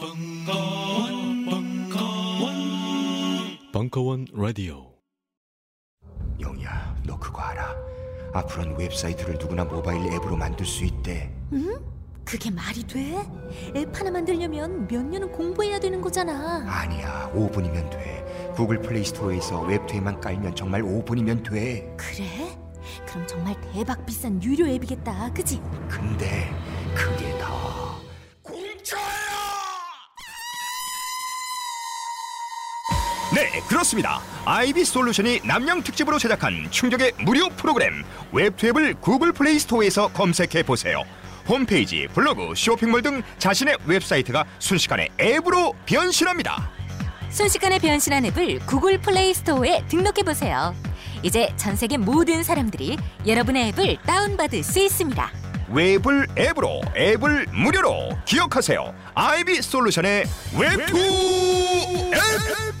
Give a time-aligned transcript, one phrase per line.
[0.00, 1.84] 벙커원, 벙커원,
[3.70, 4.94] 벙커원 라디오.
[6.40, 7.76] 영희야, 너 그거 알아?
[8.32, 11.30] 앞으로는 웹사이트를 누구나 모바일 앱으로 만들 수 있대.
[11.52, 11.76] 응?
[12.24, 13.14] 그게 말이 돼?
[13.76, 16.62] 앱 하나 만들려면 몇 년은 공부해야 되는 거잖아.
[16.66, 18.52] 아니야, 5분이면 돼.
[18.56, 21.94] 구글 플레이 스토어에서 웹툰에만 깔면 정말 5분이면 돼.
[21.98, 22.58] 그래?
[23.06, 25.60] 그럼 정말 대박 비싼 유료 앱이겠다, 그지?
[25.90, 26.50] 근데
[26.94, 27.89] 그게 다.
[33.32, 34.20] 네, 그렇습니다.
[34.44, 38.02] 아이비 솔루션이 남양 특집으로 제작한 충격의 무료 프로그램
[38.32, 41.04] 웹투앱을 구글 플레이 스토어에서 검색해 보세요.
[41.46, 46.70] 홈페이지, 블로그, 쇼핑몰 등 자신의 웹사이트가 순식간에 앱으로 변신합니다.
[47.30, 50.74] 순식간에 변신한 앱을 구글 플레이 스토어에 등록해 보세요.
[51.22, 55.30] 이제 전 세계 모든 사람들이 여러분의 앱을 다운받을 수 있습니다.
[55.70, 58.92] 웹을 앱으로, 앱을 무료로 기억하세요.
[59.14, 60.24] 아이비 솔루션의
[60.58, 60.96] 웹투
[62.12, 62.80] 앱.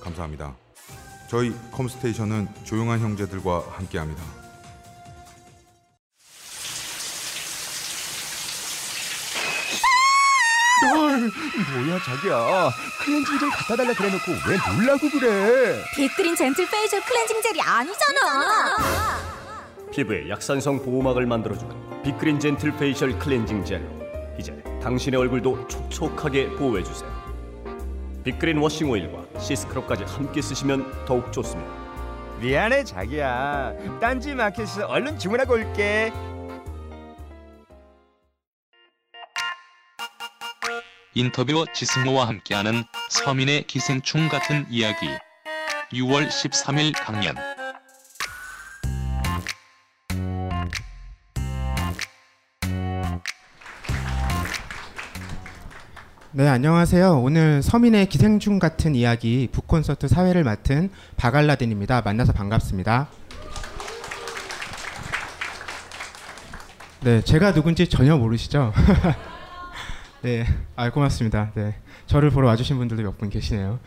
[0.00, 0.56] 감사합니다.
[1.28, 4.22] 저희 컴스테이션은 조용한 형제들과 함께합니다.
[11.74, 12.70] 뭐야 자기야
[13.04, 18.20] 클렌징 젤 갖다 달라 그래놓고 왜 놀라고 그래 빅그린 젠틀 페이셜 클렌징 젤이 아니잖아
[19.92, 23.86] 피부에 약산성 보호막을 만들어주는 빅그린 젠틀 페이셜 클렌징 젤
[24.38, 27.19] 이제 당신의 얼굴도 촉촉하게 보호해주세요
[28.24, 31.70] 빅그린 워싱 오일과 시스크럽까지 함께 쓰시면 더욱 좋습니다.
[32.40, 33.74] 미안해 자기야.
[34.00, 36.12] 딴지 마켓에서 얼른 주문하고 올게.
[41.14, 45.08] 인터뷰 지승호와 함께하는 서민의 기생충 같은 이야기.
[45.92, 47.34] 6월 13일 강연.
[56.32, 57.18] 네, 안녕하세요.
[57.20, 62.02] 오늘 서민의 기생충 같은 이야기 북콘서트 사회를 맡은 바갈라딘입니다.
[62.02, 63.08] 만나서 반갑습니다.
[67.02, 68.72] 네, 제가 누군지 전혀 모르시죠?
[70.22, 70.46] 네,
[70.76, 71.50] 아, 고맙습니다.
[71.56, 71.74] 네,
[72.06, 73.80] 저를 보러 와주신 분들도 몇 분 계시네요.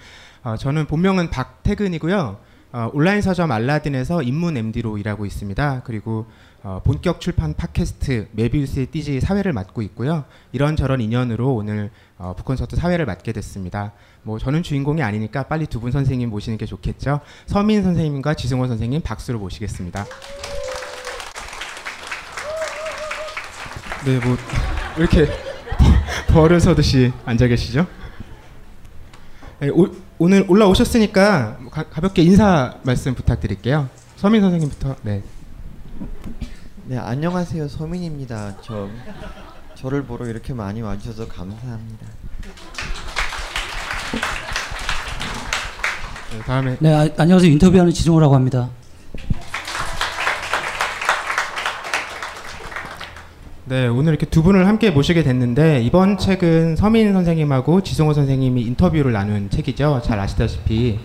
[0.43, 2.39] 어, 저는 본명은 박태근이고요.
[2.75, 5.83] 어, 온라인 서점 알라딘에서 입문 MD로 일하고 있습니다.
[5.85, 6.25] 그리고
[6.63, 10.23] 어, 본격 출판 팟캐스트 메비우스의 띠지 사회를 맡고 있고요.
[10.53, 11.91] 이런저런 인연으로 오늘
[12.23, 13.91] 어, 북콘서트 사회를 맡게 됐습니다.
[14.21, 17.19] 뭐 저는 주인공이 아니니까 빨리 두 분 선생님 모시는 게 좋겠죠.
[17.47, 20.05] 서민 선생님과 지승원 선생님 박수로 모시겠습니다.
[24.05, 24.37] 네, 뭐
[24.97, 25.27] 이렇게
[26.31, 27.85] 벌을 서듯이 앉아 계시죠?
[29.59, 33.89] 네, 오, 오늘 올라오셨으니까 뭐 가, 가볍게 인사 말씀 부탁드릴게요.
[34.15, 34.95] 서민 선생님부터.
[35.01, 35.21] 네.
[36.85, 37.67] 네, 안녕하세요.
[37.67, 38.55] 서민입니다.
[38.61, 38.87] 저
[39.83, 42.07] 저를 보러 이렇게 많이 와주셔서 감사합니다.
[46.31, 48.69] 네, 다음에 네 아, 안녕하세요 인터뷰하는 지종호라고 합니다.
[53.65, 59.11] 네, 오늘 이렇게 두 분을 함께 모시게 됐는데 이번 책은 서민 선생님하고 지승호 선생님이 인터뷰를
[59.11, 60.01] 나눈 책이죠.
[60.05, 60.97] 잘 아시다시피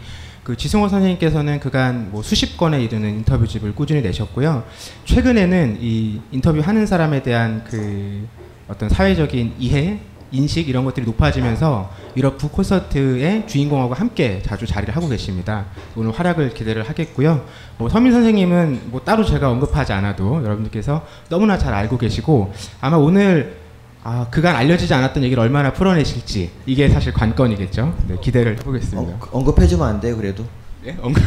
[0.44, 4.62] 그 지승호 선생님께서는 그간 뭐 수십 건에 이르는 인터뷰집을 꾸준히 내셨고요.
[5.04, 8.28] 최근에는 이 인터뷰하는 사람에 대한 그
[8.68, 9.98] 어떤 사회적인 이해,
[10.30, 15.64] 인식 이런 것들이 높아지면서 유럽 북콘서트의 주인공하고 함께 자주 자리를 하고 계십니다.
[15.96, 17.46] 오늘 활약을 기대를 하겠고요.
[17.78, 23.56] 뭐 서민 선생님은 뭐 따로 제가 언급하지 않아도 여러분들께서 너무나 잘 알고 계시고 아마 오늘
[24.04, 27.94] 아, 그간 알려지지 않았던 얘기를 얼마나 풀어내실지 이게 사실 관건이겠죠.
[28.06, 29.12] 네, 기대를 해보겠습니다.
[29.14, 30.44] 어, 언급해주면 안 돼요, 그래도.
[30.84, 31.22] 네, 언급.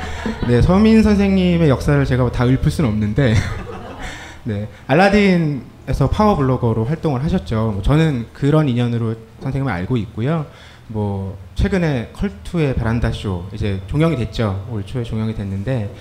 [0.46, 3.34] 네, 서민 선생님의 역사를 제가 다 읊을 수는 없는데,
[4.44, 7.72] 네, 알라딘 에서 파워 블로거로 활동을 하셨죠.
[7.74, 10.46] 뭐 저는 그런 인연으로 선생님을 알고 있고요.
[10.86, 14.66] 뭐 최근에 컬투의 베란다 쇼 이제 종영이 됐죠.
[14.70, 15.94] 올 초에 종영이 됐는데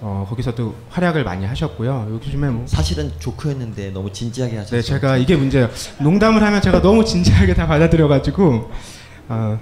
[0.00, 2.08] 어, 거기서도 활약을 많이 하셨고요.
[2.10, 4.80] 요즘에 뭐 사실은 조크였는데 너무 진지하게 하셨어요.
[4.80, 5.68] 네, 제가 이게 문제예요.
[6.00, 8.70] 농담을 하면 제가 너무 진지하게 다 받아들여가지고
[9.28, 9.60] 어,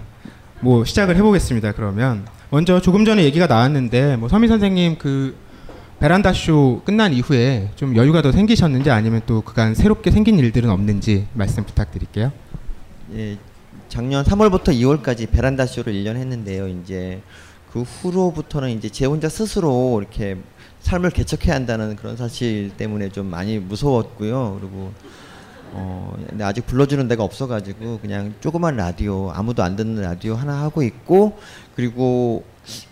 [0.60, 1.72] 뭐 시작을 해보겠습니다.
[1.72, 5.36] 그러면 먼저 조금 전에 얘기가 나왔는데 뭐서민 선생님 그
[5.98, 11.26] 베란다 쇼 끝난 이후에 좀 여유가 더 생기셨는지 아니면 또 그간 새롭게 생긴 일들은 없는지
[11.32, 12.32] 말씀 부탁드릴게요.
[13.14, 13.38] 예,
[13.88, 16.68] 작년 3월부터 2월까지 베란다 쇼를 1년 했는데요.
[16.68, 17.22] 이제
[17.72, 20.36] 그 후로부터는 이제 제 혼자 스스로 이렇게
[20.80, 24.58] 삶을 개척해야 한다는 그런 사실 때문에 좀 많이 무서웠고요.
[24.60, 24.92] 그리고
[25.72, 30.82] 어, 근데 아직 불러주는 데가 없어가지고 그냥 조그만 라디오 아무도 안 듣는 라디오 하나 하고
[30.82, 31.38] 있고
[31.74, 32.44] 그리고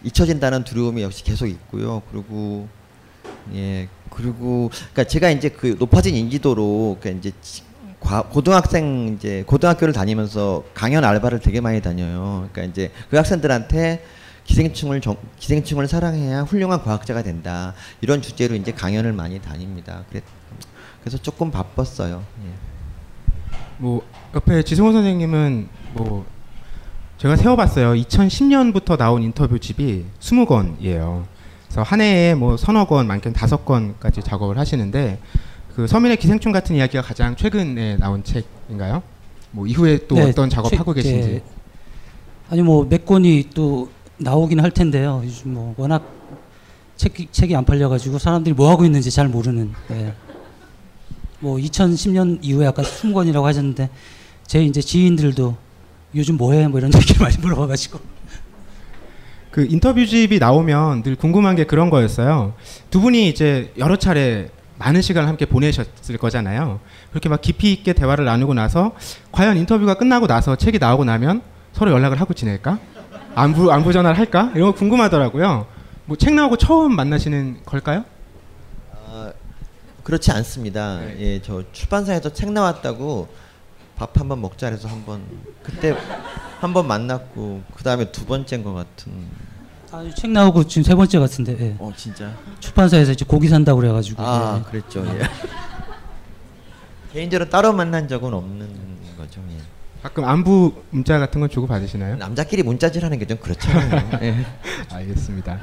[0.05, 2.03] 잊혀진다는 두려움이 역시 계속 있고요.
[2.11, 2.67] 그리고
[3.53, 3.89] 예.
[4.11, 7.37] 그리고 그러니까 제가 이제 그 높아진 인지도로 그러니까 이제
[8.01, 12.49] 과, 고등학생 이제 고등학교를 다니면서 강연 알바를 되게 많이 다녀요.
[12.53, 14.05] 그러니까 이제 그 학생들한테
[14.45, 20.05] 기생충을 정, 기생충을 사랑해야 훌륭한 과학자가 된다 이런 주제로 이제 강연을 많이 다닙니다.
[20.11, 20.23] 그래,
[21.09, 22.23] 서 조금 바빴어요.
[22.47, 22.49] 예.
[23.79, 24.03] 뭐
[24.35, 26.27] 옆에 지성호 선생님은 뭐
[27.19, 27.95] 제가 세어봤어요.
[27.95, 31.25] 2010년부터 나온 인터뷰집이 20권이에요.
[31.75, 35.19] 그래서 한 해에 뭐 서너 권 많게는 다섯 권까지 작업을 하시는데
[35.75, 39.03] 그 서민의 기생충 같은 이야기가 가장 최근에 나온 책인가요?
[39.51, 41.29] 뭐 이후에 또 네, 어떤 작업 하고 계신지?
[41.29, 41.43] 네.
[42.49, 45.21] 아니 뭐 몇 권이 또 나오긴 할 텐데요.
[45.25, 46.05] 요즘 뭐 워낙
[46.97, 49.73] 책, 책이 안 팔려가지고 사람들이 뭐 하고 있는지 잘 모르는.
[49.89, 50.15] 네.
[51.41, 53.91] 뭐 2010년 이후에 아까 숨권이라고 하셨는데
[54.47, 55.57] 제 이제 지인들도
[56.15, 58.14] 요즘 뭐해 뭐 이런 얘기를 많이 물어봐가지고.
[59.55, 62.55] 그 인터뷰집이 나오면 늘 궁금한 게 그런 거였어요.
[62.91, 66.81] 두 분이 이제 여러 차례 많은 시간을 함께 보내셨을 거잖아요.
[67.11, 68.97] 그렇게 막 깊이 있게 대화를 나누고 나서
[69.31, 71.41] 과연 인터뷰가 끝나고 나서 책이 나오고 나면
[71.73, 72.81] 서로 연락을 하고 지낼까?
[73.37, 74.51] 안부 안부 전화를 할까?
[74.57, 75.69] 이런 거 궁금하더라고요.
[76.07, 78.05] 뭐 책 나오고 처음 만나시는 걸까요?
[78.93, 79.31] 아,
[80.03, 80.99] 그렇지 않습니다.
[80.99, 81.17] 네.
[81.21, 83.29] 예, 저 출판사에서 책 나왔다고
[83.95, 85.23] 밥 한 번 먹자 해서 한번
[85.63, 85.97] 그때
[86.59, 89.13] 한 번 만났고 그 다음에 두 번째인 것 같은
[89.95, 91.57] 아, 책 나오고 지금 세 번째 같은데.
[91.61, 91.77] 예.
[91.79, 92.33] 어 진짜.
[92.59, 94.21] 출판사에서 이제 고기 산다 그래가지고.
[94.23, 94.71] 아 예.
[94.71, 95.07] 그랬죠.
[95.17, 95.21] 예.
[97.13, 98.67] 개인적으로 따로 만난 적은 없는
[99.17, 99.41] 거죠.
[99.51, 99.57] 예.
[100.03, 102.17] 가끔 안부 문자 같은 건 주고 받으시나요?
[102.17, 104.19] 남자끼리 문자질하는 게 좀 그렇잖아요.
[104.23, 104.45] 예.
[104.93, 105.61] 알겠습니다.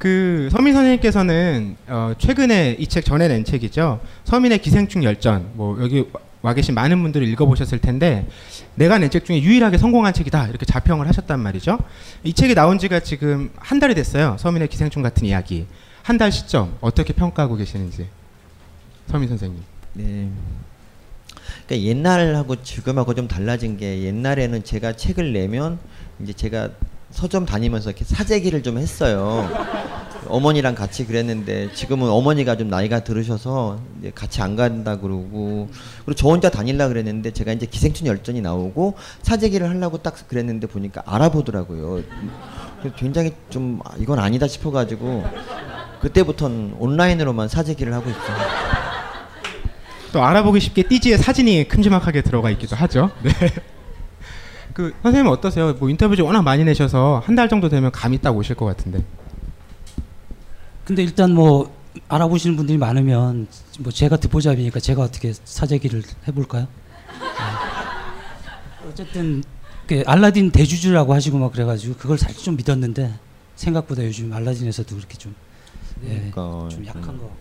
[0.00, 4.00] 그 서민 선생님께서는 어, 최근에 이 책 전에 낸 책이죠.
[4.24, 5.50] 서민의 기생충 열전.
[5.54, 6.06] 뭐 여기
[6.42, 8.26] 와 계신 많은 분들이 읽어보셨을 텐데
[8.74, 11.78] 내가 낸 책 중에 유일하게 성공한 책이다 이렇게 자평을 하셨단 말이죠.
[12.24, 14.36] 이 책이 나온 지가 지금 한 달이 됐어요.
[14.42, 15.66] 서민의 기생충 같은 이야기.
[16.02, 18.08] 한 달 시점 어떻게 평가하고 계시는지
[19.08, 19.62] 서민 선생님.
[19.92, 20.28] 네.
[21.68, 25.78] 그러니까 옛날하고 지금하고 좀 달라진 게 옛날에는 제가 책을 내면
[26.20, 26.70] 이제 제가
[27.12, 29.48] 서점 다니면서 이렇게 사재기를 좀 했어요.
[30.28, 35.68] 어머니랑 같이 그랬는데 지금은 어머니가 좀 나이가 들으셔서 이제 같이 안 간다 그러고
[36.04, 41.02] 그리고 저 혼자 다닐라 그랬는데 제가 이제 기생충 열전이 나오고 사재기를 하려고 딱 그랬는데 보니까
[41.06, 42.02] 알아보더라고요.
[42.96, 45.24] 굉장히 좀 아, 이건 아니다 싶어가지고
[46.00, 48.08] 그때부터는 온라인으로만 사재기를 하고
[50.08, 53.10] 있어또 알아보기 쉽게 띠지의 사진이 큼지막하게 들어가 있기도 하죠.
[53.22, 53.32] 네.
[54.74, 55.72] 그 선생님 어떠세요?
[55.74, 59.02] 뭐 인터뷰지 워낙 많이 내셔서 한 달 정도 되면 감이 딱 오실 것 같은데.
[60.84, 61.74] 근데 일단 뭐
[62.08, 63.46] 알아보시는 분들이 많으면
[63.80, 66.68] 뭐 제가 듣보잡이니까 제가 어떻게 사재기를 해볼까요?
[67.12, 68.88] 네.
[68.88, 69.42] 어쨌든
[69.86, 73.12] 그 알라딘 대주주라고 하시고 막 그래가지고 그걸 살짝 좀 믿었는데
[73.56, 75.34] 생각보다 요즘 알라딘에서도 그렇게 좀,
[76.04, 77.18] 예, 그러니까, 약한 음.
[77.18, 77.32] 것 같고.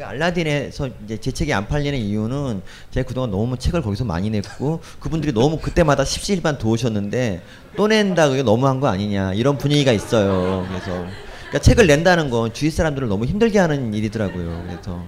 [0.00, 4.80] 그 알라딘에서 이제 제 책이 안 팔리는 이유는 제가 그동안 너무 책을 거기서 많이 냈고
[4.98, 7.42] 그분들이 너무 그때마다 십시일반 도우셨는데
[7.76, 10.64] 또 낸다 그게 너무한 거 아니냐 이런 분위기가 있어요.
[10.68, 14.64] 그래서 그러니까 책을 낸다는 건 주위 사람들을 너무 힘들게 하는 일이더라고요.
[14.70, 15.04] 그래서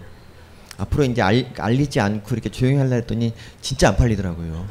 [0.77, 3.33] 앞으로 이제 알, 알리지 않고 이렇게 조용히 하려 했더니
[3.63, 4.67] 진짜 안 팔리더라고요.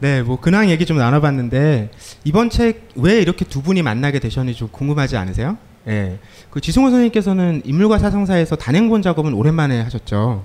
[0.00, 1.90] 네, 뭐 근황 얘기 좀 나눠봤는데
[2.24, 5.56] 이번 책 왜 이렇게 두 분이 만나게 되셨는지 좀 궁금하지 않으세요?
[5.88, 6.18] 예.
[6.50, 10.44] 그 지승호 선생님께서는 인물과 사상사에서 단행본 작업은 오랜만에 하셨죠.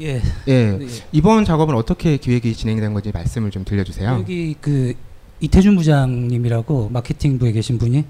[0.00, 0.20] 예.
[0.48, 0.70] 예.
[0.78, 0.86] 네.
[1.12, 4.08] 이번 작업은 어떻게 기획이 진행된 건지 말씀을 좀 들려주세요.
[4.20, 4.94] 여기 그
[5.40, 8.04] 이태준 부장님이라고 마케팅부에 계신 분이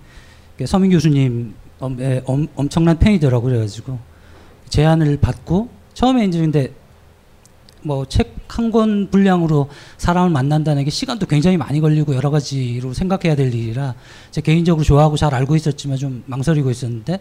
[0.66, 1.55] 서민 교수님
[2.00, 3.99] 예, 엄청난 팬이더라고 그래가지고
[4.69, 6.73] 제안을 받고 처음에 이제 근데
[7.87, 13.95] 뭐책한권 분량으로 사람을 만난다는 게 시간도 굉장히 많이 걸리고 여러 가지로 생각해야 될 일이라
[14.31, 17.21] 제 개인적으로 좋아하고 잘 알고 있었지만 좀 망설이고 있었는데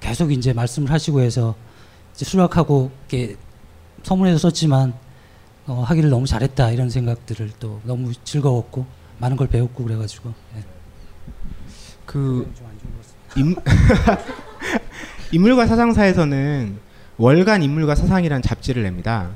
[0.00, 1.56] 계속 이제 말씀을 하시고 해서
[2.14, 3.36] 이제 수락하고 이렇게
[4.02, 4.94] 서문에도 썼지만
[5.66, 8.86] 어, 하기를 너무 잘했다 이런 생각들을 또 너무 즐거웠고
[9.18, 10.62] 많은 걸 배웠고 그래가지고 네.
[12.06, 12.52] 그
[15.32, 16.78] 인물과 사상사에서는
[17.18, 19.30] 월간 인물과 사상이란 잡지를 냅니다.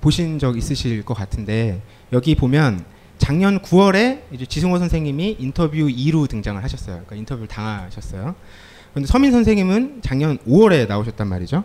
[0.00, 1.82] 보신 적 있으실 것 같은데
[2.12, 2.84] 여기 보면
[3.18, 6.96] 작년 9월에 이제 지승호 선생님이 인터뷰 2로 등장을 하셨어요.
[6.96, 8.34] 그러니까 인터뷰를 당하셨어요.
[8.92, 11.64] 그런데 서민 선생님은 작년 5월에 나오셨단 말이죠.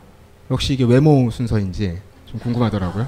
[0.49, 3.07] 역시 이게 외모 순서인지 좀 궁금하더라고요.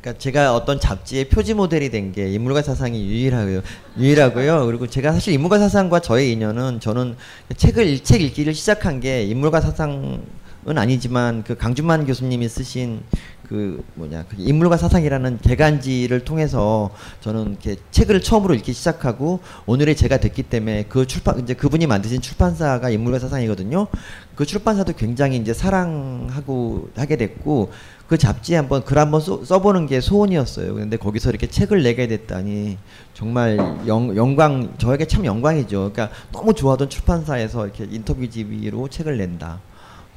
[0.00, 3.62] 그러니까 제가 어떤 잡지의 표지 모델이 된 게 인물과 사상이 유일하고요.
[3.98, 4.66] 유일하고요.
[4.66, 7.16] 그리고 제가 사실 인물과 사상과 저의 인연은 저는
[7.56, 10.22] 책을 책 읽기를 시작한 게 인물과 사상
[10.68, 13.00] 은 아니지만 그 강준만 교수님이 쓰신
[13.48, 20.16] 그 뭐냐 그 인물과 사상이라는 개간지를 통해서 저는 이렇게 책을 처음으로 읽기 시작하고 오늘의 제가
[20.16, 23.86] 됐기 때문에 그 출판 이제 그분이 만드신 출판사가 인물과 사상이거든요.
[24.34, 27.70] 그 출판사도 굉장히 이제 사랑하고 하게 됐고
[28.08, 30.74] 그 잡지에 한 번 글 한 번 써, 써보는 게 소원이었어요.
[30.74, 32.76] 근데 거기서 이렇게 책을 내게 됐다니
[33.14, 33.56] 정말
[33.86, 35.92] 영, 영광 저에게 참 영광이죠.
[35.92, 39.60] 그러니까 너무 좋아하던 출판사에서 이렇게 인터뷰 지위로 책을 낸다.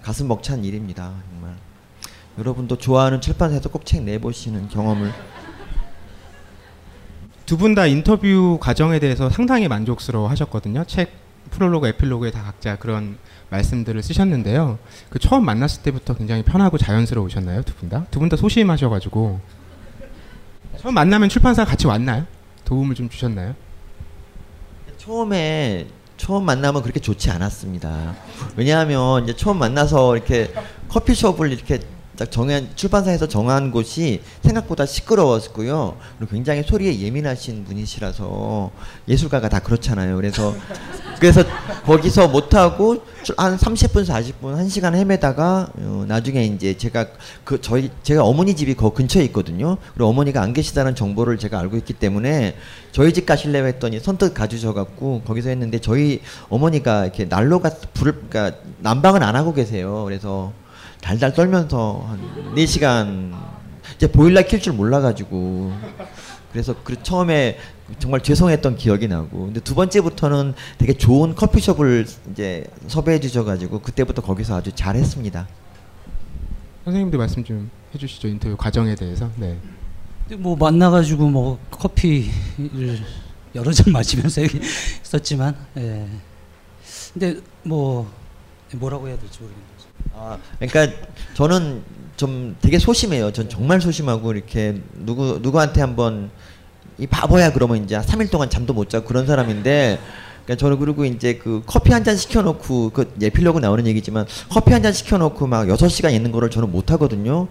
[0.01, 1.11] 가슴 벅찬 일입니다.
[1.31, 1.55] 정말.
[2.37, 5.11] 여러분도 좋아하는 출판사에서 꼭 책 내보시는 경험을
[7.45, 10.83] 두 분 다 인터뷰 과정에 대해서 상당히 만족스러워 하셨거든요.
[10.85, 11.11] 책
[11.49, 13.17] 프롤로그 에필로그에 다 각자 그런
[13.49, 14.77] 말씀들을 쓰셨는데요.
[15.09, 17.63] 그 처음 만났을 때부터 굉장히 편하고 자연스러우셨나요?
[17.63, 18.05] 두 분 다?
[18.11, 19.39] 두 분 다 소심하셔가지고
[20.79, 22.25] 처음 만나면 출판사 같이 왔나요?
[22.65, 23.55] 도움을 좀 주셨나요?
[24.97, 25.87] 처음에
[26.19, 28.13] 처음 만나면 그렇게 좋지 않았습니다.
[28.57, 30.53] 왜냐하면 이제 처음 만나서 이렇게
[30.89, 31.79] 커피숍을 이렇게
[32.19, 35.95] 딱 정한 출판사에서 정한 곳이 생각보다 시끄러웠고요.
[36.17, 38.71] 그리고 굉장히 소리에 예민하신 분이시라서
[39.07, 40.17] 예술가가 다 그렇잖아요.
[40.17, 40.53] 그래서
[41.17, 41.43] 그래서
[41.85, 43.03] 거기서 못 하고
[43.37, 47.07] 한 30분 40분 1시간 헤매다가 어, 나중에 이제 제가
[47.45, 49.77] 그 저희 제가 어머니 집이 거 근처에 있거든요.
[49.93, 52.55] 그리고 어머니가 안 계시다는 정보를 제가 알고 있기 때문에
[52.91, 59.23] 저희 집가실래 했더니 선뜻 가주셔 갖고 거기서 했는데 저희 어머니가 이렇게 난로가 불 그러니까 난방은
[59.23, 60.03] 안 하고 계세요.
[60.03, 60.51] 그래서
[61.01, 63.33] 달달 떨면서 한 4시간
[63.95, 65.73] 이제 보일러 킬 줄 몰라가지고
[66.51, 67.57] 그래서 그 처음에
[67.99, 74.57] 정말 죄송했던 기억이 나고 근데 두 번째부터는 되게 좋은 커피숍을 이제 섭외해 주셔가지고 그때부터 거기서
[74.57, 75.47] 아주 잘했습니다.
[76.85, 79.29] 선생님도 말씀 좀 해주시죠 인터뷰 과정에 대해서.
[79.37, 79.57] 네.
[80.37, 82.99] 뭐 만나가지고 뭐 커피를
[83.55, 84.41] 여러 잔 마시면서
[85.01, 86.07] 했었지만, 예.
[87.13, 88.09] 근데 뭐
[88.75, 89.68] 뭐라고 해야 될지 모르겠네.
[90.13, 90.95] 아, 그러니까
[91.33, 91.83] 저는
[92.17, 93.31] 좀 되게 소심해요.
[93.31, 96.29] 전 정말 소심하고 이렇게 누구 누구한테 한번
[96.97, 99.99] 이 바보야 그러면 이제 3일 동안 잠도 못 자고 그런 사람인데
[100.43, 104.81] 그러니까 저는 그리고 이제 그 커피 한 잔 시켜놓고 그예필로그 예, 나오는 얘기지만 커피 한
[104.83, 107.47] 잔 시켜놓고 막 6시간 있는 거를 저는 못 하거든요.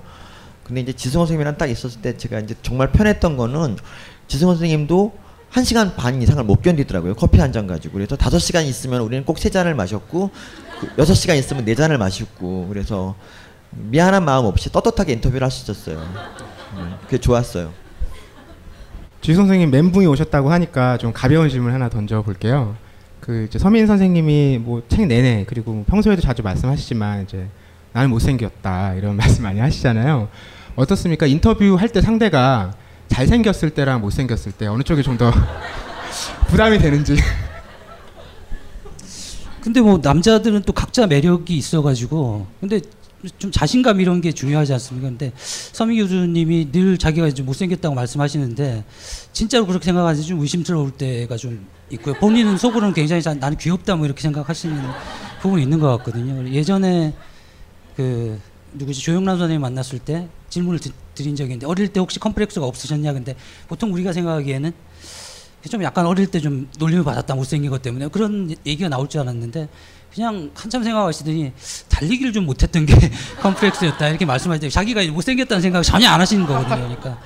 [0.64, 3.78] 근데 이제 지승호 선생님이랑 딱 있었을 때 제가 이제 정말 편했던 거는
[4.26, 5.17] 지승호 선생님도
[5.50, 7.14] 한 시간 반 이상을 못 견디더라고요.
[7.14, 7.95] 커피 한 잔 가지고.
[7.95, 10.31] 그래서 다섯 시간 있으면 우리는 꼭 세 잔을 마셨고
[10.81, 13.14] 그 여섯 시간 있으면 네 잔을 마셨고 그래서
[13.71, 16.05] 미안한 마음 없이 떳떳하게 인터뷰를 할수 있었어요.
[16.76, 17.73] 음, 그게 좋았어요.
[19.23, 22.76] 주 선생님 멘붕이 오셨다고 하니까 좀 가벼운 질문 하나 던져볼게요.
[23.21, 27.47] 그 이제 서민 선생님이 뭐 책 내내 그리고 평소에도 자주 말씀하시지만 이제
[27.95, 30.28] 나는 못생겼다 이런 말씀 많이 하시잖아요.
[30.76, 31.25] 어떻습니까?
[31.26, 32.75] 인터뷰 할때 상대가
[33.09, 35.33] 잘생겼을 때랑 못생겼을 때 어느 쪽이 좀 더
[36.49, 37.17] 부담이 되는지.
[39.61, 42.81] 근데 뭐 남자들은 또 각자 매력이 있어가지고 근데
[43.37, 45.09] 좀 자신감 이런 게 중요하지 않습니까?
[45.09, 48.85] 근데 서민 교수님이 늘 자기가 이제 못생겼다고 말씀하시는데
[49.33, 52.15] 진짜로 그렇게 생각하는지 좀 의심스러울 때가 좀 있고요.
[52.15, 54.81] 본인은 속으로는 굉장히 자, 나는 귀엽다 뭐 이렇게 생각하시는
[55.43, 56.49] 부분이 있는 것 같거든요.
[56.50, 57.12] 예전에
[57.97, 58.38] 그
[58.75, 63.12] 누구지 조영란 선생님 만났을 때 질문을 듣, 드린 적이 있는데 어릴 때 혹시 컴플렉스가 없으셨냐
[63.12, 63.34] 근데
[63.66, 64.72] 보통 우리가 생각하기에는
[65.68, 69.68] 좀 약간 어릴 때 좀 놀림을 받았다 못생긴 것 때문에 그런 얘기가 나올 줄 알았는데
[70.14, 71.52] 그냥 한참 생각하시더니
[71.88, 72.94] 달리기를 좀 못했던 게
[73.42, 77.20] 컴플렉스였다 이렇게 말씀하시더니 자기가 못생겼다는 생각을 전혀 안 하시는 거거든요 그러니까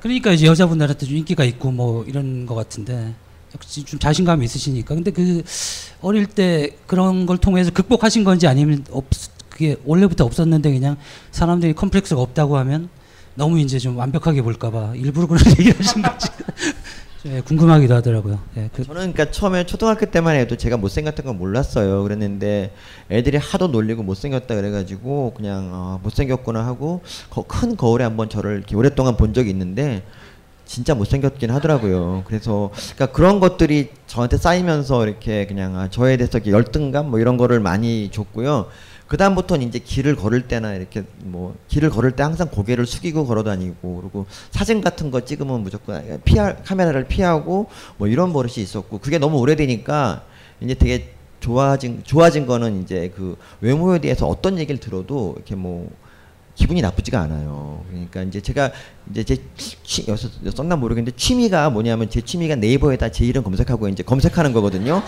[0.00, 3.14] 그러니까 이제 여자분들한테 좀 인기가 있고 뭐 이런 것 같은데
[3.54, 5.42] 역시 좀 자신감이 있으시니까 근데 그
[6.00, 9.04] 어릴 때 그런 걸 통해서 극복하신 건지 아니면 없
[9.50, 10.96] 그게 원래부터 없었는데 그냥
[11.30, 12.88] 사람들이 컴플렉스가 없다고 하면
[13.36, 16.28] 너무 이제 좀 완벽하게 볼까봐 일부러 그런 얘기를 하신 건지
[17.26, 18.38] 예, 궁금하기도 하더라고요.
[18.58, 22.02] 예, 그 저는 그러니까 처음에 초등학교 때만 해도 제가 못생겼던 건 몰랐어요.
[22.02, 22.74] 그랬는데
[23.10, 27.00] 애들이 하도 놀리고 못생겼다 그래가지고 그냥 어, 못생겼구나 하고
[27.48, 30.02] 큰 거울에 한번 저를 이렇게 오랫동안 본 적이 있는데
[30.66, 32.24] 진짜 못생겼긴 하더라고요.
[32.26, 37.38] 그래서 그러니까 그런 것들이 저한테 쌓이면서 이렇게 그냥 아, 저에 대해서 이렇게 열등감 뭐 이런
[37.38, 38.66] 거를 많이 줬고요.
[39.06, 44.00] 그 다음부터는 이제 길을 걸을 때나 이렇게 뭐 길을 걸을 때 항상 고개를 숙이고 걸어다니고
[44.00, 47.68] 그리고 사진 같은 거 찍으면 무조건 피할 카메라를 피하고
[47.98, 50.24] 뭐 이런 버릇이 있었고 그게 너무 오래되니까
[50.60, 55.90] 이제 되게 좋아진 좋아진 거는 이제 그 외모에 대해서 어떤 얘기를 들어도 이렇게 뭐
[56.54, 57.84] 기분이 나쁘지가 않아요.
[57.90, 58.70] 그러니까 이제 제가
[59.10, 64.02] 이제 제 취, 여기서 썼나 모르겠는데 취미가 뭐냐면 제 취미가 네이버에다 제 이름 검색하고 이제
[64.04, 65.02] 검색하는 거거든요.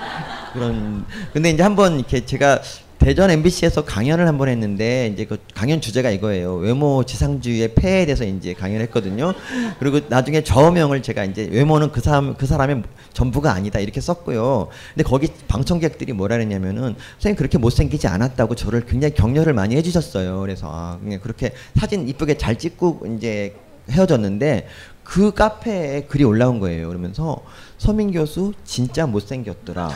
[0.53, 2.61] 그런 근데 이제 한번 이렇게 제가
[2.99, 6.57] 대전 MBC에서 강연을 한 번 했는데 이제 그 강연 주제가 이거예요.
[6.57, 9.33] 외모 지상주의의 폐해에 대해서 이제 강연했거든요.
[9.79, 12.83] 그리고 나중에 저명을 제가 이제 외모는 그 사람 그 사람의
[13.15, 14.69] 전부가 아니다 이렇게 썼고요.
[14.95, 20.39] 근데 거기 방청객들이 뭐라 그랬냐면은 선생님 그렇게 못생기지 않았다고 저를 굉장히 격려를 많이 해주셨어요.
[20.41, 23.55] 그래서 아 그냥 그렇게 사진 이쁘게 잘 찍고 이제
[23.91, 24.67] 헤어졌는데
[25.03, 26.89] 그 카페에 글이 올라온 거예요.
[26.89, 27.43] 그러면서
[27.79, 29.89] 서민 교수 진짜 못생겼더라.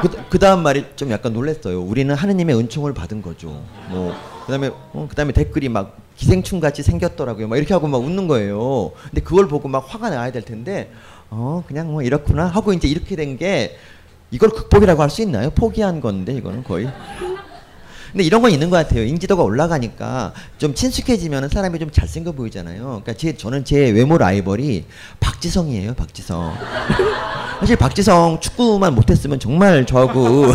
[0.00, 1.82] 그, 그 다음 말이 좀 약간 놀랐어요.
[1.82, 3.62] 우리는 하느님의 은총을 받은 거죠.
[3.90, 4.14] 뭐
[4.46, 7.48] 그다음에 어, 그다음에 댓글이 막 기생충 같이 생겼더라고요.
[7.48, 8.92] 막 이렇게 하고 막 웃는 거예요.
[9.04, 10.90] 근데 그걸 보고 막 화가 나야 될 텐데
[11.30, 13.76] 어 그냥 뭐 이렇구나 하고 이제 이렇게 된 게
[14.30, 15.50] 이걸 극복이라고 할 수 있나요?
[15.50, 16.88] 포기한 건데 이거는 거의
[18.12, 19.04] 근데 이런 건 있는 것 같아요.
[19.04, 22.82] 인지도가 올라가니까 좀 친숙해지면 사람이 좀 잘생겨 보이잖아요.
[22.82, 24.84] 그러니까 제, 저는 제 외모 라이벌이
[25.20, 25.94] 박지성이에요.
[25.94, 26.56] 박지성.
[27.60, 30.46] 사실 박지성 축구만 못했으면 정말 저하고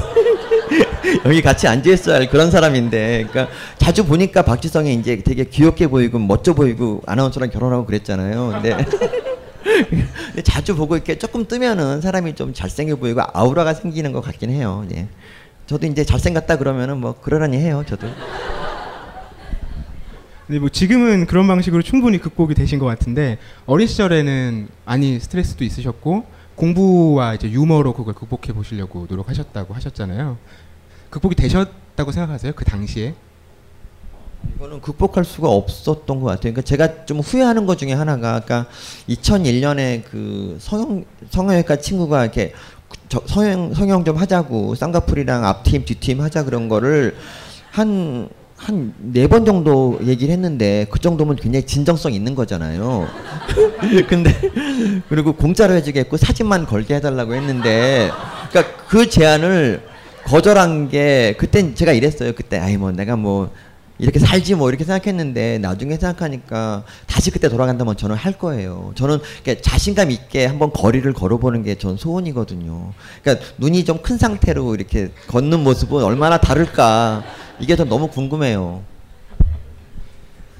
[1.25, 6.53] 여기 같이 앉아있어야 할 그런 사람인데, 그러니까 자주 보니까 박지성이 이제 되게 귀엽게 보이고 멋져
[6.53, 8.61] 보이고 아나운서랑 결혼하고 그랬잖아요.
[8.61, 8.83] 근데,
[9.63, 14.85] 근데 자주 보고 이렇게 조금 뜨면은 사람이 좀 잘생겨 보이고 아우라가 생기는 것 같긴 해요.
[14.95, 15.07] 예.
[15.65, 18.07] 저도 이제 잘생겼다 그러면은 뭐 그러려니 해요 저도.
[20.47, 26.25] 근데 뭐 지금은 그런 방식으로 충분히 극복이 되신 것 같은데 어린 시절에는 아니 스트레스도 있으셨고
[26.55, 30.37] 공부와 이제 유머로 그걸 극복해 보시려고 노력하셨다고 하셨잖아요.
[31.09, 32.53] 극복이 되셨다고 생각하세요?
[32.55, 33.13] 그 당시에?
[34.57, 36.41] 이거는 극복할 수가 없었던 것 같아요.
[36.53, 38.65] 그러니까 제가 좀 후회하는 것 중에 하나가 아까
[39.07, 42.53] 2001년에 그 성형 성형외과 친구가 이렇게
[43.09, 47.15] 저, 성형, 성형 좀 하자고 쌍꺼풀이랑 앞팀 뒤팀 하자 그런 거를
[47.71, 53.09] 한 한 네 번 정도 얘기를 했는데 그 정도면 굉장히 진정성 있는 거잖아요.
[54.07, 54.31] 근데
[55.09, 58.09] 그리고 공짜로 해주겠고 사진만 걸게 해달라고 했는데
[58.51, 59.81] 그러니까 그 제안을
[60.23, 62.31] 거절한 게 그땐 제가 이랬어요.
[62.31, 63.51] 그때 아이 뭐 내가 뭐
[64.03, 68.91] 이렇게 살지 뭐 이렇게 생각했는데 나중에 생각하니까 다시 그때 돌아간다면 저는 할 거예요.
[68.95, 69.19] 저는
[69.61, 72.93] 자신감 있게 한번 거리를 걸어보는 게 전 소원이거든요.
[73.23, 77.23] 그러니까 눈이 좀 큰 상태로 이렇게 걷는 모습은 얼마나 다를까
[77.59, 78.83] 이게 전 너무 궁금해요.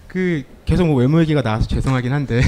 [0.08, 2.41] 그 계속 뭐 외모 얘기가 나와서 죄송하긴 한데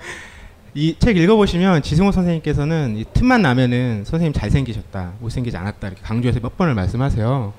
[0.74, 6.56] 이 책 읽어보시면 지승호 선생님께서는 이 틈만 나면은 선생님 잘생기셨다 못생기지 않았다 이렇게 강조해서 몇
[6.56, 7.52] 번을 말씀하세요.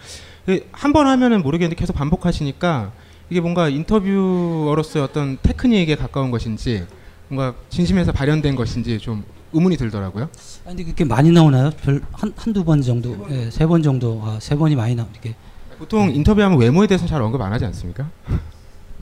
[0.45, 2.91] 그 한번 하면은 모르겠는데 계속 반복하시니까
[3.31, 6.85] 이게 뭔가 인터뷰어로서의 어떤 테크닉에 가까운 것인지
[7.27, 10.25] 뭔가 진심에서 발현된 것인지 좀 의문이 들더라고요.
[10.65, 11.71] 아 근데 그렇게 많이 나오나요?
[11.71, 13.17] 별한 한두 번 정도,
[13.49, 15.33] 세번 예, 정도, 아, 세 번이 많이 나 이렇게.
[15.79, 16.13] 보통 네.
[16.13, 18.07] 인터뷰하면 외모에 대해서 잘 언급 안 하지 않습니까?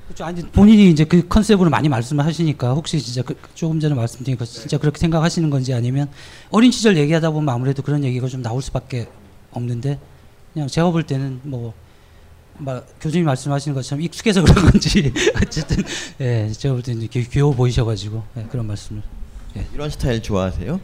[0.06, 0.24] 그렇죠.
[0.26, 4.46] 아니 본인이 이제 그 컨셉으로 많이 말씀을 하시니까 혹시 진짜 그 조금 전에 말씀드린 것
[4.50, 6.08] 진짜 그렇게 생각하시는 건지 아니면
[6.52, 9.10] 어린 시절 얘기하다 보면 아무래도 그런 얘기가 좀 나올 수밖에
[9.52, 10.00] 없는데
[10.54, 11.74] 그냥 제가 볼 때는 뭐
[12.56, 15.12] 막 교수님 말씀하시는 것처럼 익숙해서 그런 건지
[15.42, 15.84] 어쨌든
[16.22, 19.02] 예 제가 볼 때는 귀, 귀여워 보이셔가지고 예, 그런 말씀을
[19.58, 19.66] 예.
[19.74, 20.80] 이런 스타일 좋아하세요?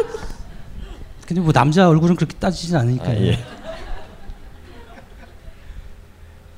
[1.28, 3.10] 근데 뭐 남자 얼굴은 그렇게 따지진 않으니까요.
[3.10, 3.44] 아, 예.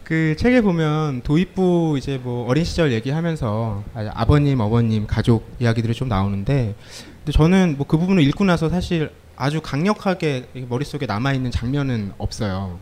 [0.05, 6.07] 그 책에 보면 도입부 이제 뭐 어린 시절 얘기하면서 아, 아버님, 어머님, 가족 이야기들이 좀
[6.07, 6.77] 나오는데
[7.25, 12.79] 근데 저는 뭐 그 부분을 읽고 나서 사실 아주 강력하게 머릿속에 남아있는 장면은 없어요.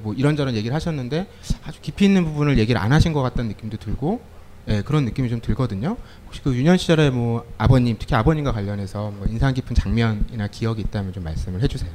[0.00, 1.26] 뭐 이런저런 얘기를 하셨는데
[1.64, 4.20] 아주 깊이 있는 부분을 얘기를 안 하신 것 같다는 느낌도 들고
[4.68, 5.96] 예, 그런 느낌이 좀 들거든요.
[6.26, 11.14] 혹시 그 유년 시절에 뭐 아버님, 특히 아버님과 관련해서 뭐 인상 깊은 장면이나 기억이 있다면
[11.14, 11.90] 좀 말씀을 해주세요.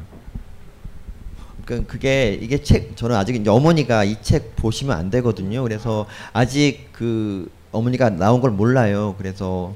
[1.66, 5.63] 그 그게 이게 책 저는 아직 이제 어머니가 이 책 보시면 안 되거든요.
[5.63, 9.16] 그래서 아직 그 어머니가 나온 걸 몰라요.
[9.18, 9.76] 그래서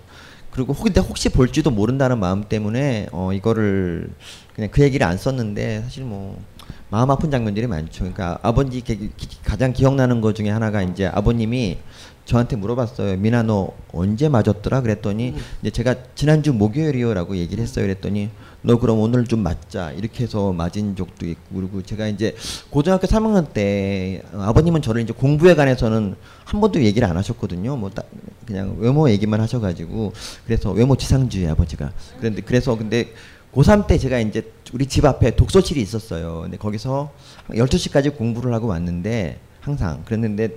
[0.57, 4.09] 그리고 혹, 근데 혹시 볼지도 모른다는 마음 때문에 어 이거를
[4.55, 6.41] 그냥 그 얘기를 안 썼는데 사실 뭐
[6.89, 7.99] 마음 아픈 장면들이 많죠.
[7.99, 9.11] 그러니까 아버지 기,
[9.45, 11.77] 가장 기억나는 것 중에 하나가 이제 아버님이
[12.25, 13.17] 저한테 물어봤어요.
[13.17, 14.81] 미나 너 언제 맞았더라?
[14.81, 15.35] 그랬더니 음.
[15.61, 17.85] 이제 제가 지난주 목요일이요라고 얘기를 했어요.
[17.85, 18.31] 그랬더니
[18.63, 22.35] 너 그럼 오늘 좀 맞자 이렇게 해서 맞은 적도 있고 그리고 제가 이제
[22.71, 26.15] 고등학교 3학년 때 아버님은 저를 이제 공부에 관해서는
[26.45, 27.77] 한 번도 얘기를 안 하셨거든요.
[27.77, 28.01] 뭐 따,
[28.47, 30.13] 그냥 외모 얘기만 하셔가지고
[30.47, 33.13] 그래서 외모 지상주의 아버지가 그런데 그래서 근데
[33.53, 36.41] 고3 때 제가 이제 우리 집 앞에 독서실이 있었어요.
[36.43, 37.11] 근데 거기서
[37.49, 40.49] 12시까지 공부를 하고 왔는데 항상 그랬는데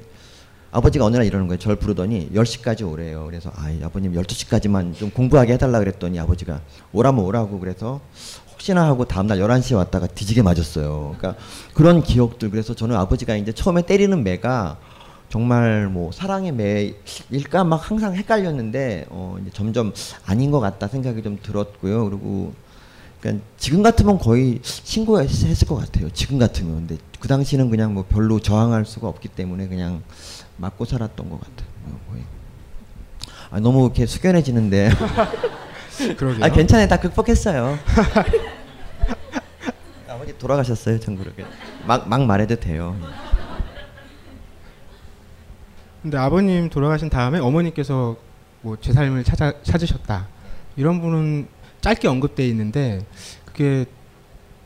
[0.70, 1.58] 아버지가 어느 날 이러는 거예요.
[1.58, 3.24] 절 부르더니 10시까지 오래요.
[3.28, 6.60] 그래서 아, 아버님 12시까지만 좀 공부하게 해달라 그랬더니 아버지가
[6.92, 8.00] 오라면 오라고 그래서
[8.52, 11.16] 혹시나 하고 다음날 11시에 왔다가 뒤지게 맞았어요.
[11.18, 11.42] 그러니까
[11.74, 14.78] 그런 기억들 그래서 저는 아버지가 이제 처음에 때리는 매가
[15.30, 19.92] 정말 뭐 사랑의 매일까 막 항상 헷갈렸는데 어 이제 점점
[20.26, 22.06] 아닌 것 같다 생각이 좀 들었고요.
[22.10, 22.52] 그리고
[23.20, 26.10] 그러니까 지금 같으면 거의 신고했을 것 같아요.
[26.10, 30.02] 지금 같으면 근데 그 당시는 그냥 뭐 별로 저항할 수가 없기 때문에 그냥
[30.56, 31.68] 맞고 살았던 것 같아요.
[32.10, 32.22] 거의.
[33.52, 34.90] 아, 너무 이렇게 숙연해지는데.
[36.18, 36.44] 그러게요.
[36.44, 36.88] 아 괜찮아요.
[36.88, 37.78] 다 극복했어요.
[40.10, 40.98] 아버지 돌아가셨어요.
[40.98, 41.44] 전 그렇게
[41.86, 42.96] 막막 말해도 돼요.
[46.02, 48.16] 근데 아버님 돌아가신 다음에 어머니께서
[48.62, 50.26] 뭐 제 삶을 찾아 찾으셨다
[50.76, 51.48] 이런 분은
[51.80, 53.00] 짧게 언급돼 있는데
[53.46, 53.86] 그게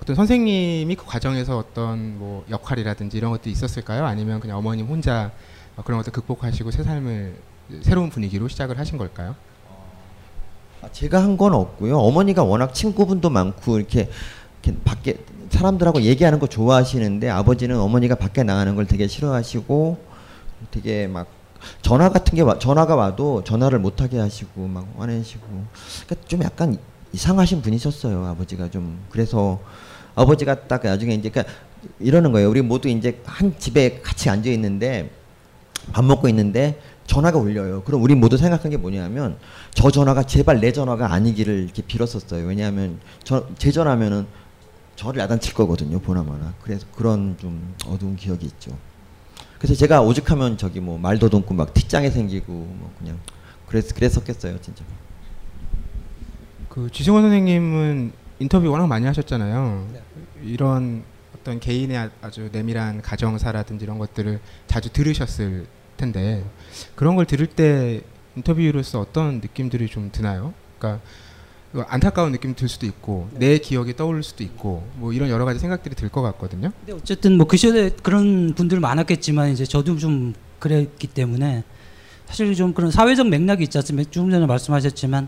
[0.02, 4.04] 어떤 선생님이 그 과정에서 어떤 뭐 역할이라든지 이런 것도 있었을까요?
[4.04, 5.30] 아니면 그냥 어머님 혼자
[5.84, 7.36] 그런 것도 극복하시고 새 삶을
[7.82, 9.34] 새로운 분위기로 시작을 하신 걸까요?
[10.82, 11.96] 아, 제가 한 건 없고요.
[11.96, 14.10] 어머니가 워낙 친구분도 많고 이렇게,
[14.64, 15.16] 이렇게 밖에
[15.50, 20.13] 사람들하고 얘기하는 거 좋아하시는데 아버지는 어머니가 밖에 나가는 걸 되게 싫어하시고
[20.70, 21.26] 되게 막
[21.82, 25.46] 전화 같은 게 와, 전화가 와도 전화를 못 하게 하시고 막 화내시고
[26.06, 26.76] 그러니까 좀 약간
[27.12, 29.60] 이상하신 분이셨어요 아버지가 좀 그래서
[30.14, 31.52] 아버지가 딱 나중에 이제 그러니까
[32.00, 35.10] 이러는 거예요 우리 모두 이제 한 집에 같이 앉아 있는데
[35.92, 37.82] 밥 먹고 있는데 전화가 울려요.
[37.82, 39.36] 그럼 우리 모두 생각한 게 뭐냐면
[39.74, 42.46] 저 전화가 제발 내 전화가 아니기를 이렇게 빌었었어요.
[42.46, 44.26] 왜냐하면 저, 제 전화면은
[44.96, 46.00] 저를 야단칠 거거든요.
[46.00, 46.54] 보나마나.
[46.62, 48.70] 그래서 그런 좀 어두운 기억이 있죠.
[49.66, 53.18] 그래서 제가 오죽하면 저기 뭐 말도 돈고 막 틱장에 생기고 뭐 그냥
[53.66, 54.84] 그래 그랬었겠어요 진짜.
[56.68, 59.88] 그 지승원 선생님은 인터뷰 워낙 많이 하셨잖아요.
[59.94, 60.02] 네.
[60.44, 61.02] 이런
[61.34, 65.64] 어떤 개인의 아, 아주 내밀한 가정사라든지 이런 것들을 자주 들으셨을
[65.96, 66.44] 텐데
[66.94, 68.02] 그런 걸 들을 때
[68.36, 70.52] 인터뷰로서 어떤 느낌들이 좀 드나요?
[70.78, 71.02] 그러니까
[71.74, 73.38] 그 안타까운 느낌이 들 수도 있고 네.
[73.54, 76.70] 내 기억이 떠올 수도 있고 뭐 이런 여러 가지 생각들이 들 것 같거든요.
[76.78, 76.92] 근데 네.
[76.92, 81.64] 어쨌든 뭐 그 시절에 그런 분들 많았겠지만 이제 저도 좀 그랬기 때문에
[82.26, 84.08] 사실 좀 그런 사회적 맥락이 있지 않습니까?
[84.12, 85.26] 조금 전에 말씀하셨지만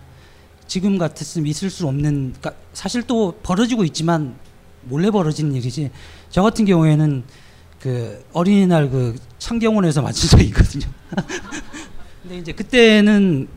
[0.68, 4.36] 지금 같았으면 있을 수 없는 그러니까 사실 또 벌어지고 있지만
[4.84, 5.90] 몰래 벌어진 일이지
[6.30, 7.24] 저 같은 경우에는
[7.80, 10.86] 그 어린이날 그 창경원에서 맞춘 적이 있거든요.
[12.22, 13.48] 근데 이제 그때는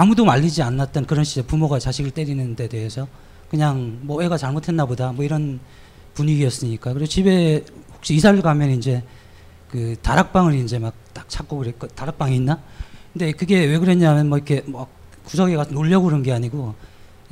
[0.00, 3.08] 아무도 말리지 않았던 그런 시절 부모가 자식을 때리는 데 대해서
[3.50, 5.58] 그냥 뭐 애가 잘못했나 보다 뭐 이런
[6.14, 7.64] 분위기였으니까 그리고 집에
[7.96, 9.02] 혹시 이사를 가면 이제
[9.70, 12.62] 그 다락방을 이제 막 딱 찾고 그랬고 다락방이 있나
[13.12, 14.86] 근데 그게 왜 그랬냐면 뭐 이렇게 뭐
[15.24, 16.76] 구석에 가서 놀려고 그런 게 아니고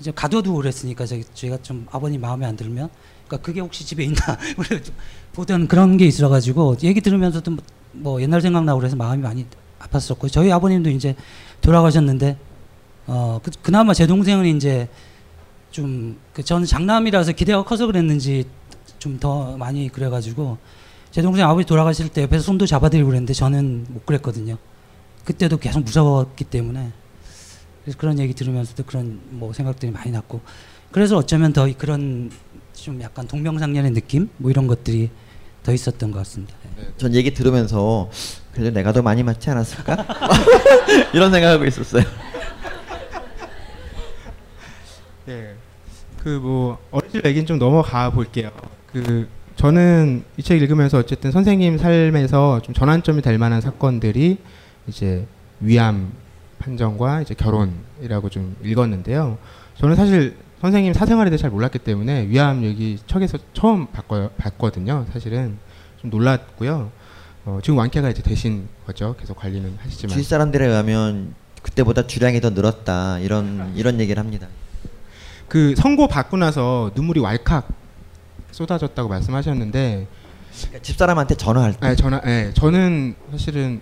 [0.00, 2.88] 이제 가둬두고 그랬으니까 저희가 좀 아버님 마음에 안 들면
[3.28, 4.16] 그러니까 그게 혹시 집에 있나
[5.34, 9.46] 보던 그런 게 있어 가지고 얘기 들으면서도 뭐, 뭐 옛날 생각나고 그래서 마음이 많이
[9.78, 11.14] 아팠었고 저희 아버님도 이제
[11.60, 12.36] 돌아가셨는데
[13.06, 14.88] 어, 그, 나마제 동생은 이제
[15.70, 18.44] 좀, 그, 저는 장남이라서 기대가 커서 그랬는지
[18.98, 20.58] 좀 더 많이 그래가지고,
[21.12, 24.56] 제 동생 아버지 돌아가실 때 옆에서 손도 잡아드리고 그랬는데 저는 못 그랬거든요.
[25.24, 26.90] 그때도 계속 무서웠기 때문에.
[27.84, 30.40] 그래서 그런 얘기 들으면서도 그런 뭐 생각들이 많이 났고.
[30.90, 32.32] 그래서 어쩌면 더 그런
[32.74, 34.28] 좀 약간 동명상련의 느낌?
[34.38, 35.10] 뭐 이런 것들이
[35.62, 36.54] 더 있었던 것 같습니다.
[36.74, 38.10] 네, 네 전 얘기 들으면서
[38.52, 40.04] 그래도 내가 더 많이 맞지 않았을까?
[41.14, 42.02] 이런 생각하고 있었어요.
[46.26, 48.50] 그뭐 어르신 얘기는 좀 넘어가 볼게요.
[48.92, 54.38] 그 저는 이 책 읽으면서 어쨌든 선생님 삶에서 좀 전환점이 될 만한 사건들이
[54.88, 55.24] 이제
[55.60, 56.10] 위암
[56.58, 59.38] 판정과 이제 결혼이라고 좀 읽었는데요.
[59.78, 65.06] 저는 사실 선생님 사생활에 대해 잘 몰랐기 때문에 위암 얘기 책에서 처음 봤거, 봤거든요.
[65.12, 65.56] 사실은
[66.00, 66.90] 좀 놀랐고요.
[67.44, 69.14] 어, 지금 완쾌가 이제 되신 거죠.
[69.20, 74.48] 계속 관리는 하시지만 주위 사람들에 의하면 그때보다 주량이 더 늘었다 이런 이런 얘기를 합니다.
[75.48, 77.66] 그 선고 받고 나서 눈물이 왈칵
[78.52, 80.06] 쏟아졌다고 말씀하셨는데
[80.60, 81.86] 그러니까 집사람한테 전화할 때.
[81.86, 82.20] 아, 전화.
[82.26, 82.50] 예.
[82.54, 83.80] 저는 사실은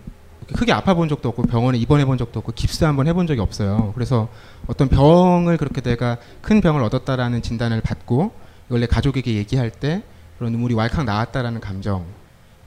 [0.54, 3.40] 크게 아파 본 적도 없고 병원에 입원해 본 적도 없고 깁스 한 번 해본 적이
[3.40, 3.92] 없어요.
[3.94, 4.28] 그래서
[4.66, 8.32] 어떤 병을 그렇게 내가 큰 병을 얻었다라는 진단을 받고
[8.68, 10.02] 원래 가족에게 얘기할 때
[10.38, 12.04] 그런 눈물이 왈칵 나왔다라는 감정.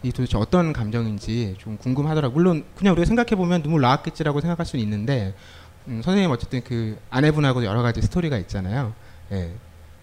[0.04, 5.34] 이 도대체 어떤 감정인지 좀궁금하더라고 물론 그냥 우리가 생각해 보면 눈물 나왔겠지라고 생각할 수는 있는데
[5.88, 8.94] 음, 선생님 어쨌든 그 아내분하고 여러 가지 스토리가 있잖아요.
[9.32, 9.52] 예.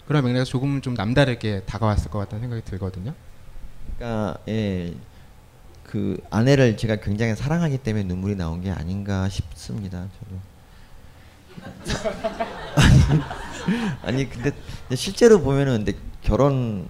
[0.07, 3.13] 그런 맥락에서 조금 좀 남다르게 다가왔을 것 같다는 생각이 들거든요.
[3.97, 4.93] 그러니까 예.
[5.83, 10.05] 그 아내를 제가 굉장히 사랑하기 때문에 눈물이 나온 게 아닌가 싶습니다.
[10.19, 10.39] 저도.
[14.03, 14.51] 아니 근데
[14.95, 16.89] 실제로 보면은 근데 결혼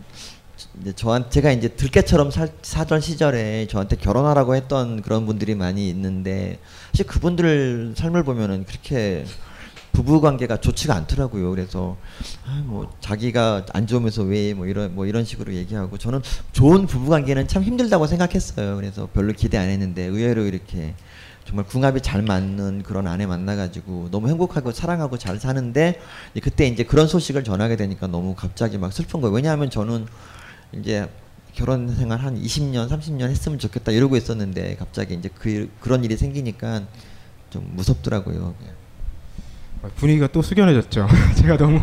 [0.82, 6.58] 이제 저한 제가 이제 들깨처럼 사, 사전 시절에 저한테 결혼하라고 했던 그런 분들이 많이 있는데
[6.96, 9.26] 사실 그분들 삶을 보면은 그렇게
[9.92, 11.50] 부부 관계가 좋지가 않더라고요.
[11.52, 11.98] 그래서
[12.48, 16.22] 아, 뭐 자기가 안 좋으면서 왜 뭐 이런 뭐 이런 식으로 얘기하고 저는
[16.54, 18.78] 좋은 부부 관계는 참 힘들다고 생각했어요.
[18.78, 20.94] 그래서 별로 기대 안 했는데 의외로 이렇게
[21.44, 26.00] 정말 궁합이 잘 맞는 그런 아내 만나가지고 너무 행복하고 사랑하고 잘 사는데
[26.42, 29.36] 그때 이제 그런 소식을 전하게 되니까 너무 갑자기 막 슬픈 거예요.
[29.36, 30.06] 왜냐하면 저는
[30.72, 31.10] 이제
[31.56, 36.84] 결혼 생활 한 20년, 30년 했으면 좋겠다 이러고 있었는데 갑자기 이제 그 그런 일이 생기니까
[37.50, 38.54] 좀 무섭더라고요.
[39.82, 41.08] 어, 분위기가 또 숙연해졌죠.
[41.38, 41.80] 제가 너무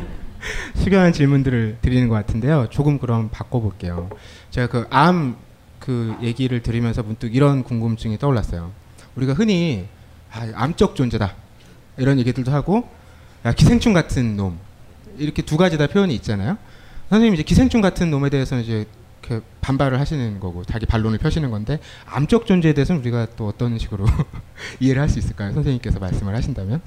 [0.77, 2.67] 숙연한 질문들을 드리는 것 같은데요.
[2.71, 4.11] 조금 그럼 바꿔볼게요.
[4.51, 5.37] 제가 그 암그
[5.79, 8.73] 그 얘기를 들으면서 문득 이런 궁금증이 떠올랐어요.
[9.17, 9.87] 우리가 흔히
[10.31, 11.35] 아, 암적 존재다
[11.97, 12.89] 이런 얘기들도 하고
[13.47, 14.59] 야, 기생충 같은 놈
[15.19, 16.59] 이렇게 두 가지 다 표현이 있잖아요.
[17.09, 18.87] 선생님 이제 기생충 같은 놈에 대해서는 이제
[19.33, 23.79] 이 그 반발을 하시는 거고 자기 반론을 펴시는 건데 암적 존재에 대해서는 우리가 또 어떤
[23.79, 24.05] 식으로
[24.81, 25.55] 이해를 할 수 있을까요?
[25.55, 26.83] 선생님께서 말씀을 하신다면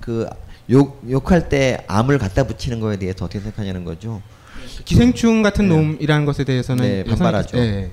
[0.00, 0.26] 그
[0.70, 4.22] 욕, 욕할 때 암을 갖다 붙이는 거에 대해서 어떻게 생각하냐는 거죠.
[4.78, 5.76] 그 기생충 같은 네.
[5.76, 7.56] 놈이라는 것에 대해서는 네, 반발하죠.
[7.58, 7.90] 네.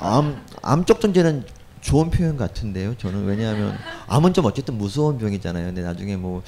[0.00, 1.44] 암 암적 존재는
[1.80, 2.96] 좋은 표현 같은데요.
[2.98, 3.74] 저는 왜냐하면
[4.08, 5.66] 암은 좀 어쨌든 무서운 병이잖아요.
[5.66, 6.42] 근데 나중에 뭐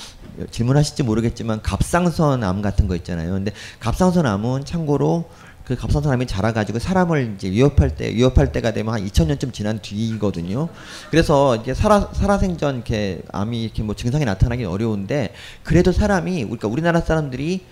[0.50, 3.33] 질문하실지 모르겠지만 갑상선 암 같은 거 있잖아요.
[3.33, 3.50] 근데
[3.81, 5.24] 갑상선 암은 참고로
[5.64, 10.68] 그 갑상사람이 자라가지고 사람을 이제 위협할 때 위협할 때가 되면 한 2,000년쯤 지난 뒤거든요.
[11.11, 17.00] 그래서 이제 살아 살아생전 이렇게 암이 이렇게 뭐 증상이 나타나긴 어려운데 그래도 사람이 그러니까 우리나라
[17.00, 17.64] 사람들이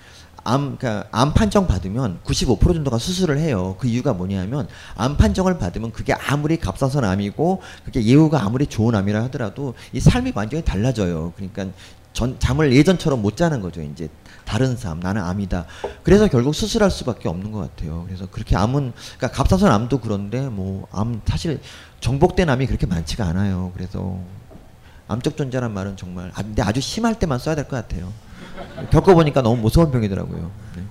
[0.44, 3.76] 암, 그러니까 암 판정 받으면 95% 정도가 수술을 해요.
[3.78, 9.22] 그 이유가 뭐냐면 암 판정을 받으면 그게 아무리 값싸선 암이고 그게 예후가 아무리 좋은 암이라
[9.24, 11.34] 하더라도 이 삶이 완전히 달라져요.
[11.36, 11.66] 그러니까
[12.14, 13.82] 전 잠을 예전처럼 못 자는 거죠.
[13.82, 14.08] 이제
[14.44, 15.66] 다른 사람, 나는 암이다.
[16.02, 18.04] 그래서 결국 수술할 수밖에 없는 것 같아요.
[18.06, 21.60] 그래서 그렇게 암은 그러니까 갑상선 암도 그런데 뭐 암 사실
[22.00, 23.70] 정복된 암이 그렇게 많지가 않아요.
[23.74, 24.18] 그래서
[25.08, 28.12] 암적 존재란 말은 정말 아, 근데 아주 심할 때만 써야 될 것 같아요.
[28.90, 30.50] 겪어보니까 너무 무서운 병이더라고요.
[30.76, 30.82] 네.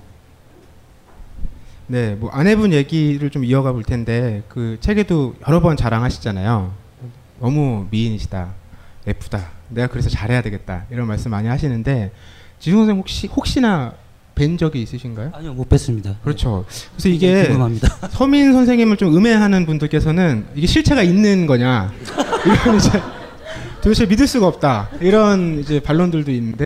[1.88, 6.74] 네, 뭐 아내분 얘기를 좀 이어가 볼 텐데 그 책에도 여러 번 자랑하시잖아요.
[7.40, 8.54] 너무 미인이시다,
[9.08, 12.12] 예쁘다, 내가 그래서 잘해야 되겠다 이런 말씀 많이 하시는데
[12.62, 13.92] 지수 선생 혹시 혹시나
[14.36, 15.32] 뵌 적이 있으신가요?
[15.34, 16.16] 아니요 못 뵀습니다.
[16.22, 16.64] 그렇죠.
[16.70, 16.90] 네.
[16.94, 17.88] 그래서 이게 궁금합니다.
[18.14, 21.92] 서민 선생님을 좀 음해하는 분들께서는 이게 실체가 있는 거냐
[22.46, 23.02] 이런 이제
[23.82, 26.66] 도대체 믿을 수가 없다 이런 이제 반론들도 있는데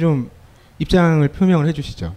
[0.00, 0.30] 좀
[0.78, 2.14] 입장을 표명을 해주시죠.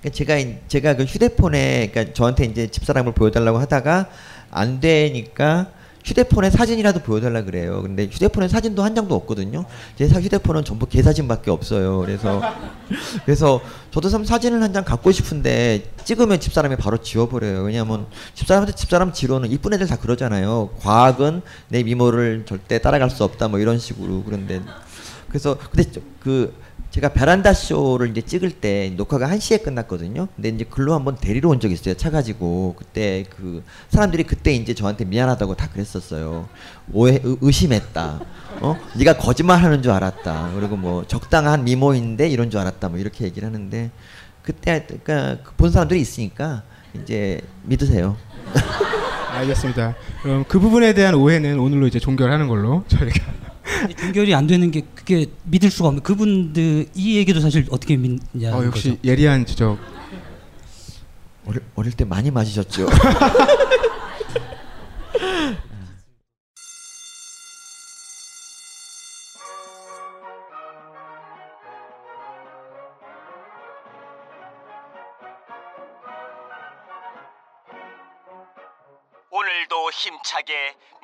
[0.00, 4.08] 그러니까 제가 제가 그 휴대폰에 그러니까 저한테 이제 집사람을 보여달라고 하다가
[4.50, 5.66] 안 되니까
[6.08, 7.82] 휴대폰에 사진이라도 보여달라 그래요.
[7.82, 9.66] 근데 휴대폰에 사진도 한 장도 없거든요.
[9.96, 12.00] 제 휴대폰은 전부 개 사진밖에 없어요.
[12.00, 12.40] 그래서
[13.20, 17.62] 그래서 저도 참 사진을 한 장 갖고 싶은데 찍으면 집사람이 바로 지워버려요.
[17.62, 20.68] 왜냐하면 집사람한테 집사람 지로는 이쁜 애들 다 그러잖아요.
[20.80, 24.60] 과학은 내 미모를 절대 따라갈 수 없다 뭐 이런 식으로 그런데
[25.28, 25.88] 그래서 근데
[26.20, 26.52] 그
[26.98, 30.26] 제가 베란다 쇼를 이제 찍을 때 녹화가 1시에 끝났거든요.
[30.34, 31.94] 근데 이제 글로 한번 데리러 온 적이 있어요.
[31.94, 32.74] 차 가지고.
[32.76, 36.48] 그때 그 사람들이 그때 이제 저한테 미안하다고 다 그랬었어요.
[36.92, 38.20] 오해 의, 심했다
[38.62, 38.76] 어?
[38.96, 40.50] 네가 거짓말 하는 줄 알았다.
[40.56, 42.88] 그리고 뭐 적당한 미모인데 이런 줄 알았다.
[42.88, 43.90] 뭐 이렇게 얘기를 하는데
[44.42, 46.62] 그때 그러니까 그 본 사람들이 있으니까
[47.00, 48.16] 이제 믿으세요.
[49.38, 49.94] 알겠습니다.
[50.24, 53.47] 그럼 그 부분에 대한 오해는 오늘로 이제 종결하는 걸로 저희가
[54.04, 58.64] 연결이 안 되는 게 그게 믿을 수가 없는 그분들 이 얘기도 사실 어떻게 믿냐 어,
[58.64, 59.00] 역시 거죠.
[59.04, 59.78] 예리한 지적
[61.46, 62.86] 어릴, 어릴 때 많이 마시셨죠
[79.30, 80.54] 오늘도 힘차게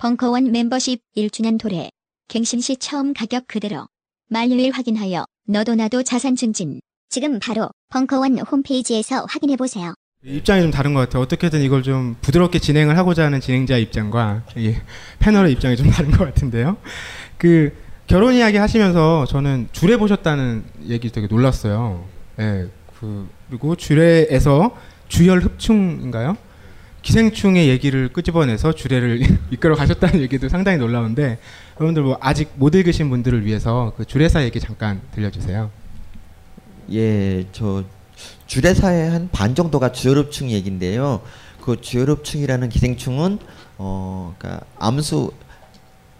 [0.00, 1.90] 벙커원 멤버십 1주년 도래.
[2.28, 3.86] 갱신 시 처음 가격 그대로.
[4.30, 6.80] 만료일 확인하여 너도 나도 자산 증진.
[7.10, 9.92] 지금 바로 벙커원 홈페이지에서 확인해 보세요.
[10.24, 11.22] 입장이 좀 다른 것 같아요.
[11.22, 14.80] 어떻게든 이걸 좀 부드럽게 진행을 하고자 하는 진행자 입장과 예,
[15.18, 16.78] 패널의 입장이 좀 다른 것 같은데요.
[17.36, 22.06] 그 결혼 이야기 하시면서 저는 주례 보셨다는 얘기 되게 놀랐어요.
[22.38, 22.68] 예.
[22.98, 24.74] 그 그리고 주례에서
[25.08, 26.38] 주열 흡충인가요?
[27.02, 31.38] 기생충의 얘기를 끄집어내서 주례를 이끌어 가셨다는 얘기도 상당히 놀라운데
[31.78, 35.70] 여러분들 뭐 아직 못 읽으신 분들을 위해서 그 주례사 얘기 잠깐 들려주세요.
[36.92, 37.84] 예, 저
[38.46, 41.22] 주례사의 한 반 정도가 주혈흡충 얘긴데요.
[41.62, 43.38] 그 주혈흡충이라는 기생충은
[43.78, 45.32] 어, 그러니까 암수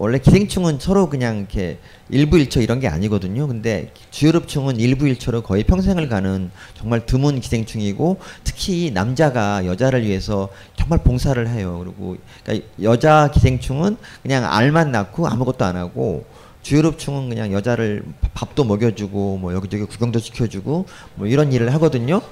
[0.03, 1.77] 원래 기생충은 서로 그냥 이렇게
[2.09, 3.47] 일부일처 이런 게 아니거든요.
[3.47, 11.47] 근데 주유럽충은 일부일처로 거의 평생을 가는 정말 드문 기생충이고 특히 남자가 여자를 위해서 정말 봉사를
[11.51, 11.83] 해요.
[11.85, 16.25] 그리고 그러니까 여자 기생충은 그냥 알만 낳고 아무것도 안 하고
[16.63, 20.87] 주유럽충은 그냥 여자를 밥도 먹여주고 뭐 여기저기 구경도 시켜주고
[21.17, 22.23] 뭐 이런 일을 하거든요.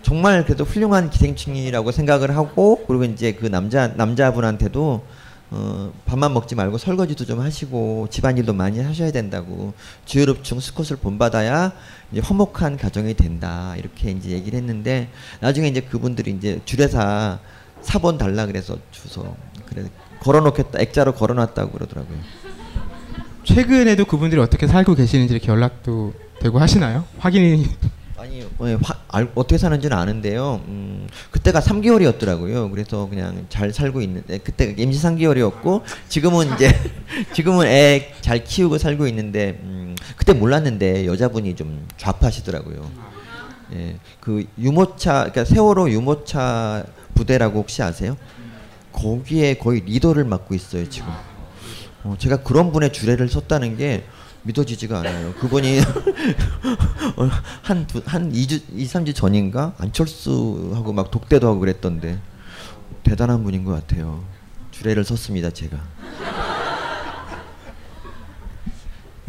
[0.00, 5.02] 정말 그래도 훌륭한 기생충이라고 생각을 하고 그리고 이제 그 남자 남자분한테도
[5.50, 9.72] 어, 밥만 먹지 말고 설거지도 좀 하시고 집안일도 많이 하셔야 된다고
[10.04, 11.72] 주유럽중 스콧을 본받아야
[12.12, 17.38] 이제 화목한 가정이 된다 이렇게 이제 얘기를 했는데 나중에 이제 그분들이 이제 주례사
[17.80, 19.34] 사본 달라 그래서 주소
[19.66, 19.84] 그래
[20.20, 22.18] 걸어놓겠다 액자로 걸어놨다고 그러더라고요.
[23.44, 27.04] 최근에도 그분들이 어떻게 살고 계시는지 이렇게 연락도 되고 하시나요?
[27.18, 27.66] 확인이
[28.28, 30.60] 많이 예, 화, 알, 어떻게 사는지는 아는데요.
[30.68, 32.70] 음, 그때가 3개월이었더라고요.
[32.70, 36.74] 그래서 그냥 잘 살고 있는데 예, 그때 임시 3개월이었고 지금은 이제
[37.32, 42.90] 지금은 애 잘 키우고 살고 있는데 음, 그때 몰랐는데 여자분이 좀 좌파시더라고요.
[43.74, 48.16] 예, 그 유모차 그러니까 세월호 유모차 부대라고 혹시 아세요?
[48.92, 51.08] 거기에 거의 리더를 맡고 있어요 지금.
[52.04, 54.04] 어, 제가 그런 분의 주례를 섰다는 게
[54.48, 55.32] 믿어지지가 않아요.
[55.34, 55.78] 그분이
[57.62, 62.18] 한한 2주 2, 3주 전인가 안철수하고 막 독대도 하고 그랬던데
[63.02, 64.24] 대단한 분인 것 같아요.
[64.70, 65.76] 주례를 섰습니다, 제가.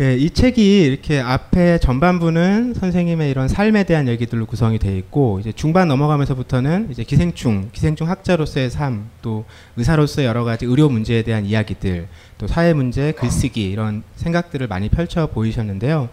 [0.02, 5.52] 예, 이 책이 이렇게 앞에 전반부는 선생님의 이런 삶에 대한 얘기들로 구성이 되어 있고 이제
[5.52, 9.44] 중반 넘어가면서부터는 이제 기생충, 기생충 학자로서의 삶, 또
[9.76, 12.08] 의사로서 의 여러 가지 의료 문제에 대한 이야기들,
[12.38, 16.08] 또 사회 문제, 글쓰기 이런 생각들을 많이 펼쳐 보이셨는데요.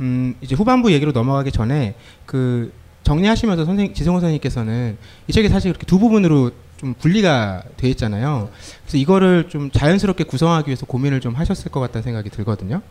[0.00, 1.94] 음, 이제 후반부 얘기로 넘어가기 전에
[2.26, 2.70] 그
[3.04, 4.98] 정리하시면서 선생 지성호 선생님께서는
[5.28, 8.50] 이 책이 사실 이렇게두 부분으로 좀 분리가 돼 있잖아요.
[8.82, 12.82] 그래서 이거를 좀 자연스럽게 구성하기 위해서 고민을 좀 하셨을 것 같다는 생각이 들거든요.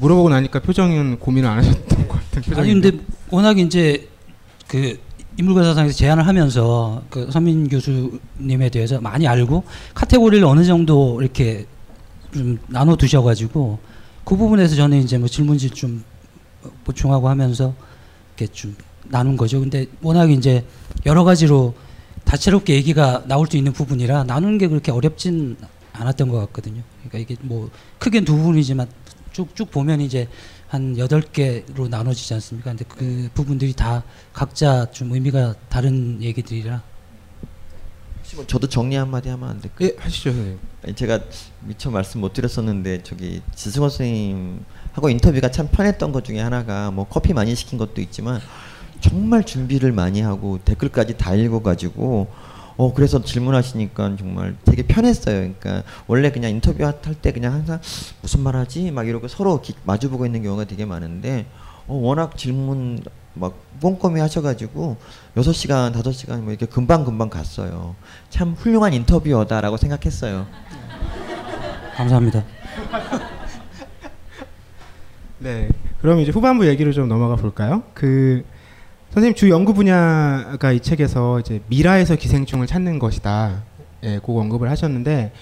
[0.00, 2.92] 물어보고 나니까 표정은 고민을 안 하셨던 것 같은 표정 아니 근데
[3.30, 4.08] 워낙 이제
[4.66, 4.98] 그
[5.38, 11.66] 인물과사상에서 제안을 하면서 그 서민 교수님에 대해서 많이 알고 카테고리를 어느 정도 이렇게
[12.32, 13.78] 좀 나눠 두셔가지고
[14.24, 16.02] 그 부분에서 저는 이제 뭐 질문지 좀
[16.84, 17.74] 보충하고 하면서
[18.36, 19.60] 이렇게 좀 나눈 거죠.
[19.60, 20.64] 근데 워낙 이제
[21.06, 21.74] 여러 가지로
[22.24, 25.56] 다채롭게 얘기가 나올 수 있는 부분이라 나누는 게 그렇게 어렵진
[25.92, 26.82] 않았던 것 같거든요.
[27.08, 28.86] 그러니까 이게 뭐 크게 두 부분이지만
[29.38, 30.26] 쭉쭉 보면 이제
[30.66, 32.70] 한 8개로 나눠지지 않습니까?
[32.70, 36.82] 근데 그 부분들이 다 각자 좀 의미가 다른 얘기들이라
[38.34, 39.88] 뭐 저도 정리 한마디 하면 안 될까요?
[39.88, 40.32] 예, 하시죠.
[40.34, 40.56] 네.
[40.94, 41.20] 제가
[41.64, 47.32] 미처 말씀 못 드렸었는데 저기 지승호 선생님하고 인터뷰가 참 편했던 것 중에 하나가 뭐 커피
[47.32, 48.40] 많이 시킨 것도 있지만
[49.00, 52.28] 정말 준비를 많이 하고 댓글까지 다 읽어가지고
[52.78, 55.40] 어 그래서 질문하시니까 정말 되게 편했어요.
[55.58, 57.80] 그러니까 원래 그냥 인터뷰 할때 그냥 항상
[58.22, 61.46] 무슨 말하지 막 이러고 서로 기, 마주보고 있는 경우가 되게 많은데
[61.88, 63.00] 어, 워낙 질문
[63.34, 64.96] 막 꼼꼼히 하셔가지고
[65.34, 67.96] 6시간 5시간 뭐 이렇게 금방 금방 갔어요.
[68.30, 70.46] 참 훌륭한 인터뷰어다라고 생각했어요.
[71.96, 72.44] 감사합니다.
[75.40, 75.68] 네,
[76.00, 77.82] 그럼 이제 후반부 얘기로 좀 넘어가 볼까요?
[77.92, 78.44] 그
[79.18, 83.64] 선생님 주 연구 분야가 이 책에서 이제 미라에서 기생충을 찾는 것이다.
[84.04, 85.32] 예, 그 언급을 하셨는데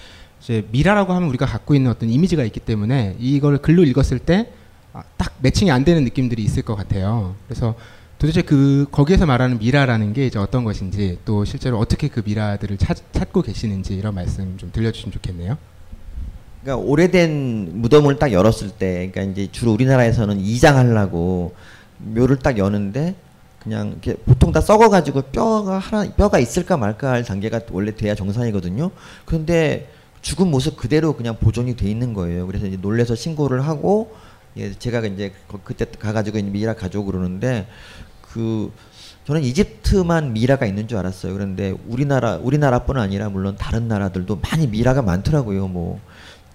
[0.41, 4.51] 이제 미라라고 하면 우리가 갖고 있는 어떤 이미지가 있기 때문에 이걸 글로 읽었을 때딱
[4.93, 5.03] 아,
[5.43, 7.35] 매칭이 안 되는 느낌들이 있을 것 같아요.
[7.47, 7.75] 그래서
[8.17, 12.97] 도대체 그 거기에서 말하는 미라라는 게 이제 어떤 것인지 또 실제로 어떻게 그 미라들을 찾,
[13.11, 15.55] 찾고 계시는지 이런 말씀 좀 들려주시면 좋겠네요.
[16.63, 21.53] 그러니까 오래된 무덤을 딱 열었을 때, 그러니까 이제 주로 우리나라에서는 이장하려고
[21.99, 23.13] 묘를 딱 여는데
[23.67, 28.91] 그냥 이렇게 보통 다 썩어가지고 뼈가 하나 뼈가 있을까 말까 할 단계가 원래 돼야 정상이거든요.
[29.25, 29.89] 그런데
[30.21, 32.47] 죽은 모습 그대로 그냥 보존이 돼 있는 거예요.
[32.47, 34.15] 그래서 이제 놀래서 신고를 하고
[34.55, 35.33] 예, 제가 이제
[35.65, 37.67] 그때 가가지고 이제 미라 가족 그러는데
[38.21, 38.71] 그
[39.25, 41.33] 저는 이집트만 미라가 있는 줄 알았어요.
[41.33, 45.67] 그런데 우리나라 우리나라뿐 아니라 물론 다른 나라들도 많이 미라가 많더라고요.
[45.67, 45.99] 뭐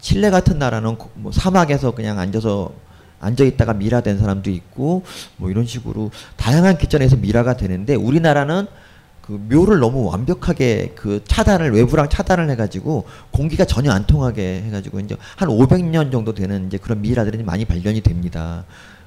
[0.00, 2.72] 칠레 같은 나라는 뭐 사막에서 그냥 앉아서
[3.22, 5.04] 앉아 있다가 미라된 사람도 있고
[5.36, 8.66] 뭐 이런 식으로 다양한 기전에서 미라가 되는데 우리나라는
[9.22, 15.16] 그 묘를 너무 완벽하게 그 차단을 외부랑 차단을 해가지고 공기가 전혀 안 통하게 해가지고 이제
[15.36, 18.64] 한 500년 정도 되는 이제 그런 미라들이 많이 발견이 됩니다.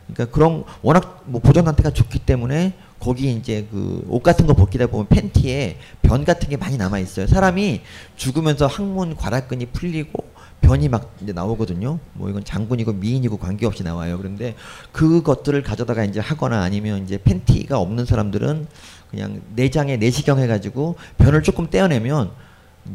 [0.08, 4.88] 그러니까 그런 워낙 뭐 보존 상태가 좋기 때문에 거기 이제 그 옷 같은 거 벗기다
[4.88, 7.28] 보면 팬티에 변 같은 게 많이 남아 있어요.
[7.28, 7.82] 사람이
[8.16, 10.24] 죽으면서 항문 괄락근이 풀리고
[10.66, 12.00] 변이 막 이제 나오거든요.
[12.14, 14.18] 뭐 이건 장군이고 미인이고 관계없이 나와요.
[14.18, 14.56] 그런데
[14.92, 18.66] 그것들을 가져다가 이제 하거나 아니면 이제 팬티가 없는 사람들은
[19.12, 22.32] 그냥 내장에 내시경 해가지고 변을 조금 떼어내면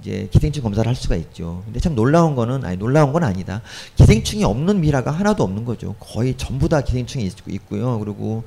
[0.01, 1.63] 이제 기생충 검사를 할 수가 있죠.
[1.65, 3.63] 근데 참 놀라운 거는 아니 놀라운 건 아니다.
[3.97, 5.95] 기생충이 없는 미라가 하나도 없는 거죠.
[6.01, 7.99] 거의 전부 다 기생충이 있, 있고요.
[8.01, 8.43] 그리고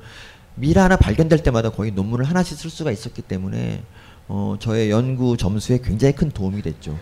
[0.54, 3.82] 미라 하나 발견될 때마다 거의 논문을 하나씩 쓸 수가 있었기 때문에
[4.28, 6.98] 어, 저의 연구 점수에 굉장히 큰 도움이 됐죠.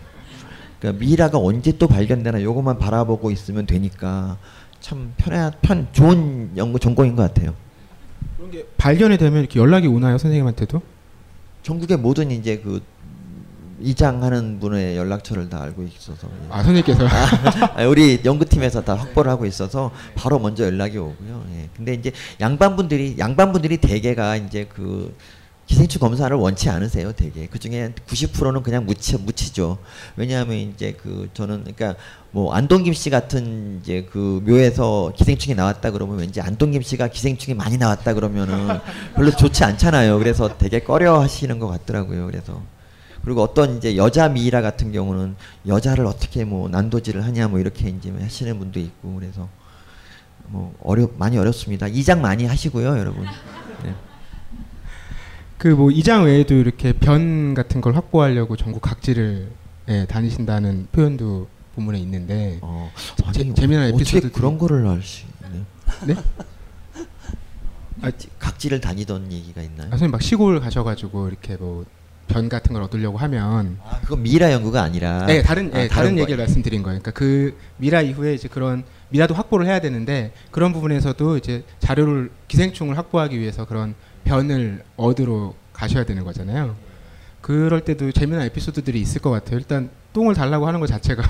[0.83, 4.37] 그러니까 미라가 언제 또 발견되나 요것만 바라보고 있으면 되니까
[4.81, 7.53] 참 편해 편 좋은 연구 전공인 것 같아요.
[8.35, 10.81] 그런 게 발견이 되면 이렇게 연락이 오나요 선생님한테도?
[11.63, 12.81] 전국의 모든 이제 그
[13.79, 17.07] 이장하는 분의 연락처를 다 알고 있어서 아 선생님께서
[17.77, 21.45] 아, 우리 연구팀에서 다 확보를 하고 있어서 바로 먼저 연락이 오고요.
[21.53, 21.69] 예.
[21.77, 22.11] 근데 이제
[22.41, 25.15] 양반분들이 양반분들이 대개가 이제 그
[25.73, 27.47] 기생충 검사를 원치 않으세요, 되게.
[27.47, 29.79] 그 중에 90%는 그냥 묻히, 묻히죠.
[30.15, 31.95] 왜냐하면 이제 그 저는 그러니까
[32.29, 37.79] 뭐 안동김 씨 같은 이제 그 묘에서 기생충이 나왔다 그러면 왠지 안동김 씨가 기생충이 많이
[37.79, 38.79] 나왔다 그러면은
[39.15, 40.19] 별로 좋지 않잖아요.
[40.19, 42.27] 그래서 되게 꺼려 하시는 것 같더라고요.
[42.27, 42.61] 그래서
[43.23, 45.35] 그리고 어떤 이제 여자 미이라 같은 경우는
[45.67, 49.49] 여자를 어떻게 뭐 난도질을 하냐 뭐 이렇게 이제 하시는 분도 있고 그래서
[50.49, 51.87] 뭐 어렵 많이 어렵습니다.
[51.87, 53.25] 이장 많이 하시고요, 여러분.
[55.63, 59.47] 그뭐 이장 외에도 이렇게 변 같은 걸 확보하려고 전국 각지를
[59.87, 62.91] 예, 다니신다는 표현도 본문에 있는데 어,
[63.23, 65.65] 아니, 재, 미난 에피소드 그런 거를 알수 있나요?
[66.05, 66.15] 네?
[68.01, 69.87] 아, 각지를 다니던 얘기가 있나요?
[69.87, 71.85] 아, 선생님 막 시골 가셔가지고 이렇게 뭐
[72.25, 75.87] 변 같은 걸 얻으려고 하면 아 그건 미라 연구가 아니라 네 다른 예, 아, 네,
[75.89, 77.01] 다른, 다른 얘기를 말씀드린 거예요.
[77.01, 82.97] 그러니까 그 미라 이후에 이제 그런 미라도 확보를 해야 되는데 그런 부분에서도 이제 자료를 기생충을
[82.97, 83.93] 확보하기 위해서 그런
[84.25, 86.75] 변을 얻으러 가셔야 되는 거잖아요.
[87.41, 89.57] 그럴 때도 재미난 에피소드들이 있을 것 같아요.
[89.57, 91.23] 일단 똥을 달라고 하는 것 자체가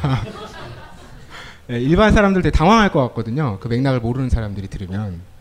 [1.71, 3.57] 예, 일반 사람들 되 당황할 것 같거든요.
[3.59, 5.32] 그 맥락을 모르는 사람들이 들으면.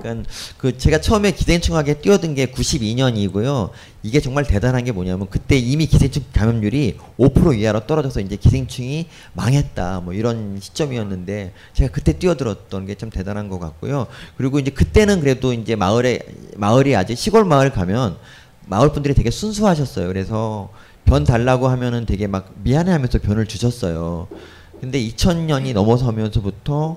[0.00, 0.28] 그러니까
[0.58, 3.70] 그 제가 처음에 기생충학에 뛰어든 게 92년이고요.
[4.02, 10.00] 이게 정말 대단한 게 뭐냐면 그때 이미 기생충 감염률이 5% 이하로 떨어져서 이제 기생충이 망했다
[10.00, 14.06] 뭐 이런 시점이었는데 제가 그때 뛰어들었던 게참 대단한 것 같고요.
[14.38, 16.20] 그리고 이제 그때는 그래도 이제 마을에
[16.56, 18.16] 마을이 아직 시골 마을 가면
[18.66, 20.08] 마을 분들이 되게 순수하셨어요.
[20.08, 20.70] 그래서
[21.04, 24.28] 변 달라고 하면은 되게 막 미안해하면서 변을 주셨어요.
[24.80, 26.96] 근데 2000년이 넘어서면서부터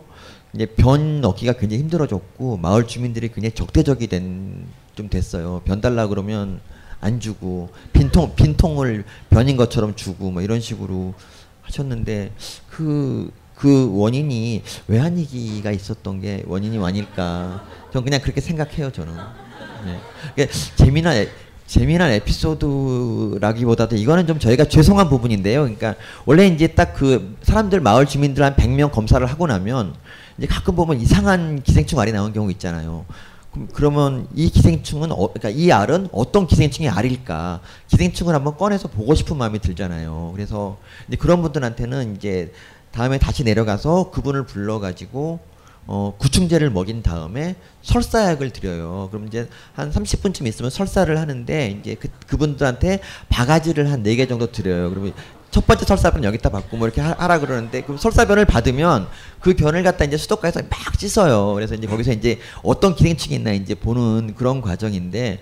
[0.54, 5.60] 이제 변 얻기가 굉장히 힘들어졌고 마을 주민들이 굉장히 적대적이 된 좀 됐어요.
[5.66, 6.60] 변 달라 그러면
[7.02, 11.16] 안 주고 빈통 빈통을 변인 것처럼 주고 뭐 이런 식으로
[11.64, 12.32] 하셨는데
[12.70, 20.00] 그그 그 원인이 외환위기가 있었던 게 원인이 아닐까 전 그냥 그렇게 생각해요 저는 네.
[20.36, 21.28] 그러니까 재미난 에,
[21.66, 25.96] 재미난 에피소드라기보다도 이거는 좀 저희가 죄송한 부분인데요 그러니까
[26.26, 29.96] 원래 이제 딱 그 사람들 마을 주민들 한 100명 검사를 하고 나면
[30.38, 33.06] 이제 가끔 보면 이상한 기생충 알이 나온 경우 있잖아요.
[33.52, 37.60] 그럼 그러면 이 기생충은 어, 그러니까 이 알은 어떤 기생충의 알일까?
[37.88, 40.32] 기생충을 한번 꺼내서 보고 싶은 마음이 들잖아요.
[40.36, 40.78] 그래서
[41.08, 42.52] 이제 그런 분들한테는 이제
[42.92, 45.40] 다음에 다시 내려가서 그분을 불러가지고
[45.86, 49.10] 어, 구충제를 먹인 다음에 설사약을 드려요.
[49.12, 54.90] 그럼 이제 한 30분쯤 있으면 설사를 하는데 이제 그, 그분들한테 바가지를 한4개 정도 드려요.
[54.90, 55.14] 그러면
[55.54, 59.08] 첫 번째 설사변 여기다 받고 뭐 이렇게 하라 그러는데 그럼 설사변을 받으면
[59.40, 61.54] 그 변을 갖다 이제 수도가에서 막 씻어요.
[61.54, 65.42] 그래서 이제 거기서 이제 어떤 기생충이 있나 이제 보는 그런 과정인데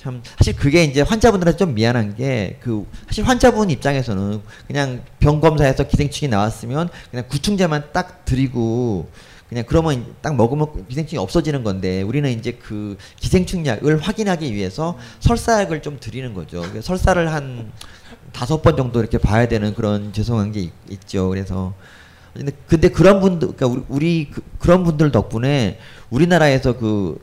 [0.00, 5.84] 참 사실 그게 이제 환자분들한테 좀 미안한 게 그 사실 환자분 입장에서는 그냥 병 검사에서
[5.84, 9.08] 기생충이 나왔으면 그냥 구충제만 딱 드리고
[9.48, 15.98] 그냥 그러면 딱 먹으면 기생충이 없어지는 건데 우리는 이제 그 기생충약을 확인하기 위해서 설사약을 좀
[16.00, 16.64] 드리는 거죠.
[16.82, 17.70] 설사를 한
[18.32, 21.72] 다섯 번 정도 이렇게 봐야 되는 그런 죄송한 게 있, 죠 그래서
[22.34, 25.78] 근데, 근데 그런 분들 그러니까 우리, 우리 그, 런 분들 덕분에
[26.10, 27.20] 우리나라에서 그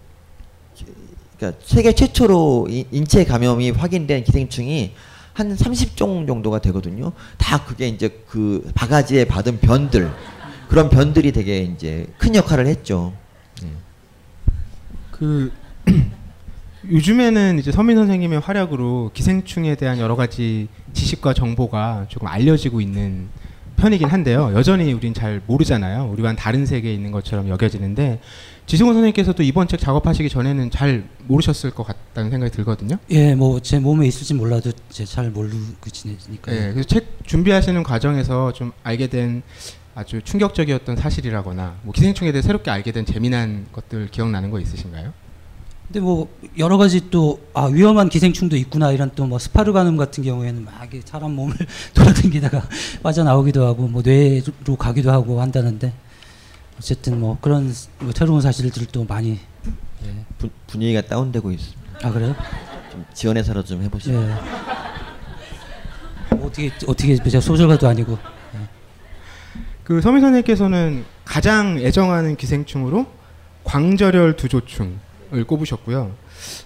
[1.37, 4.93] 그러니까 세계 최초로 인체 감염이 확인된 기생충이
[5.33, 7.13] 한 30종 정도가 되거든요.
[7.37, 10.11] 다 그게 이제 그 바가지에 받은 변들
[10.67, 13.13] 그런 변들이 되게 이제 큰 역할을 했죠.
[13.61, 13.69] 네.
[15.11, 15.53] 그
[16.91, 23.27] 요즘에는 이제 서민 선생님의 활약으로 기생충에 대한 여러 가지 지식과 정보가 조금 알려지고 있는
[23.77, 24.51] 편이긴 한데요.
[24.55, 26.09] 여전히 우린 잘 모르잖아요.
[26.11, 28.19] 우리와는 다른 세계에 있는 것처럼 여겨지는데
[28.65, 32.97] 지승호 선생님께서도 이번 책 작업하시기 전에는 잘 모르셨을 것 같다는 생각이 들거든요.
[33.11, 35.55] 예, 뭐 제 몸에 있을지 몰라도 제 잘 모르고
[35.91, 39.43] 지내니까 예, 그래서 책 준비하시는 과정에서 좀 알게 된
[39.95, 45.13] 아주 충격적이었던 사실이라거나 뭐 기생충에 대해 새롭게 알게 된 재미난 것들 기억나는 거 있으신가요?
[45.89, 46.27] 근데 뭐
[46.59, 51.57] 여러 가지 또 아, 위험한 기생충도 있구나 이런 또 뭐스파르가늄 같은 경우에는 막 사람 몸을
[51.95, 52.61] 돌아다니다가
[53.01, 55.91] 빠져나오기도 하고 뭐 뇌로 가기도 하고 한다는데
[56.77, 59.39] 어쨌든 뭐 그런 뭐 새로운 사실들도 많이
[60.05, 60.15] 예.
[60.37, 61.81] 부, 분위기가 다운되고 있습니다.
[62.07, 62.35] 아 그래요?
[62.91, 64.13] 좀 지원해서라도 좀 해보시죠.
[64.13, 64.17] 예.
[66.35, 68.13] 뭐 어떻게 어떻게 제가 소설가도 아니고.
[68.55, 68.59] 예.
[69.83, 73.07] 그 서민 선생님께서는 가장 애정하는 기생충으로
[73.63, 76.11] 광절혈 두조충 기생충을 꼽으셨고요.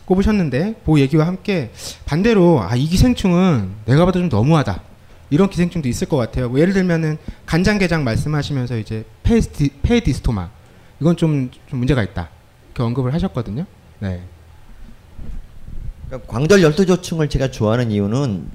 [0.06, 1.72] 꼽으셨는데 그 얘기와 함께
[2.06, 4.82] 반대로 아, 이 기생충은 내가 봐도 좀 너무하다.
[5.30, 6.50] 이런 기생충도 있을 것 같아요.
[6.50, 10.50] 뭐 예를 들면은 간장게장 말씀하시면서 이제 페스티페디스토마
[11.02, 12.30] 이건 좀, 좀 문제가 있다.
[12.68, 13.66] 이렇게 언급을 하셨거든요.
[14.00, 14.22] 네.
[16.08, 18.50] 그러니까 광절 열두조충을 제가 좋아하는 이유는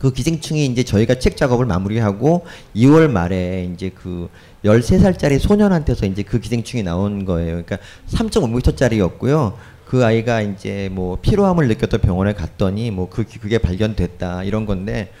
[0.00, 4.30] 그 기생충이 이제 저희가 책 작업을 마무리하고 2월 말에 이제 그
[4.64, 7.62] 13살짜리 소년한테서 이제 그 기생충이 나온 거예요.
[7.64, 7.76] 그러니까
[8.08, 9.52] 3.5m짜리였고요.
[9.84, 15.12] 그 아이가 이제 뭐 피로함을 느꼈던 병원에 갔더니 뭐 그 그게 발견됐다 이런 건데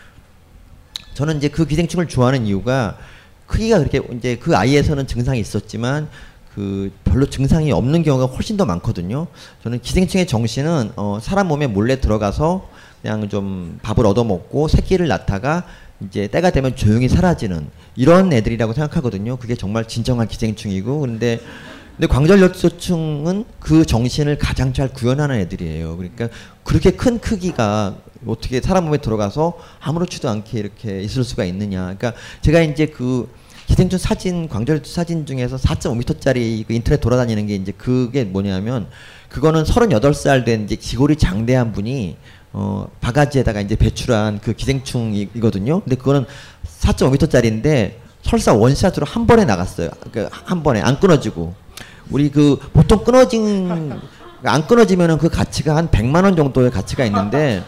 [1.12, 2.96] 저는 이제 그 기생충을 좋아하는 이유가
[3.46, 6.08] 크기가 그렇게 이제 그 아이에서는 증상이 있었지만
[6.54, 9.26] 그 별로 증상이 없는 경우가 훨씬 더 많거든요.
[9.62, 12.68] 저는 기생충의 정신은 어 사람 몸에 몰래 들어가서
[13.02, 15.64] 그냥 좀 밥을 얻어먹고 새끼를 낳다가
[16.06, 19.36] 이제 때가 되면 조용히 사라지는 이런 애들이라고 생각하거든요.
[19.36, 21.40] 그게 정말 진정한 기생충이고 근데
[21.96, 25.98] 근데 광절염소충은 그 정신을 가장 잘 구현하는 애들이에요.
[25.98, 26.28] 그러니까
[26.64, 27.94] 그렇게 큰 크기가
[28.26, 31.82] 어떻게 사람 몸에 들어가서 아무렇지도 않게 이렇게 있을 수가 있느냐.
[31.98, 33.30] 그러니까 제가 이제 그
[33.66, 38.86] 기생충 사진 광절 사진 중에서 4.5m짜리 그 인터넷 돌아다니는 게 이제 그게 뭐냐면
[39.28, 42.16] 그거는 38살 된 이제 지골이 장대한 분이
[42.52, 45.80] 어 바가지에다가 이제 배출한 그 기생충이거든요.
[45.80, 46.24] 근데 그거는
[46.80, 47.92] 4.5m짜리인데
[48.22, 49.88] 설사 원샷으로 한 번에 나갔어요.
[50.10, 51.54] 그러니까 한 번에 안 끊어지고
[52.10, 53.92] 우리 그 보통 끊어진
[54.42, 57.62] 안 끊어지면은 그 가치가 한 100만 원 정도의 가치가 있는데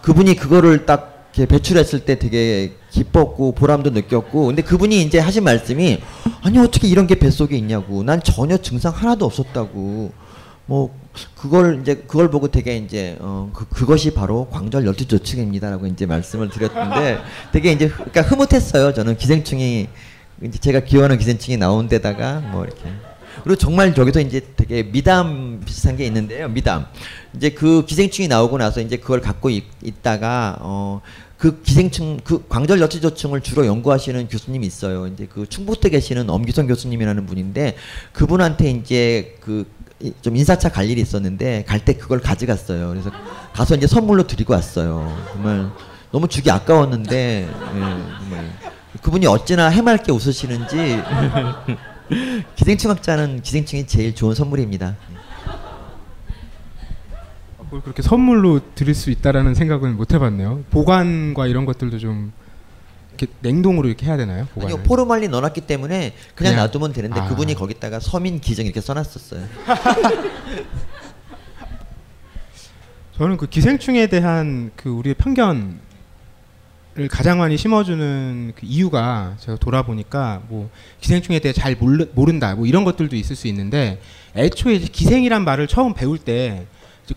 [0.00, 6.00] 그분이 그거를 딱 이렇게 배출했을 때 되게 기뻤고 보람도 느꼈고 근데 그분이 이제 하신 말씀이
[6.42, 10.12] 아니 어떻게 이런 게 뱃속에 있냐고 난 전혀 증상 하나도 없었다고
[10.72, 10.88] 뭐
[11.36, 16.48] 그걸 이제 그걸 보고 되게 이제 어 그, 그것이 바로 광절 열두 조층입니다라고 이제 말씀을
[16.48, 17.18] 드렸는데
[17.52, 18.94] 되게 이제 그러니까 흐뭇했어요.
[18.94, 19.88] 저는 기생충이
[20.42, 22.84] 이제 제가 기원하는 기생충이 나온 데다가 뭐 이렇게
[23.44, 26.48] 그리고 정말 저기서 이제 되게 미담 비슷한 게 있는데요.
[26.48, 26.86] 미담
[27.36, 29.64] 이제 그 기생충이 나오고 나서 이제 그걸 갖고 있,
[30.00, 31.02] 다가 어.
[31.42, 35.08] 그 기생충, 그 광절 여치조충을 주로 연구하시는 교수님이 있어요.
[35.08, 37.74] 이제 그 충북대 계시는 엄기성 교수님이라는 분인데
[38.12, 39.66] 그분한테 이제 그
[40.22, 42.88] 좀 인사차 갈 일이 있었는데 갈 때 그걸 가져갔어요.
[42.90, 43.10] 그래서
[43.52, 45.12] 가서 이제 선물로 드리고 왔어요.
[45.32, 45.68] 정말
[46.12, 50.98] 너무 주기 아까웠는데 예, 그분이 어찌나 해맑게 웃으시는지
[52.56, 54.96] 기생충 학자는 기생충이 제일 좋은 선물입니다.
[57.82, 60.64] 그렇게 선물로 드릴 수 있다라는 생각은 못 해봤네요.
[60.70, 62.32] 보관과 이런 것들도 좀
[63.18, 64.46] 이렇게 냉동으로 이렇게 해야 되나요?
[64.54, 64.72] 보관을?
[64.74, 66.52] 아니요 포르말린 넣어놨기 때문에 그냥, 그냥?
[66.52, 66.56] 네.
[66.56, 67.28] 놔두면 되는데 아.
[67.28, 69.42] 그분이 거기다가 서민 기증 이렇게 써놨었어요.
[73.16, 75.76] 저는 그 기생충에 대한 그 우리의 편견을
[77.10, 82.84] 가장 많이 심어주는 그 이유가 제가 돌아보니까 뭐 기생충에 대해 잘 모르, 모른다 뭐 이런
[82.84, 84.00] 것들도 있을 수 있는데
[84.34, 86.64] 애초에 기생이란 말을 처음 배울 때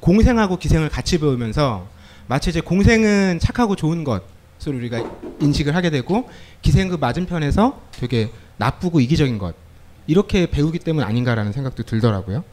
[0.02, 1.88] 공생하고 기생을 같이 배우면서
[2.28, 4.22] 마치 이제 공생은 착하고 좋은 것
[4.66, 5.04] 것을 우리가
[5.42, 6.28] 인식을 하게 되고
[6.62, 9.56] 기생그 맞은편에서 되게 나쁘고 이기적인 것
[10.08, 12.44] 이렇게 배우기 때문 아닌가라는 생각도 들더라고요.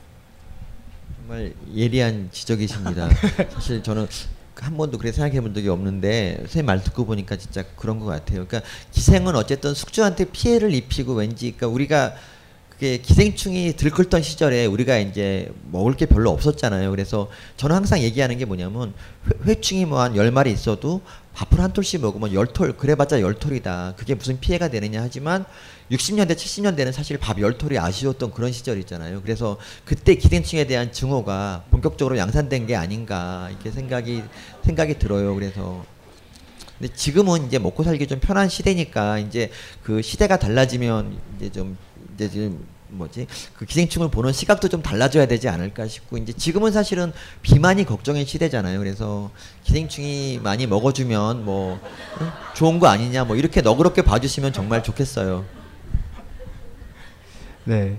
[1.18, 3.08] 정말 예리한 지적이십니다.
[3.52, 4.06] 사실 저는
[4.56, 8.46] 한 번도 그렇게 생각해 본 적이 없는데 선생님 말 듣고 보니까 진짜 그런 것 같아요.
[8.46, 12.14] 그러니까 기생은 어쨌든 숙주한테 피해를 입히고 왠지 그러니까 우리가
[12.68, 16.90] 그게 기생충이 들끓던 시절에 우리가 이제 먹을 게 별로 없었잖아요.
[16.90, 18.92] 그래서 저는 항상 얘기하는 게 뭐냐면
[19.46, 21.00] 회, 충이 뭐 한 열마리 있어도
[21.34, 23.94] 밥을 한 톨씩 먹으면 열 톨 그래봤자 열톨이다.
[23.96, 25.44] 그게 무슨 피해가 되느냐 하지만
[25.90, 29.22] 60년대 70년대는 사실 밥 열톨이 아쉬웠던 그런 시절이잖아요.
[29.22, 34.22] 그래서 그때 기생충에 대한 증오가 본격적으로 양산된 게 아닌가 이렇게 생각이
[34.64, 35.34] 생각이 들어요.
[35.34, 35.84] 그래서
[36.78, 39.50] 근데 지금은 이제 먹고 살기 좀 편한 시대니까 이제
[39.82, 41.78] 그 시대가 달라지면 이제 좀
[42.14, 43.26] 이제 지금 뭐지
[43.56, 47.12] 그 기생충을 보는 시각도 좀 달라져야 되지 않을까 싶고 이제 지금은 사실은
[47.42, 48.78] 비만이 걱정의 시대잖아요.
[48.78, 49.30] 그래서
[49.64, 51.80] 기생충이 많이 먹어주면 뭐
[52.54, 55.44] 좋은 거 아니냐 뭐 이렇게 너그럽게 봐주시면 정말 좋겠어요.
[57.64, 57.98] 네.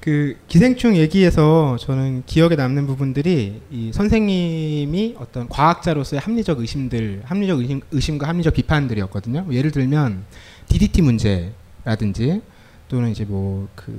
[0.00, 7.80] 그 기생충 얘기에서 저는 기억에 남는 부분들이 이 선생님이 어떤 과학자로서의 합리적 의심들, 합리적 의심,
[7.90, 9.46] 의심과 합리적 비판들이었거든요.
[9.50, 10.26] 예를 들면
[10.68, 12.42] DDT 문제라든지
[12.88, 13.92] 또는 이제 뭐 그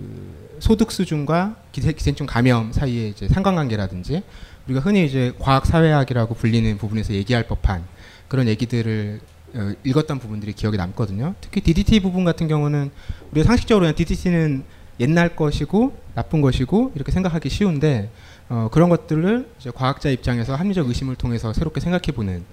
[0.59, 4.23] 소득 수준과 기생충 감염 사이의 이제 상관관계라든지
[4.65, 7.83] 우리가 흔히 이제 과학 사회학이라고 불리는 부분에서 얘기할 법한
[8.27, 9.19] 그런 얘기들을
[9.55, 11.35] 어, 읽었던 부분들이 기억에 남거든요.
[11.41, 12.89] 특히 DDT 부분 같은 경우는
[13.31, 14.63] 우리가 상식적으로 DDT는
[15.01, 18.09] 옛날 것이고 나쁜 것이고 이렇게 생각하기 쉬운데
[18.49, 22.43] 어, 그런 것들을 이제 과학자 입장에서 합리적 의심을 통해서 새롭게 생각해보는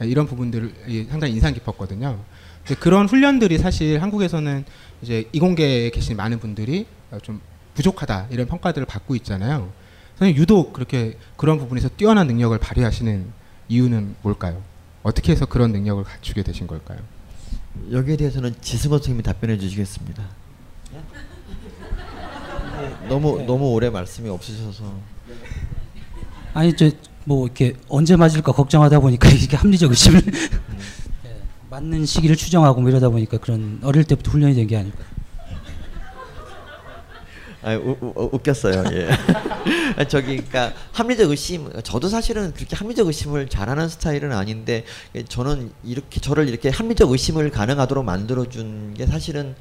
[0.00, 2.18] 아, 이런 부분들이 상당히 인상 깊었거든요.
[2.80, 4.64] 그런 훈련들이 사실 한국에서는
[5.02, 7.40] 이제 이공계에 계신 많은 분들이 어, 좀
[7.74, 9.72] 부족하다 이런 평가들을 받고 있잖아요.
[10.18, 13.26] 선생님 유독 그렇게 그런 부분에서 뛰어난 능력을 발휘하시는
[13.68, 14.62] 이유는 뭘까요?
[15.02, 16.98] 어떻게 해서 그런 능력을 갖추게 되신 걸까요?
[17.90, 20.22] 여기에 대해서는 지승호 선생님이 답변해 주시겠습니다.
[20.92, 22.88] 네.
[23.08, 23.46] 너무 네.
[23.46, 24.84] 너무 오래 말씀이 없으셔서
[26.54, 26.90] 아니 저
[27.24, 30.50] 뭐 이렇게 언제 맞을까 걱정하다 보니까 이게 합리적 의심을 음.
[31.72, 34.98] 맞는 시기를 추정하고 뭐 이러다 보니까 그런 어릴 때부터 훈련이 된 게 아닐까.
[37.64, 38.84] 아, 웃겼어요.
[38.92, 39.08] 예.
[40.08, 44.84] 저기 그러니까 합리적 의심 저도 사실은 그렇게 합리적 의심을 잘하는 스타일은 아닌데
[45.28, 49.54] 저는 이렇게 저를 이렇게 합리적 의심을 가능하도록 만들어 준 게 사실은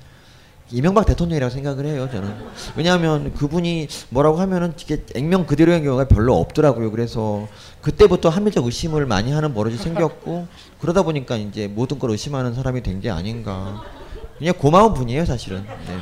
[0.74, 2.34] 이명박 대통령이라고 생각을 해요 저는
[2.76, 7.48] 왜냐하면 그분이 뭐라고 하면은 이게 액면 그대로인 경우가 별로 없더라고요 그래서
[7.82, 10.48] 그때부터 합리적 의심을 많이 하는 버릇이 생겼고
[10.80, 13.82] 그러다 보니까 이제 모든 걸 의심하는 사람이 된 게 아닌가
[14.38, 15.98] 그냥 고마운 분이에요 사실은 네.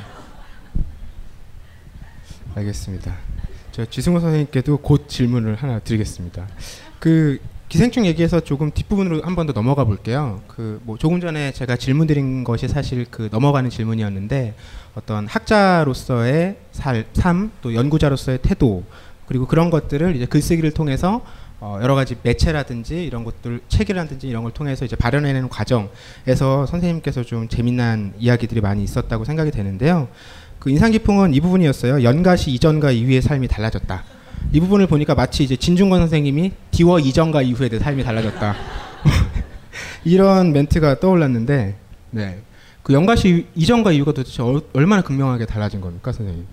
[2.55, 3.15] 알겠습니다
[3.71, 6.45] 저 지승호 선생님께도 곧 질문을 하나 드리겠습니다
[6.99, 7.39] 그
[7.71, 10.41] 기생충 얘기에서 조금 뒷부분으로 한 번 더 넘어가 볼게요.
[10.47, 14.55] 그 뭐 조금 전에 제가 질문드린 것이 사실 그 넘어가는 질문이었는데
[14.95, 18.83] 어떤 학자로서의 살, 삶, 또 연구자로서의 태도
[19.27, 21.21] 그리고 그런 것들을 이제 글쓰기를 통해서
[21.59, 27.47] 어 여러 가지 매체라든지 이런 것들 책이라든지 이런 걸 통해서 이제 발현해내는 과정에서 선생님께서 좀
[27.49, 30.07] 재미난 이야기들이 많이 있었다고 생각이 되는데요.
[30.59, 32.03] 그 인상 깊은 건이 부분이었어요.
[32.03, 34.03] 연가시 이전과 이후의 삶이 달라졌다.
[34.51, 38.55] 이 부분을 보니까 마치 이제 진중권 선생님이 디워 이전과 이후에 내 삶이 달라졌다.
[40.05, 41.75] 이런 멘트가 떠올랐는데,
[42.11, 42.39] 네.
[42.81, 46.47] 그 연가시 이전과 이후가 도대체 어, 얼마나 극명하게 달라진 겁니까, 선생님?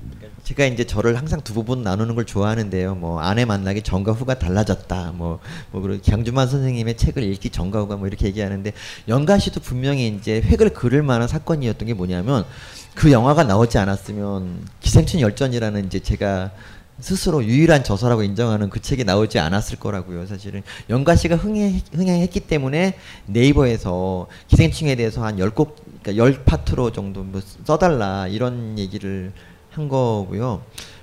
[0.45, 2.97] 제가 이제 저를 항상 두 부분 나누는 걸 좋아하는데요.
[2.97, 5.13] 뭐 아내 만나기 전과 후가 달라졌다.
[5.17, 5.41] 뭐뭐
[5.73, 8.73] 뭐 그리고 강주만 선생님의 책을 읽기 전과 후가 뭐 이렇게 얘기하는데
[9.09, 12.45] 연가시도 분명히 이제 획을 그을 만한 사건이었던 게 뭐냐면
[12.95, 16.53] 그 영화가 나오지 않았으면 기생충 열전이라는 이제 제가
[17.01, 20.27] 스스로 유일한 저서라고 인정하는 그 책이 나오지 않았을 거라고요.
[20.27, 21.81] 사실은 영가 씨가 흥행,
[22.21, 29.33] 했기 때문에 네이버에서 기생충에 대해서 한 열곡 그러니까 열 파트로 정도 뭐 써달라 이런 얘기를
[29.71, 30.63] 한 거고요.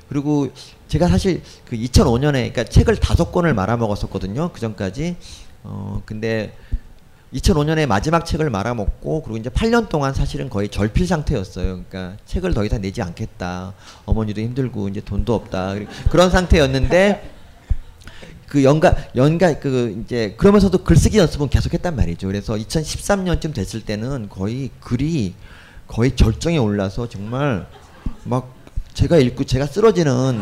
[0.10, 0.50] 그리고
[0.88, 4.52] 제가 사실 그 2005년에 그러니까 책을 다섯 권을 말아먹었었거든요.
[4.52, 5.16] 그 전까지
[5.64, 6.54] 어 근데
[7.34, 11.84] 2005년에 마지막 책을 말아먹고 그리고 이제 8년 동안 사실은 거의 절필 상태였어요.
[11.90, 13.74] 그러니까 책을 더 이상 내지 않겠다.
[14.06, 15.74] 어머니도 힘들고 이제 돈도 없다.
[16.12, 17.32] 그런 상태였는데
[18.48, 22.28] 그 연가 연가 그 이제 그러면서도 글쓰기 연습은 계속했단 말이죠.
[22.28, 25.34] 그래서 2013년쯤 됐을 때는 거의 글이
[25.88, 27.66] 거의 절정에 올라서 정말
[28.26, 28.53] 막
[28.94, 30.39] 제가 읽고 제가 쓰러지는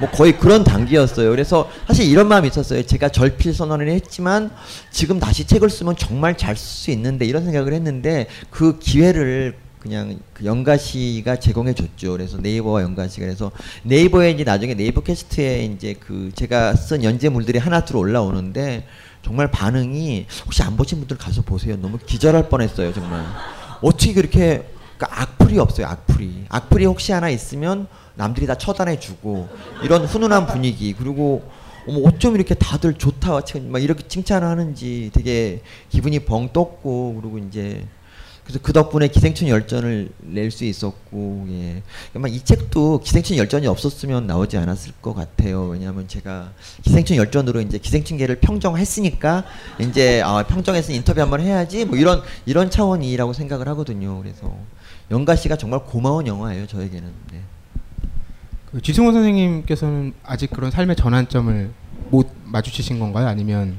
[0.00, 1.30] 뭐 거의 그런 단계였어요.
[1.30, 2.84] 그래서 사실 이런 마음이 있었어요.
[2.84, 4.50] 제가 절필 선언을 했지만
[4.90, 10.18] 지금 다시 책을 쓰면 정말 잘 쓸 수 있는데 이런 생각을 했는데 그 기회를 그냥
[10.34, 12.12] 그 영가씨가 제공해 줬죠.
[12.12, 13.50] 그래서 네이버와 영가씨가 그래서
[13.84, 18.86] 네이버에 이제 나중에 네이버 캐스트에 이제 그 제가 쓴 연재물들이 하나 들 올라오는데
[19.22, 21.76] 정말 반응이 혹시 안 보신 분들 가서 보세요.
[21.76, 23.22] 너무 기절할 뻔했어요, 정말.
[23.80, 24.64] 어떻게 그렇게
[25.00, 25.86] 그러니까 악플이 없어요.
[25.86, 26.44] 악플이.
[26.50, 27.86] 악플이 혹시 하나 있으면
[28.16, 29.48] 남들이 다 처단해주고
[29.82, 31.50] 이런 훈훈한 분위기 그리고
[31.88, 33.32] 어머 어쩜 이렇게 다들 좋다
[33.68, 37.86] 막 이렇게 칭찬하는지 되게 기분이 벙 떴고 그리고 이제
[38.44, 41.82] 그래서 그 덕분에 기생충 열전을 낼 수 있었고 예.
[42.14, 45.68] 아마 이 책도 기생충 열전이 없었으면 나오지 않았을 것 같아요.
[45.68, 49.44] 왜냐하면 제가 기생충 열전으로 이제 기생충계를 평정했으니까
[49.78, 54.18] 이제 아, 평정해서 인터뷰 한번 해야지 뭐 이런 이런 차원이라고 생각을 하거든요.
[54.20, 54.50] 그래서
[55.10, 57.12] 영가 씨가 정말 고마운 영화예요 저에게는.
[57.32, 57.40] 네.
[58.70, 61.70] 그 지승호 선생님께서는 아직 그런 삶의 전환점을
[62.10, 63.26] 못 마주치신 건가요?
[63.26, 63.76] 아니면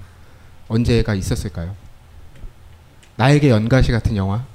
[0.67, 1.73] 언제가 있었을까요?
[3.15, 4.45] 나에게 연가시 같은 영화?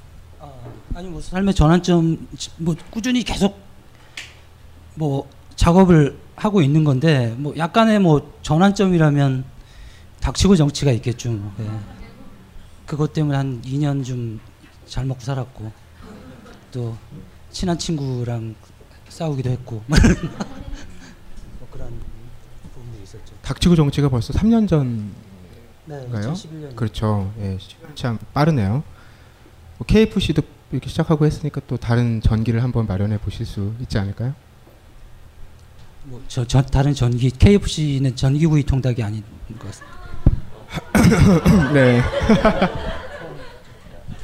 [0.40, 0.50] 아,
[0.94, 3.58] 아니 뭐 삶의 전환점 뭐 꾸준히 계속
[4.96, 9.44] 뭐 작업을 하고 있는 건데 뭐 약간의 뭐 전환점이라면
[10.20, 11.32] 닥치고 정치가 있겠죠.
[11.56, 11.70] 네.
[12.84, 15.85] 그것 때문에 한 2년 좀잘 먹고 살았고.
[16.76, 16.94] 또
[17.50, 18.54] 친한 친구랑
[19.08, 21.88] 싸우기도 했고 뭐, 뭐 그런
[22.74, 23.34] 부분들 있었죠.
[23.40, 26.34] 닥치고 정치가 벌써 3년 전인가요?
[26.34, 27.32] 네, 그렇죠.
[27.38, 27.56] 예,
[27.94, 28.84] 참 빠르네요.
[29.78, 34.34] 뭐 KFC도 이렇게 시작하고 했으니까 또 다른 전기를 한번 마련해 보실 수 있지 않을까요?
[36.04, 39.22] 뭐 저, 저 다른 전기 KFC는 전기구이 통닭이 아닌
[39.58, 39.64] 것
[40.92, 41.72] 같습니다.
[41.72, 42.02] 네.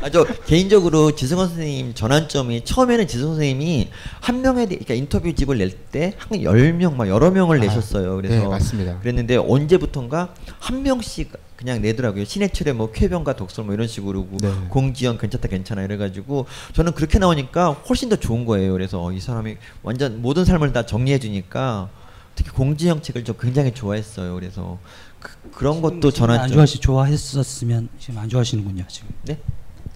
[0.02, 3.88] 아, 저 개인적으로 지승원 선생님 전환점이 처음에는 지승원 선생님이
[4.20, 7.60] 한 명에 대해 그러니까 인터뷰 집을 낼 때 한 열 명 막 여러 명을 아,
[7.60, 8.16] 내셨어요.
[8.16, 8.98] 그래서 네, 맞습니다.
[8.98, 12.24] 그랬는데 언제부턴가 한 명씩 그냥 내더라고요.
[12.24, 14.50] 신해철의 뭐 쾌변과 독설 뭐 이런 식으로 네.
[14.70, 18.72] 공지연 괜찮다 괜찮아 이래가지고 저는 그렇게 나오니까 훨씬 더 좋은 거예요.
[18.72, 21.88] 그래서 이 사람이 완전 모든 삶을 다 정리해 주니까
[22.34, 24.34] 특히 공지형 책을 저 굉장히 좋아했어요.
[24.34, 24.78] 그래서
[25.20, 26.40] 그, 런 것도 전환.
[26.40, 29.08] 안주아 씨 좋아했었으면 지금 안좋하시는군요 지금.
[29.26, 29.38] 네?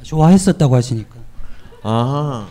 [0.07, 1.17] 좋아했었다고 하시니까.
[1.83, 2.49] 아.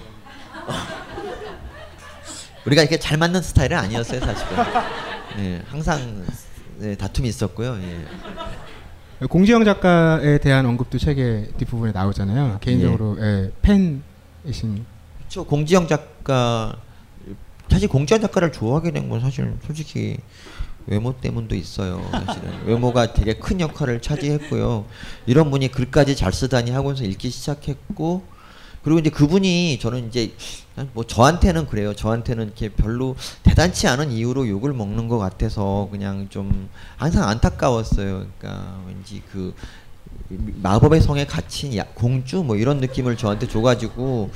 [2.66, 4.64] 우리가 이렇게 잘 맞는 스타일은 아니었어요, 사실은.
[5.38, 6.26] 예, 항상
[6.82, 7.78] 예, 다툼이 있었고요.
[7.82, 9.26] 예.
[9.28, 12.58] 공지영 작가에 대한 언급도 책의 뒷부분에 나오잖아요.
[12.60, 13.24] 개인적으로 예.
[13.24, 14.86] 예 팬이신.
[15.20, 15.46] 그렇죠.
[15.46, 16.76] 공지영 작가
[17.70, 20.18] 사실 공지영 작가를 좋아하게 된 건 사실 솔직히
[20.88, 22.06] 외모 때문도 있어요.
[22.12, 24.86] 사실은 외모가 되게 큰 역할을 차지했고요.
[25.26, 28.24] 이런 분이 글까지 잘 쓰다니 하고서 읽기 시작했고
[28.84, 30.34] 그리고 이제 그분이 저는 이제
[30.94, 31.96] 뭐 저한테는 그래요.
[31.96, 38.28] 저한테는 이렇게 별로 대단치 않은 이유로 욕을 먹는 것 같아서 그냥 좀 항상 안타까웠어요.
[38.38, 39.56] 그러니까 왠지 그
[40.62, 44.30] 마법의 성에 갇힌 야, 공주 뭐 이런 느낌을 저한테 줘가지고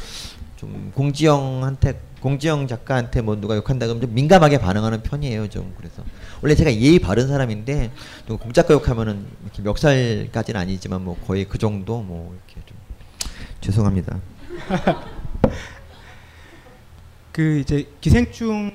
[0.58, 5.47] 좀 공지영한테 공지영 작가한테 뭐 누가 욕한다 그러면 좀 민감하게 반응하는 편이에요.
[5.50, 6.04] 좀 그래서
[6.42, 7.92] 원래 제가 예의 바른 사람인데
[8.26, 12.78] 또 공작교육하면은 이렇게 멱살까지는 아니지만 뭐 거의 그 정도 뭐 이렇게 좀
[13.62, 14.20] 죄송합니다.
[17.34, 18.72] 그 이제 기생충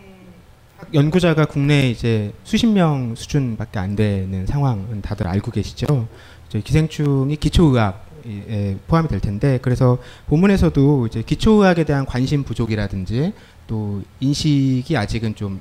[0.93, 6.09] 연구자가 국내 이제 수십 명 수준밖에 안 되는 상황은 다들 알고 계시죠.
[6.49, 9.99] 이제 기생충이 기초의학 에 포함이 될 텐데 그래서
[10.29, 13.35] 본문에서도 이제 기초의학에 대한 관심 부족이라든지
[13.67, 15.61] 또 인식이 아직은 좀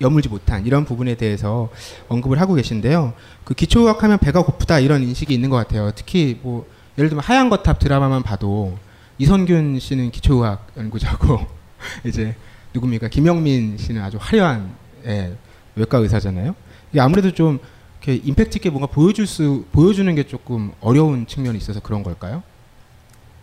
[0.00, 1.68] 여물지 못한 이런 부분에 대해서
[2.08, 3.12] 언급을 하고 계신데요.
[3.44, 5.90] 그 기초의학 하면 배가 고프다 이런 인식이 있는 것 같아요.
[5.94, 6.66] 특히 뭐
[6.98, 8.78] 예를 들면 하얀 거탑 드라마만 봐도
[9.18, 11.40] 이선균 씨는 기초의학 연구자고
[12.06, 12.34] 이제
[12.74, 14.72] 누굽니까 김영민 씨는 아주 화려한
[15.06, 15.34] 예,
[15.74, 16.54] 외과 의사잖아요.
[16.92, 17.58] 이게 아무래도 좀
[18.02, 22.42] 이렇게 임팩트 있게 뭔가 보여줄 수 보여주는 게 조금 어려운 측면이 있어서 그런 걸까요?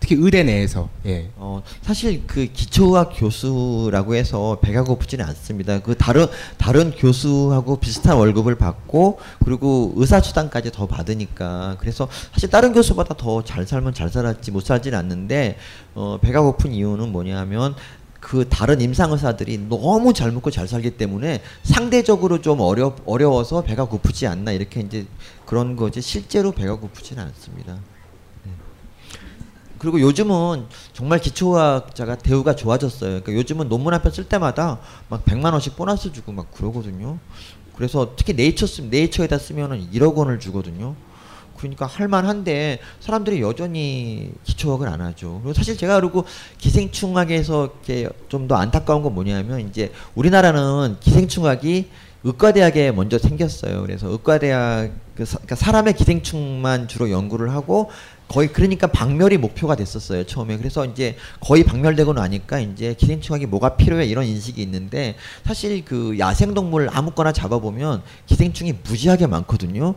[0.08, 0.88] 특히 의대 내에서.
[1.06, 1.30] 예.
[1.34, 5.80] 어, 사실 그 기초학 교수라고 해서 배가 고프지는 않습니다.
[5.82, 6.26] 그 다른
[6.58, 13.42] 다른 교수하고 비슷한 월급을 받고 그리고 의사 수당까지 더 받으니까 그래서 사실 다른 교수보다 더
[13.44, 15.56] 잘 살면 잘 살았지 못살지는 않는데
[15.94, 17.74] 어, 배가 고픈 이유는 뭐냐면
[18.18, 24.26] 그 다른 임상의사들이 너무 잘 먹고 잘 살기 때문에 상대적으로 좀 어려 어려워서 배가 고프지
[24.26, 25.06] 않나 이렇게 이제
[25.44, 27.78] 그런 거지 실제로 배가 고프지는 않습니다.
[29.78, 33.08] 그리고 요즘은 정말 기초과학자가 대우가 좋아졌어요.
[33.20, 37.18] 그러니까 요즘은 논문 한편쓸 때마다 막 100만 원씩 보너스 주고 막 그러거든요.
[37.74, 40.94] 그래서 특히 네이처 쓰면 네이처에다 쓰면은 1억 원을 주거든요.
[41.58, 45.40] 그러니까 할만한데 사람들이 여전히 기초학을 안 하죠.
[45.42, 46.24] 그리고 사실 제가 그리고
[46.58, 47.74] 기생충학에서
[48.28, 51.90] 좀 더 안타까운 건 뭐냐면 이제 우리나라는 기생충학이
[52.22, 53.82] 의과대학에 먼저 생겼어요.
[53.82, 57.90] 그래서 의과대학 그 그러니까 사람의 기생충만 주로 연구를 하고
[58.28, 64.06] 거의 그러니까 박멸이 목표가 됐었어요 처음에 그래서 이제 거의 박멸되고 나니까 이제 기생충학이 뭐가 필요해
[64.06, 69.94] 이런 인식이 있는데 사실 그 야생동물 아무거나 잡아보면 기생충이 무지하게 많거든요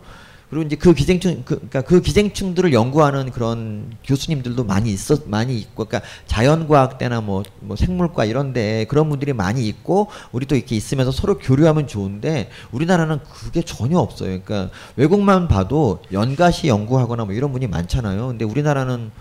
[0.50, 5.86] 그리고 이제 그 기생충 그, 그러니까 그 기생충들을 연구하는 그런 교수님들도 많이 있었 많이 있고
[5.86, 11.88] 그러니까 자연과학때나 뭐, 뭐 생물과 이런데 그런 분들이 많이 있고 우리도 이렇게 있으면서 서로 교류하면
[11.88, 14.42] 좋은데 우리나라는 그게 전혀 없어요.
[14.44, 18.28] 그러니까 외국만 봐도 연가시 연구하거나 뭐 이런 분이 많잖아요.
[18.30, 19.12] 근데 우리나라는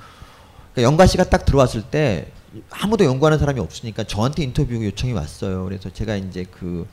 [0.73, 2.29] 그러니까 연가시가 딱 들어왔을 때
[2.71, 5.63] 아무도 연구하는 사람이 없으니까 저한테 인터뷰 요청이 왔어요.
[5.67, 6.87] 그래서 제가 이제 그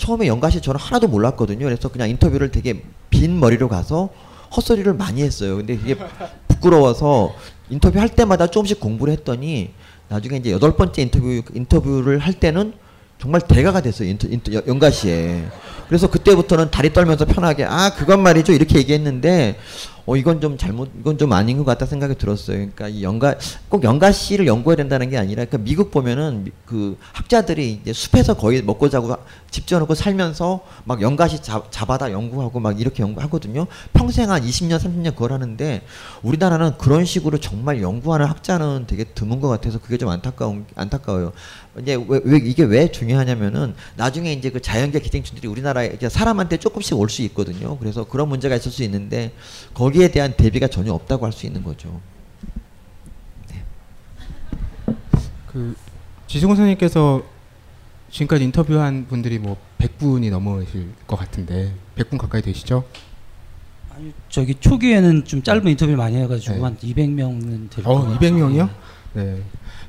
[0.00, 1.64] 처음에 연가시 저는 하나도 몰랐거든요.
[1.66, 4.08] 그래서 그냥 인터뷰를 되게 빈 머리로 가서
[4.56, 5.58] 헛소리를 많이 했어요.
[5.58, 5.94] 근데 이게
[6.48, 7.32] 부끄러워서
[7.68, 9.70] 인터뷰 할 때마다 조금씩 공부를 했더니
[10.08, 12.72] 나중에 이제 여덟 번째 인터뷰 인터뷰를 할 때는
[13.20, 14.08] 정말 대가가 됐어요.
[14.08, 15.44] 인터, 인터, 연가시에.
[15.86, 19.58] 그래서 그때부터는 다리 떨면서 편하게 아 그건 말이죠 이렇게 얘기했는데
[20.06, 22.56] 어 이건 좀 잘못 이건 좀 아닌 것 같다 생각이 들었어요.
[22.56, 23.34] 그러니까 이 연가
[23.68, 28.62] 꼭 연가 씨를 연구해야 된다는 게 아니라 그러니까 미국 보면은 그 학자들이 이제 숲에서 거의
[28.62, 29.14] 먹고 자고
[29.50, 33.66] 집 지어놓고 살면서 막 연가시 잡아다 연구하고 막 이렇게 연구하거든요.
[33.92, 35.82] 평생 한 20년 30년 그걸 하는데
[36.22, 41.32] 우리나라는 그런 식으로 정말 연구하는 학자는 되게 드문 것 같아서 그게 좀 안타까운 안타까워요.
[41.82, 47.10] 이제 왜, 왜 이게 왜 중요하냐면은 나중에 이제 그 자연계 기생충들이 우리나라에 사람한테 조금씩 올
[47.10, 47.76] 수 있거든요.
[47.78, 49.32] 그래서 그런 문제가 있을 수 있는데
[49.74, 52.00] 거 거기에 대한 대비가 전혀 없다고 할 수 있는 거죠.
[53.50, 53.64] 네.
[55.48, 55.74] 그
[56.28, 57.22] 지승호 선생님께서
[58.10, 62.84] 지금까지 인터뷰한 분들이 뭐 100분이 넘으실 것 같은데 100분 가까이 되시죠?
[63.94, 66.60] 아니 저기 초기에는 좀 짧은 인터뷰 많이 해가지고 네.
[66.60, 68.68] 한 200명은 될것 어, 200명이요?
[69.14, 69.24] 네.
[69.24, 69.42] 네.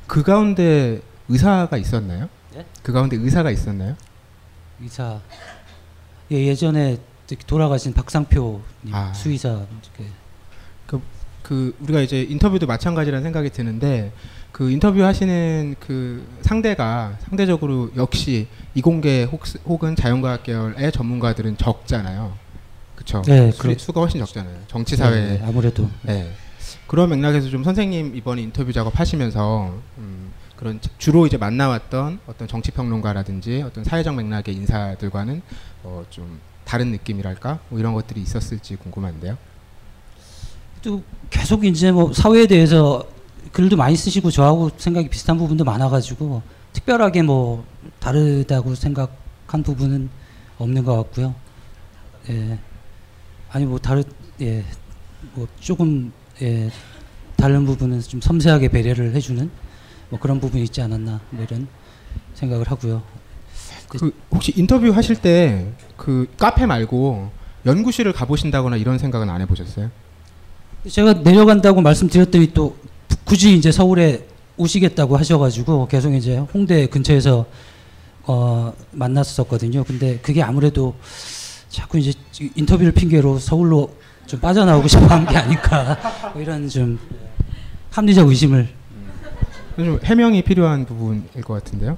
[0.07, 2.27] 그 가운데 의사가 있었나요?
[2.55, 2.65] 네?
[2.83, 3.95] 그 가운데 의사가 있었나요?
[4.81, 5.19] 의사
[6.31, 6.97] 예, 예전에
[7.31, 8.59] 특히 돌아가신 박상표
[8.91, 9.13] 아.
[9.13, 9.61] 수의사
[10.85, 11.01] 그,
[11.41, 14.11] 그 우리가 이제 인터뷰도 마찬가지라는 생각이 드는데
[14.51, 19.23] 그 인터뷰 하시는 그 상대가 상대적으로 역시 이공계
[19.63, 22.35] 혹, 은 자연과학 계열의 전문가들은 적잖아요.
[22.95, 23.21] 그렇죠.
[23.25, 24.57] 네, 수, 수가 훨씬 적잖아요.
[24.67, 25.89] 정치 사회 네, 네, 아무래도.
[26.01, 26.33] 네.
[26.87, 33.61] 그런 맥락에서 좀 선생님 이번 인터뷰 작업하시면서 음, 그런 주로 이제 만나왔던 어떤 정치 평론가라든지
[33.61, 35.41] 어떤 사회적 맥락의 인사들과는
[35.83, 39.37] 어, 좀 다른 느낌이랄까 뭐 이런 것들이 있었을지 궁금한데요.
[40.81, 43.05] 또 계속 이제 뭐 사회에 대해서
[43.51, 46.41] 글도 많이 쓰시고 저하고 생각이 비슷한 부분도 많아가지고
[46.73, 47.65] 특별하게 뭐
[47.99, 50.09] 다르다고 생각한 부분은
[50.57, 51.35] 없는 것 같고요.
[52.29, 52.57] 예.
[53.51, 54.03] 아니 뭐 다른
[54.41, 54.63] 예.
[55.33, 56.69] 뭐 조금 예.
[57.35, 59.49] 다른 부분은 좀 섬세하게 배려를 해주는
[60.09, 61.67] 뭐 그런 부분이 있지 않았나 뭐 이런
[62.35, 63.03] 생각을 하고요.
[63.91, 65.67] 그, 그 혹시 인터뷰 하실 때
[66.01, 67.29] 그 카페 말고
[67.67, 69.91] 연구실을 가보신다거나 이런 생각은 안 해보셨어요?
[70.89, 72.75] 제가 내려간다고 말씀드렸더니 또
[73.23, 74.25] 굳이 이제 서울에
[74.57, 77.45] 오시겠다고 하셔가지고 계속 이제 홍대 근처에서
[78.23, 79.83] 어 만났었거든요.
[79.83, 80.95] 근데 그게 아무래도
[81.69, 82.13] 자꾸 이제
[82.55, 86.97] 인터뷰를 핑계로 서울로 좀 빠져나오고 싶어 한게 아닐까 뭐 이런 좀
[87.91, 88.69] 합리적 의심을
[89.75, 91.95] 좀 해명이 필요한 부분일 것 같은데요.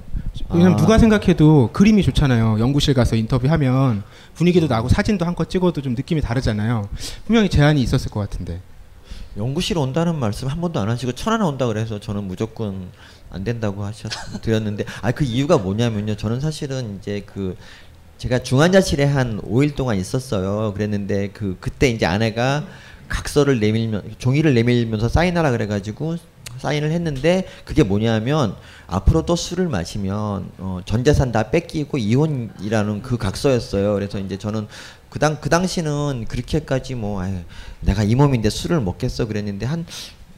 [0.50, 0.76] 그냥 아.
[0.76, 2.58] 누가 생각해도 그림이 좋잖아요.
[2.58, 4.02] 연구실 가서 인터뷰하면
[4.34, 6.88] 분위기도 나고 사진도 한 컷 찍어도 좀 느낌이 다르잖아요.
[7.26, 8.60] 분명히 제한이 있었을 것 같은데.
[9.36, 12.90] 연구실 온다는 말씀 한 번도 안 하시고 천안에 온다 그래서 저는 무조건
[13.30, 14.08] 안 된다고 하셨
[14.42, 16.14] 드렸는데 아 그 이유가 뭐냐면요.
[16.16, 17.56] 저는 사실은 이제 그
[18.18, 20.72] 제가 중환자실에 한 5일 동안 있었어요.
[20.72, 22.64] 그랬는데 그 그때 이제 아내가
[23.08, 26.16] 각서를 내밀면 종이를 내밀면서 사인하라 그래가지고
[26.58, 28.54] 사인을 했는데 그게 뭐냐면
[28.86, 33.94] 앞으로 또 술을 마시면 어, 전 재산 다 뺏기고 이혼이라는 그 각서였어요.
[33.94, 34.66] 그래서 이제 저는
[35.10, 37.36] 그, 당, 그 당시는 그렇게까지 뭐 아유,
[37.80, 39.86] 내가 이 몸인데 술을 먹겠어 그랬는데 한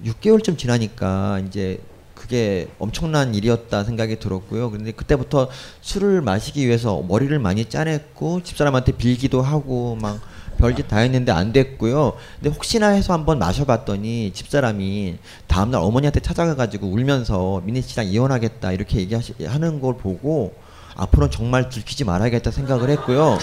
[0.04, 1.80] 6개월쯤 지나니까 이제
[2.14, 4.70] 그게 엄청난 일이었다 생각이 들었고요.
[4.70, 5.48] 그런데 그때부터
[5.80, 10.20] 술을 마시기 위해서 머리를 많이 짜냈고 집사람한테 빌기도 하고 막
[10.56, 12.14] 별짓 다 했는데 안 됐고요.
[12.36, 19.80] 근데 혹시나 해서 한번 마셔봤더니 집사람이 다음날 어머니한테 찾아가가지고 울면서 미니 씨랑 이혼하겠다 이렇게 얘기하는
[19.80, 20.54] 걸 보고
[20.96, 23.38] 앞으로는 정말 들키지 말아야겠다 생각을 했고요.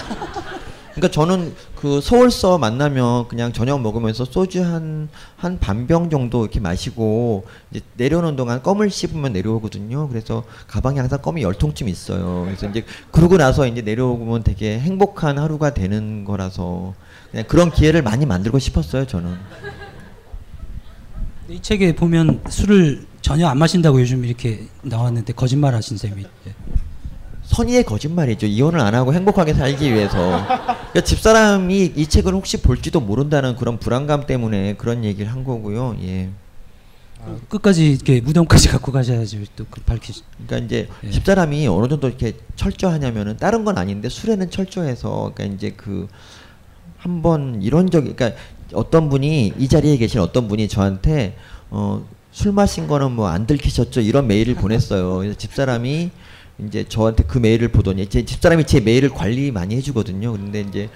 [0.94, 6.60] 그러니까 저는 그 서울서 만나면 그냥 저녁 먹으면서 소주 한 한 반 병 정도 이렇게
[6.60, 10.08] 마시고 이제 내려오는 동안 껌을 씹으면 내려오거든요.
[10.08, 12.44] 그래서 가방에 항상 껌이 열 통쯤 있어요.
[12.46, 16.94] 그래서 이제 그러고 나서 이제 내려오면 되게 행복한 하루가 되는 거라서
[17.34, 19.34] 그냥 그런 기회를 많이 만들고 싶었어요 저는.
[21.48, 26.22] 이 책에 보면 술을 전혀 안 마신다고 요즘 이렇게 나왔는데 거짓말 하신 셈이.
[26.46, 26.54] 예.
[27.42, 28.46] 선의의 거짓말이죠.
[28.46, 30.16] 이혼을 안 하고 행복하게 살기 위해서.
[30.46, 35.96] 그러니까 집사람이 이 책을 혹시 볼지도 모른다는 그런 불안감 때문에 그런 얘기를 한 거고요.
[36.02, 36.30] 예.
[37.48, 40.22] 끝까지 이렇게 무덤까지 갖고 가셔야지 또그 밝히시.
[40.46, 41.10] 그러니까 이제 예.
[41.10, 46.06] 집사람이 어느 정도 이렇게 철저하냐면은 다른 건 아닌데 술에는 철저해서 그러니까 이제 그
[47.04, 48.40] 한번 이런 적이 그러니까
[48.72, 51.36] 어떤 분이 이 자리에 계신 어떤 분이 저한테
[51.76, 52.02] 어,
[52.32, 55.18] 술 마신 거는 뭐 안 들키셨죠 이런 메일을 보냈어요.
[55.18, 56.10] 그래서 집사람이
[56.66, 60.32] 이제 저한테 그 메일을 보더니 제 집사람이 제 메일을 관리 많이 해주거든요.
[60.32, 60.88] 근데 이제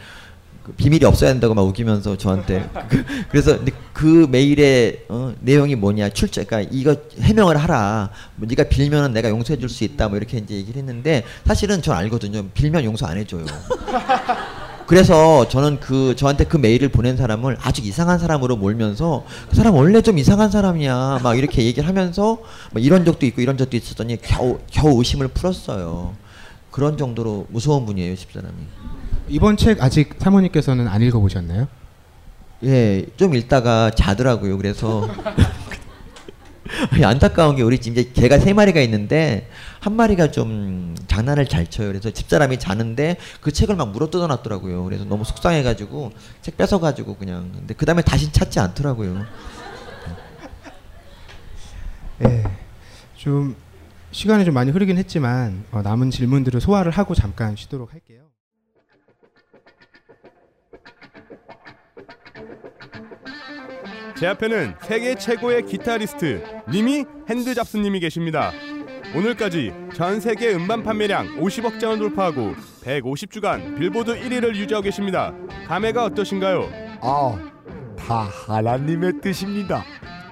[0.63, 3.59] 그 비밀이 없어야 한다고 막 우기면서 저한테 그, 그래서
[3.93, 9.61] 그 메일의 어, 내용이 뭐냐 출처 그러니까 이거 해명을 하라 뭐 네가 빌면은 내가 용서해
[9.61, 13.45] 줄 수 있다 뭐 이렇게 이제 얘기를 했는데 사실은 전 알거든요 빌면 용서 안 해줘요
[14.89, 20.01] 그래서 저는 그 저한테 그 메일을 보낸 사람을 아주 이상한 사람으로 몰면서 그 사람 원래
[20.01, 22.39] 좀 이상한 사람이야 막 이렇게 얘기를 하면서
[22.75, 26.15] 이런 적도 있고 이런 적도 있었더니 겨우 겨우 의심을 풀었어요.
[26.71, 28.55] 그런 정도로 무서운 분이에요 집사람이.
[29.29, 31.69] 이번 책 아직 사모님께서는 안 읽어보셨나요?
[32.65, 34.57] 예, 좀 읽다가 자더라고요.
[34.57, 35.07] 그래서
[36.93, 39.49] 아니, 안타까운 게 우리 이제 개가 세 마리가 있는데
[39.81, 41.89] 한 마리가 좀 장난을 잘 쳐요.
[41.89, 44.85] 그래서 집사람이 자는데 그 책을 막 물어 뜯어놨더라고요.
[44.85, 46.13] 그래서 너무 속상해가지고
[46.43, 47.51] 책 뺏어가지고 그냥.
[47.53, 49.25] 근데 그 다음에 다시 찾지 않더라고요.
[52.25, 52.45] 예,
[53.17, 53.57] 좀
[54.11, 58.28] 시간이 좀 많이 흐르긴 했지만 어, 남은 질문들을 소화를 하고 잠깐 쉬도록 할게요.
[64.19, 68.51] 제 앞에는 세계 최고의 기타리스트 리미 핸드잡스님이 계십니다.
[69.15, 72.53] 오늘까지 전 세계 음반 판매량 50억 장을 돌파하고
[72.83, 75.33] 150주간 빌보드 1위를 유지하고 계십니다.
[75.69, 76.69] 감회가 어떠신가요?
[77.01, 77.51] 아,
[77.97, 79.85] 다 하나님의 뜻입니다.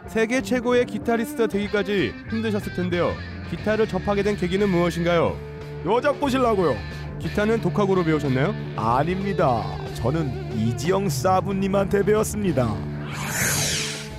[0.09, 3.14] 세계 최고의 기타리스트 되기까지 힘드셨을 텐데요.
[3.51, 5.39] 기타를 접하게 된 계기는 무엇인가요?
[5.87, 6.76] 여자 꼬시려고요
[7.20, 8.53] 기타는 독학으로 배우셨나요?
[8.74, 9.62] 아닙니다.
[9.95, 12.68] 저는 이지영 사부님한테 배웠습니다.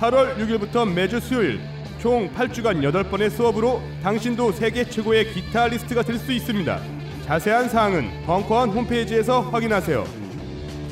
[0.00, 1.60] 8월 6일부터 매주 수요일
[2.00, 6.80] 총 8주간 8번의 수업으로 당신도 세계 최고의 기타 리스트가 될 수 있습니다.
[7.26, 10.04] 자세한 사항은 벙커원 홈페이지에서 확인하세요.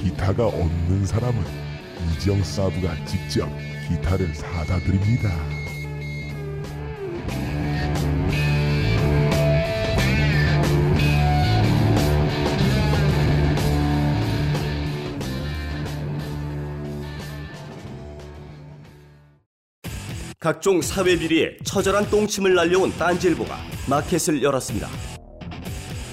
[0.03, 1.41] 기타가 없는 사람은
[2.17, 3.49] 이지영 사부가 직접
[3.89, 5.31] 기타를 사다 드립니다.
[20.47, 24.89] 각종 사회 비리에 처절한 똥침을 날려온 딴지일보가 마켓을 열었습니다.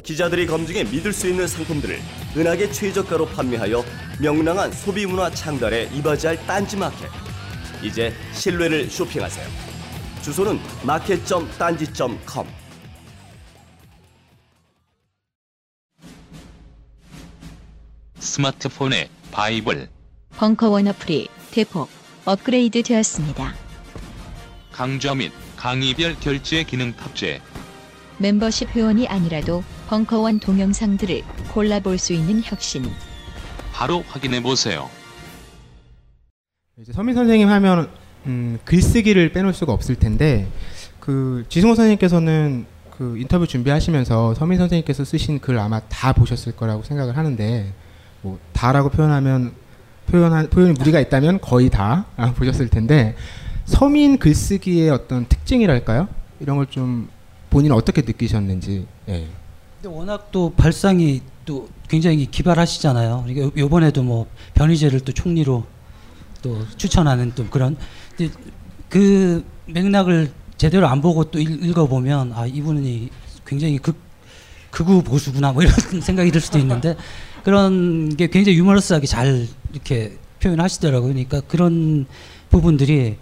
[0.04, 2.00] 기자들이 검증해 믿을 수 있는 상품들을
[2.36, 3.86] 은하계 최저가로 판매하여
[4.20, 7.12] 명랑한 소비 문화 창달에 이바지할 딴지 마켓.
[7.84, 9.48] 이제 신뢰를 쇼핑하세요.
[10.24, 12.48] 주소는 마켓.딴지.com.
[18.18, 19.90] 스마트폰의 바이블
[20.36, 21.88] 벙커원 어플이 대폭
[22.26, 23.62] 업그레이드 되었습니다.
[24.74, 27.39] 강좌 및 강의별 결제 기능 탑재.
[28.17, 31.21] 멤버십 회원이 아니라도 벙커원 동영상들을
[31.53, 32.84] 골라볼 수 있는 혁신.
[33.71, 34.89] 바로 확인해 보세요.
[36.82, 37.88] 이제 서민 선생님 하면
[38.26, 40.47] 음, 글쓰기를 빼놓을 수가 없을 텐데
[40.99, 42.65] 그 지승호 선생님께서는
[42.97, 47.71] 그 인터뷰 준비하시면서 서민 선생님께서 쓰신 글 아마 다 보셨을 거라고 생각을 하는데
[48.24, 49.51] 뭐 다라고 표현하면
[50.07, 52.05] 표현 표현이 무리가 있다면 거의 다
[52.38, 53.15] 보셨을 텐데
[53.66, 56.07] 서민 글쓰기의 어떤 특징이랄까요?
[56.39, 57.09] 이런 걸 좀
[57.49, 58.86] 본인 은 어떻게 느끼셨는지.
[59.09, 59.28] 예.
[59.82, 63.26] 근데 워낙 또 발상이 또 굉장히 기발하시잖아요.
[63.28, 65.64] 그러니까 요번에도 뭐 변희재를 또 총리로
[66.41, 67.78] 또 추천하는 또 그런
[68.89, 73.09] 그 맥락을 제대로 안 보고 또 읽어 보면 아 이분이
[73.45, 73.97] 굉장히 극
[74.72, 76.95] 극우 보수구나 뭐 이런 생각이 들 수도 있는데
[77.43, 81.14] 그런 게 굉장히 유머러스하게 잘 이렇게 표현하시더라고요.
[81.14, 82.07] 그러니까 그런
[82.54, 83.18] 부분들이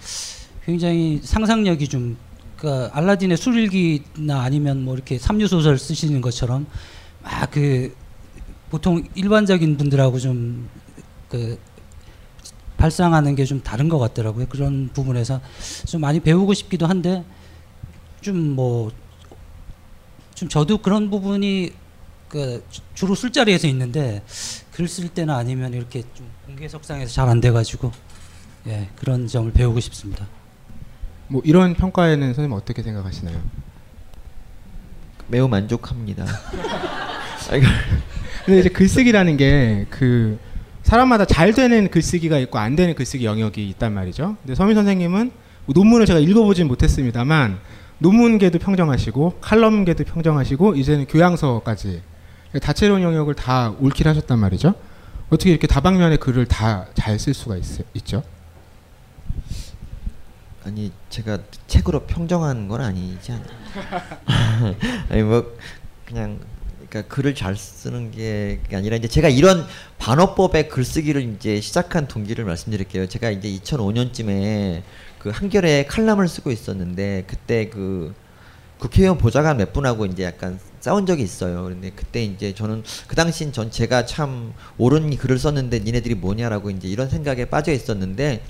[0.66, 2.18] 굉장히 상상력이 좀
[2.58, 6.68] 그러니까 알라딘의 술일기나 아니면 뭐 이렇게 삼류 소설 쓰시는 것처럼
[7.24, 7.96] 막 그
[8.70, 10.70] 보통 일반적인 분들하고 좀
[11.30, 11.58] 그
[12.76, 14.48] 발상하는 게 좀 다른 것 같더라고요.
[14.50, 15.40] 그런 부분에서
[15.88, 17.24] 좀 많이 배우고 싶기도 한데
[18.20, 18.92] 좀 뭐좀 뭐,
[20.50, 21.72] 저도 그런 부분이
[22.28, 22.62] 그
[22.94, 24.24] 주로 술자리에서 있는데
[24.74, 27.94] 글 쓸 때나 아니면 이렇게 좀 공개석상에서 잘 안 돼가지고
[28.68, 30.28] 예, 그런 점을 배우고 싶습니다.
[31.28, 33.40] 뭐 이런 평가에는 선생님 어떻게 생각하시나요?
[35.28, 36.26] 매우 만족합니다.
[38.46, 40.38] 근데 이제 글쓰기라는 게 그
[40.84, 44.36] 사람마다 잘 되는 글쓰기가 있고 안 되는 글쓰기 영역이 있단 말이죠.
[44.42, 45.32] 근데 서민 선생님은
[45.68, 47.60] 뭐 논문을 제가 읽어보진 못했습니다만
[48.00, 52.02] 논문계도 평정하시고 칼럼계도 평정하시고 이제는 교양서까지
[52.62, 54.74] 다채로운 영역을 다 올킬하셨단 말이죠.
[55.30, 58.24] 어떻게 이렇게 다방면의 글을 다 잘 쓸 수가 있, 있죠?
[60.64, 64.76] 아니 제가 책으로 평정한 건 아니지 않아요.
[65.10, 65.58] 아니 뭐
[66.06, 66.40] 그냥
[66.88, 69.66] 그러니까 글을 잘 쓰는 게 아니라 이제 제가 이런
[69.98, 73.08] 반어법의 글쓰기를 이제 시작한 동기를 말씀드릴게요.
[73.08, 74.84] 제가 이제 2005년쯤에
[75.18, 78.14] 그 한겨레 칼럼을 쓰고 있었는데 그때 그
[78.78, 81.64] 국회의원 보좌관 몇 분하고 이제 약간 싸운 적이 있어요.
[81.64, 87.46] 그런데 그때 이제 저는 그당시전 제가 참 옳은 글을 썼는데 니네들이 뭐냐라고 이제 이런 생각에
[87.46, 88.44] 빠져 있었는데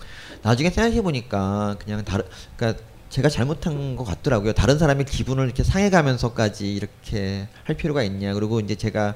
[0.44, 2.26] 나중에 생각해 보니까 그냥 다른
[2.58, 4.54] 그러니까 제가 잘못한 것 같더라고요.
[4.54, 8.34] 다른 사람의 기분을 이렇게 상해가면서까지 이렇게 할 필요가 있냐.
[8.34, 9.16] 그리고 이제 제가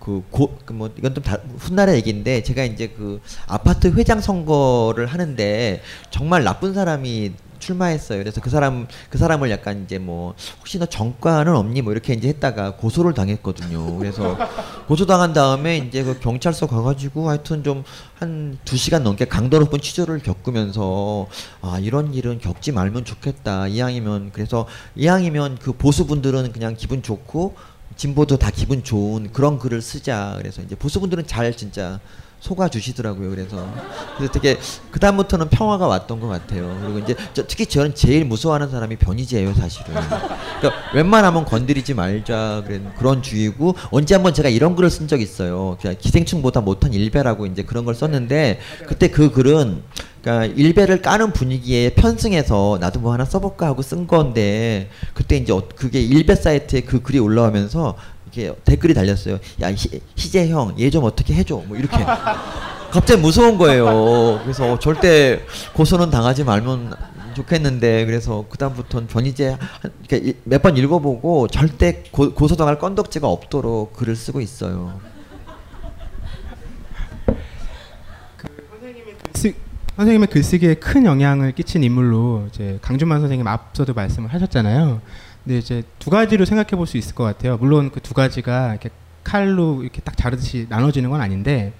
[0.00, 5.82] 그뭐 그 그뭐 이건 좀 다, 훗날의 얘기인데 제가 이제 그 아파트 회장 선거를 하는데
[6.10, 8.18] 정말 나쁜 사람이 출마했어요.
[8.18, 12.28] 그래서 그 사람 그 사람을 약간 이제 뭐 혹시 너 정과는 없니 뭐 이렇게 이제
[12.28, 13.96] 했다가 고소를 당했거든요.
[13.98, 14.36] 그래서
[14.88, 17.84] 고소당한 다음에 이제 그 경찰서 가가지고 하여튼 좀
[18.18, 21.26] 한 두 시간 넘게 강도 높은 취조를 겪으면서
[21.60, 23.68] 아 이런 일은 겪지 말면 좋겠다.
[23.68, 27.54] 이왕이면 그래서 이왕이면 그 보수분들은 그냥 기분 좋고
[27.96, 30.34] 진보도 다 기분 좋은 그런 글을 쓰자.
[30.38, 31.98] 그래서 이제 보수분들은 잘 진짜
[32.40, 33.30] 속아 주시더라고요.
[33.30, 33.68] 그래서
[34.16, 34.58] 그래서 되게
[34.90, 36.76] 그 다음부터는 평화가 왔던 것 같아요.
[36.82, 39.86] 그리고 이제 저, 특히 저는 제일 무서워하는 사람이 변이제예요, 사실은.
[39.94, 45.58] 그러니까 웬만하면 건드리지 말자 그런 그런 주의고 언제 한번 제가 이런 글을 쓴 적 있어요.
[45.60, 49.82] 그냥 그러니까 기생충보다 못한 일배라고 이제 그런 걸 썼는데 그때 그 글은
[50.22, 55.66] 그러니까 일배를 까는 분위기에 편승해서 나도 뭐 하나 써볼까 하고 쓴 건데 그때 이제 어,
[55.74, 57.96] 그게 일배 사이트에 그 글이 올라오면서
[58.32, 59.38] 이렇게 댓글이 달렸어요.
[59.62, 60.00] 야 희,
[60.30, 61.62] 재 형얘 좀 어떻게 해줘.
[61.66, 61.98] 뭐 이렇게
[62.90, 64.38] 갑자기 무서운 거예요.
[64.42, 65.40] 그래서 절대
[65.74, 66.92] 고소는 당하지 말면
[67.34, 69.56] 좋겠는데 그래서 그다음부터는 전이제
[70.08, 74.98] 그러니까 몇번 읽어보고 절대 고, 고소당할 건덕지가 없도록 글을 쓰고 있어요.
[78.36, 78.48] 그
[79.96, 85.00] 선생님의 글쓰기에 큰 영향을 끼친 인물로 이제 강준만 선생님 앞서도 말씀을 하셨잖아요.
[85.44, 87.56] 근데 네, 이제 두 가지로 생각해 볼 수 있을 것 같아요.
[87.56, 88.90] 물론 그 두 가지가 이렇게
[89.22, 91.72] 칼로 이렇게 딱 자르듯이 나눠지는 건 아닌데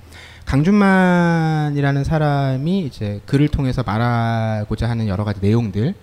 [0.47, 5.95] 강준만이라는 사람이 이제 글을 통해서 말하고자 하는 여러 가지 내용들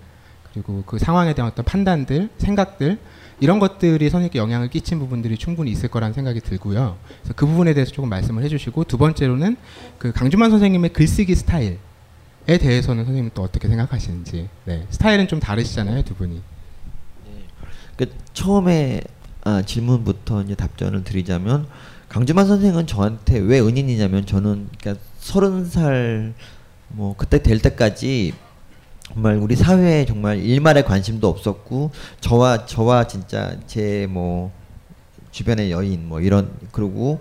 [0.52, 2.98] 그리고 그 상황에 대한 어떤 판단들, 생각들
[3.40, 6.96] 이런 것들이 선생님께 영향을 끼친 부분들이 충분히 있을 거라는 생각이 들고요.
[7.20, 9.56] 그래서 그 부분에 대해서 조금 말씀을 해주시고 두 번째로는
[9.98, 11.78] 그 강준만 선생님의 글쓰기 스타일에
[12.46, 14.48] 대해서는 선생님 또 어떻게 생각하시는지.
[14.64, 16.42] 네, 스타일은 좀 다르시잖아요, 두 분이.
[17.98, 19.00] 그 처음에
[19.42, 21.66] 아, 질문부터 이제 답변을 드리자면
[22.08, 26.32] 강주만 선생은 저한테 왜 은인이냐면 저는 그러니까 서른 살
[26.90, 28.32] 뭐 그때 될 때까지
[29.12, 31.90] 정말 우리 사회에 정말 일말의 관심도 없었고
[32.22, 34.50] 저와 저와 진짜 제 뭐
[35.30, 37.20] 주변의 여인 뭐 이런 그리고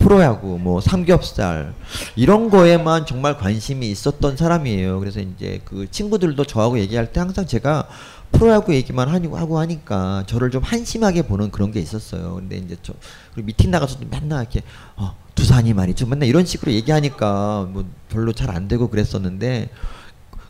[0.00, 1.74] 프로야구 뭐 삼겹살
[2.16, 4.98] 이런 거에만 정말 관심이 있었던 사람이에요.
[4.98, 7.86] 그래서 이제 그 친구들도 저하고 얘기할 때 항상 제가
[8.34, 12.34] 프로야구 얘기만 하고 하고 하니까 저를 좀 한심하게 보는 그런 게 있었어요.
[12.34, 12.92] 근데 이제 저
[13.32, 14.62] 그리고 미팅 나가서 맨날 이렇게
[14.96, 16.06] 어, 두산이 말이죠.
[16.08, 19.70] 맨날 이런 식으로 얘기하니까 뭐 별로 잘 안 되고 그랬었는데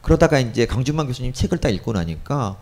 [0.02, 2.56] 그러다가 이제 강준만 교수님 책을 딱 읽고 나니까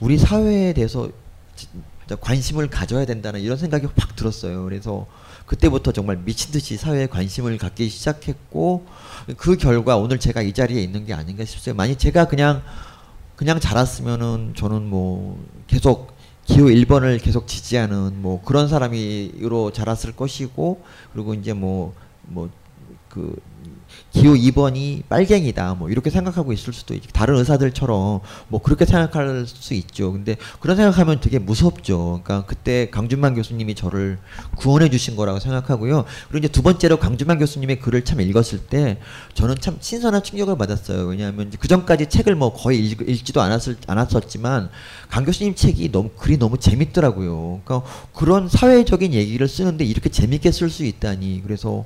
[0.00, 1.08] 우리 사회에 대해서
[1.56, 4.64] 진짜 관심을 가져야 된다는 이런 생각이 확 들었어요.
[4.64, 5.06] 그래서
[5.46, 8.86] 그때부터 정말 미친 듯이 사회에 관심을 갖기 시작했고
[9.36, 11.74] 그 결과 오늘 제가 이 자리에 있는 게 아닌가 싶어요.
[11.74, 12.62] 많이 제가 그냥
[13.36, 16.12] 그냥 자랐으면은 저는 뭐 계속
[16.44, 20.82] 기호 1번을 계속 지지하는 뭐 그런 사람이로 자랐을 것이고
[21.12, 23.40] 그리고 이제 뭐뭐그
[24.14, 29.74] 기호 2번이 빨갱이다 뭐 이렇게 생각하고 있을 수도 있고 다른 의사들처럼 뭐 그렇게 생각할 수
[29.74, 30.12] 있죠.
[30.12, 32.20] 근데 그런 생각하면 되게 무섭죠.
[32.22, 34.18] 그러니까 그때 강준만 교수님이 저를
[34.56, 36.04] 구원해 주신 거라고 생각하고요.
[36.28, 38.98] 그리고 이제 두 번째로 강준만 교수님의 글을 참 읽었을 때
[39.34, 41.06] 저는 참 신선한 충격을 받았어요.
[41.06, 44.70] 왜냐하면 그 전까지 책을 뭐 거의 읽, 지도 않았을 않았었지만
[45.10, 47.62] 강 교수님 책이 너무 글이 너무 재밌더라고요.
[47.64, 51.84] 그러니까 그런 사회적인 얘기를 쓰는데 이렇게 재밌게 쓸 수 있다니 그래서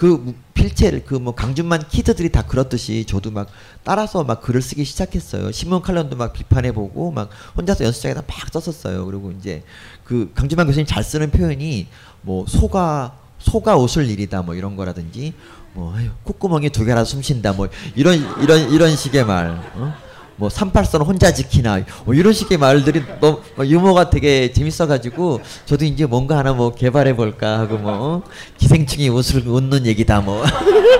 [0.00, 3.48] 그 필체를 그 뭐 강준만 키드들이 다 그렇듯이 저도 막
[3.84, 5.52] 따라서 막 글을 쓰기 시작했어요.
[5.52, 9.04] 신문 칼럼도 막 비판해 보고 막 혼자서 연습장에다 막 썼었어요.
[9.04, 9.62] 그리고 이제
[10.04, 11.88] 그 강준만 교수님 잘 쓰는 표현이
[12.22, 15.34] 뭐 소가 소가 웃을 일이다 뭐 이런 거라든지
[15.74, 19.48] 뭐 콧구멍이 두 개라 숨쉰다 뭐 이런 이런 이런 식의 말.
[19.74, 19.92] 어?
[20.40, 26.38] 뭐삼팔선 혼자 지키나 뭐 이런 식의 말들이 너무 뭐 유머가 되게 재밌어가지고 저도 이제 뭔가
[26.38, 28.22] 하나 뭐 개발해 볼까 하고 뭐 어?
[28.58, 30.42] 기생충이 웃을 웃는 얘기다 뭐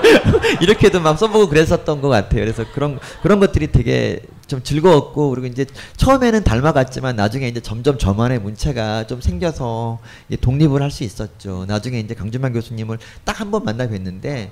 [0.61, 2.43] 이렇게도 막 써보고 그랬었던 것 같아요.
[2.43, 5.65] 그래서 그런 그런 것들이 되게 좀 즐거웠고 그리고 이제
[5.97, 9.99] 처음에는 닮아갔지만 나중에 이제 점점 저만의 문체가 좀 생겨서
[10.43, 11.67] 독립을 할 수 있었죠.
[11.71, 14.49] 나중에 이제 강준만 교수님을 딱 한 번 만나 뵀는데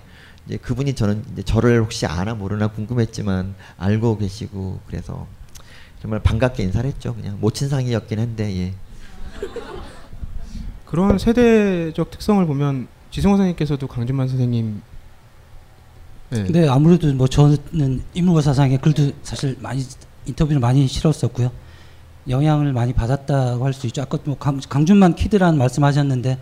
[0.48, 5.26] 이제 그분이 저는 이제 저를 혹시 아나 모르나 궁금했지만 알고 계시고 그래서
[6.00, 7.14] 정말 반갑게 인사를 했죠.
[7.14, 8.74] 그냥 모친상이었긴 한데 예.
[10.86, 14.80] 그런 세대적 특성을 보면 지성호 선생님께서도 강준만 선생님
[16.30, 16.44] 네.
[16.44, 16.68] 네.
[16.68, 17.58] 아무래도 뭐 저는
[18.14, 19.84] 인물과 사상의 글도 사실 많이
[20.24, 21.50] 인터뷰를 많이 실었었고요.
[22.28, 24.02] 영향을 많이 받았다고 할 수 있죠.
[24.02, 26.38] 아까 뭐 강, 강준만 키드라는 말씀하셨는데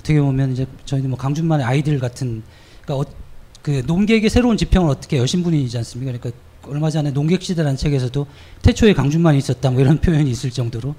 [0.00, 2.44] 어떻게 보면 이제 저희는 뭐 강준만의 아이들 같은
[2.84, 3.23] 그러니까 어,
[3.64, 6.12] 그 농객의 새로운 지평을 어떻게 여신분이지 않습니까?
[6.12, 6.38] 그러니까
[6.70, 8.26] 얼마 전에 농객시대라는 책에서도
[8.60, 10.94] 태초에 강준만이 있었다 뭐 이런 표현이 있을 정도로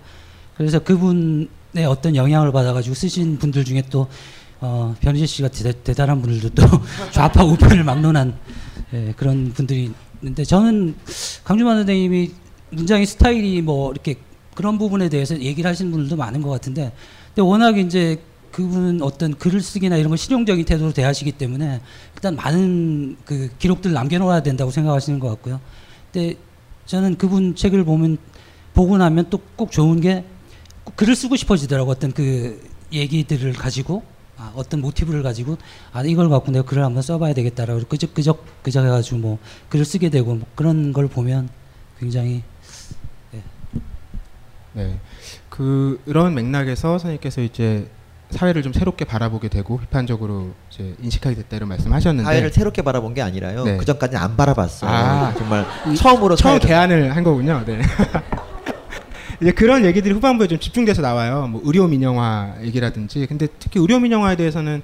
[0.58, 4.08] 그래서 그분의 어떤 영향을 받아가지고 쓰신 분들 중에 또
[4.62, 5.50] 어, 변희재 씨가
[5.84, 6.82] 대, 단한 분들도 또
[7.12, 8.34] 좌파 우편을 막론한
[8.96, 10.96] 예, 그런 분들이 있는데 저는
[11.44, 12.32] 강준만 선생님이
[12.72, 14.16] 문장의 스타일이 뭐 이렇게
[14.56, 16.92] 그런 부분에 대해서 얘기를 하시는 분들도 많은 것 같은데
[17.28, 18.18] 근데 워낙 이제
[18.56, 21.82] 그분은 어떤 글을 쓰기나 이런 걸 실용적인 태도로 대하시기 때문에
[22.16, 25.60] 일단 많은 그 기록들 남겨놓아야 된다고 생각하시는 것 같고요.
[26.14, 26.38] 근데
[26.86, 28.18] 저는 그분 책을 보면
[28.74, 30.24] 보고 나면 또 꼭 좋은 게
[30.96, 32.62] 글을 쓰고 싶어지더라고 어떤 그
[32.94, 34.04] 얘기들을 가지고
[34.38, 35.58] 아, 어떤 모티브를 가지고
[35.94, 39.38] 아 이걸 갖고 내가 글을 한번 써봐야 되겠다라고 그저 그저 그저 해가지고 뭐
[39.70, 41.48] 글을 쓰게 되고 뭐 그런 걸 보면
[42.00, 42.42] 굉장히
[43.34, 43.42] 예.
[43.74, 43.82] 네.
[44.88, 45.00] 네.
[45.50, 47.90] 그, 그런 맥락에서 선생님께서 이제
[48.36, 53.22] 사회를 좀 새롭게 바라보게 되고 비판적으로 이제 인식하게 됐다 이런 말씀하셨는데 사회를 새롭게 바라본 게
[53.22, 53.64] 아니라요.
[53.64, 53.78] 네.
[53.78, 54.90] 그 전까지는 안 바라봤어요.
[54.92, 57.64] 아, 정말 처음으로 처음 개안을 한 거군요.
[57.66, 57.82] 네.
[59.42, 61.48] 이제 그런 얘기들이 후반부에 좀 집중돼서 나와요.
[61.48, 64.82] 뭐 의료 민영화 얘기라든지 근데 특히 의료 민영화에 대해서는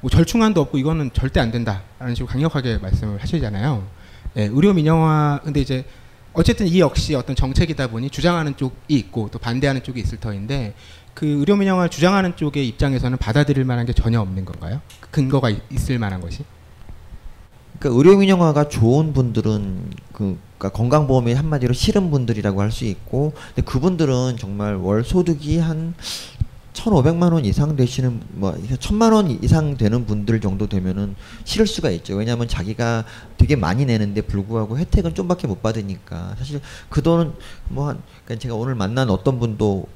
[0.00, 3.84] 뭐 절충안도 없고 이거는 절대 안 된다라는 식으로 강력하게 말씀을 하시잖아요.
[4.36, 5.84] 예, 의료 민영화 근데 이제
[6.34, 10.74] 어쨌든 이 역시 어떤 정책이다 보니 주장하는 쪽이 있고 또 반대하는 쪽이 있을 터인데
[11.16, 14.82] 그 의료 민영화를 주장하는 쪽의 입장에서는 받아들일 만한 게 전혀 없는 건가요?
[15.00, 16.44] 그 근거가 있을 만한 것이?
[17.78, 23.62] 그러니까 의료 민영화가 좋은 분들은 그 그러니까 건강보험이 한마디로 싫은 분들이라고 할 수 있고 근데
[23.62, 25.94] 그분들은 정말 월 소득이 한
[26.74, 32.14] 1,500만 원 이상 되시는 뭐 1,000만 원 이상 되는 분들 정도 되면은 싫을 수가 있죠.
[32.16, 33.04] 왜냐하면 자기가
[33.38, 36.60] 되게 많이 내는데 불구하고 혜택은 좀밖에 못 받으니까 사실
[36.90, 37.32] 그 돈은
[37.70, 39.88] 뭐한 그러니까 제가 오늘 만난 어떤 분도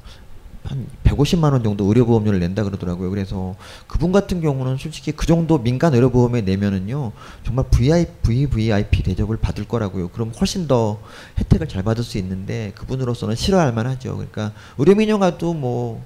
[0.65, 3.11] 한 150만 원 정도 의료 보험료를 낸다 그러더라고요.
[3.11, 3.57] 그래서
[3.87, 7.13] 그분 같은 경우는 솔직히 그 정도 민간 의료 보험에 내면은요.
[7.45, 10.09] 정말 VIP VIP 대접을 받을 거라고요.
[10.09, 11.01] 그럼 훨씬 더
[11.39, 14.17] 혜택을 잘 받을 수 있는데 그분으로서는 싫어할 만하죠.
[14.17, 16.05] 그러니까 의료 민영화도 뭐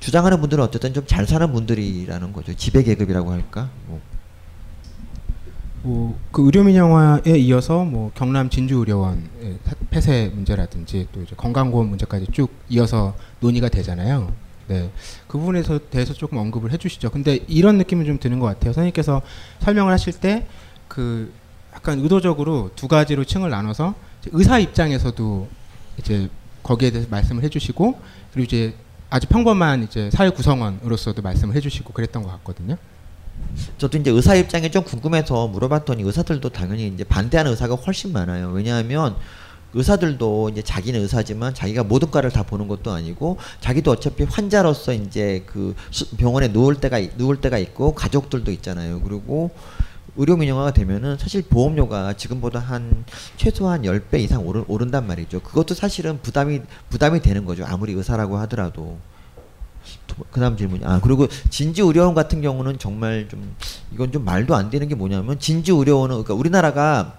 [0.00, 2.54] 주장하는 분들은 어쨌든 좀 잘 사는 분들이라는 거죠.
[2.54, 3.68] 지배 계급이라고 할까?
[3.86, 4.00] 뭐
[5.82, 9.58] 뭐그 의료민영화에 이어서 뭐 경남 진주의료원 예,
[9.90, 14.32] 폐쇄 문제라든지 또 이제 건강보험 문제까지 쭉 이어서 논의가 되잖아요.
[14.68, 14.90] 네.
[15.26, 17.10] 그 부분에 서 대해서 조금 언급을 해주시죠.
[17.10, 18.72] 근데 이런 느낌은 좀 드는 것 같아요.
[18.72, 19.22] 선생님께서
[19.60, 20.46] 설명을 하실 때
[20.88, 21.32] 그
[21.72, 23.94] 약간 의도적으로 두 가지로 층을 나눠서
[24.26, 25.48] 의사 입장에서도
[25.98, 26.28] 이제
[26.62, 27.98] 거기에 대해서 말씀을 해주시고
[28.34, 28.74] 그리고 이제
[29.08, 32.76] 아주 평범한 이제 사회 구성원으로서도 말씀을 해주시고 그랬던 것 같거든요.
[33.78, 38.48] 저도 이제 의사 입장에 좀 궁금해서 물어봤더니 의사들도 당연히 이제 반대하는 의사가 훨씬 많아요.
[38.50, 39.16] 왜냐하면
[39.74, 45.42] 의사들도 이제 자기는 의사지만 자기가 모든 과를 다 보는 것도 아니고 자기도 어차피 환자로서 이제
[45.46, 45.74] 그
[46.18, 49.00] 병원에 누울 때가 누울 때가 있고 가족들도 있잖아요.
[49.00, 49.50] 그리고
[50.16, 53.04] 의료 민영화가 되면은 사실 보험료가 지금보다 한
[53.38, 55.40] 최소한 열 배 이상 오른, 오른단 말이죠.
[55.40, 56.60] 그것도 사실은 부담이
[56.90, 57.64] 부담이 되는 거죠.
[57.66, 58.98] 아무리 의사라고 하더라도.
[60.30, 63.54] 그다음 그 질문이 아 그리고 진지 의료원 같은 경우는 정말 좀
[63.92, 67.14] 이건 좀 말도 안 되는 게 뭐냐면 진지 의료원은 그러니까 우리나라가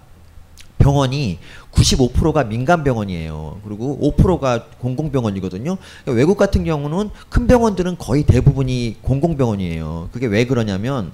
[0.78, 1.38] 병원이
[1.72, 3.60] 95%가 민간 병원이에요.
[3.64, 5.76] 그리고 5%가 공공병원이거든요.
[6.04, 10.10] 그러니까 외국 같은 경우는 큰 병원들은 거의 대부분이 공공병원이에요.
[10.12, 11.12] 그게 왜 그러냐면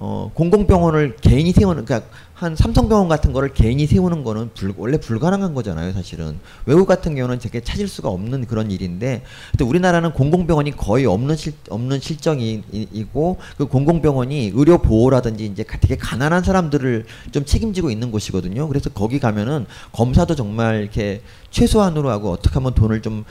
[0.00, 5.54] 어, 공공병원을 개인이 세우는 그러니까 한 삼성병원 같은 거를 개인이 세우는 거는 불, 원래 불가능한
[5.54, 11.04] 거잖아요 사실은 외국 같은 경우는 되게 찾을 수가 없는 그런 일인데 근데 우리나라는 공공병원이 거의
[11.04, 18.12] 없는 실 없는 실정이고 그 공공병원이 의료 보호라든지 이제 되게 가난한 사람들을 좀 책임지고 있는
[18.12, 23.24] 곳이거든요 그래서 거기 가면은 검사도 정말 이렇게 최소한으로 하고 어떻게 하면 돈을 좀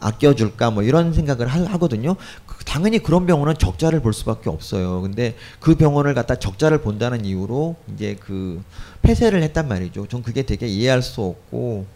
[0.00, 2.16] 아껴줄까 뭐 이런 생각을 하, 거든요
[2.46, 5.00] 그 당연히 그런 병원은 적자를 볼 수밖에 없어요.
[5.02, 8.62] 근데 그 병원을 갖다 적자를 본다는 이유로 이제 그
[9.02, 10.06] 폐쇄를 했단 말이죠.
[10.08, 11.86] 전 그게 되게 이해할 수 없고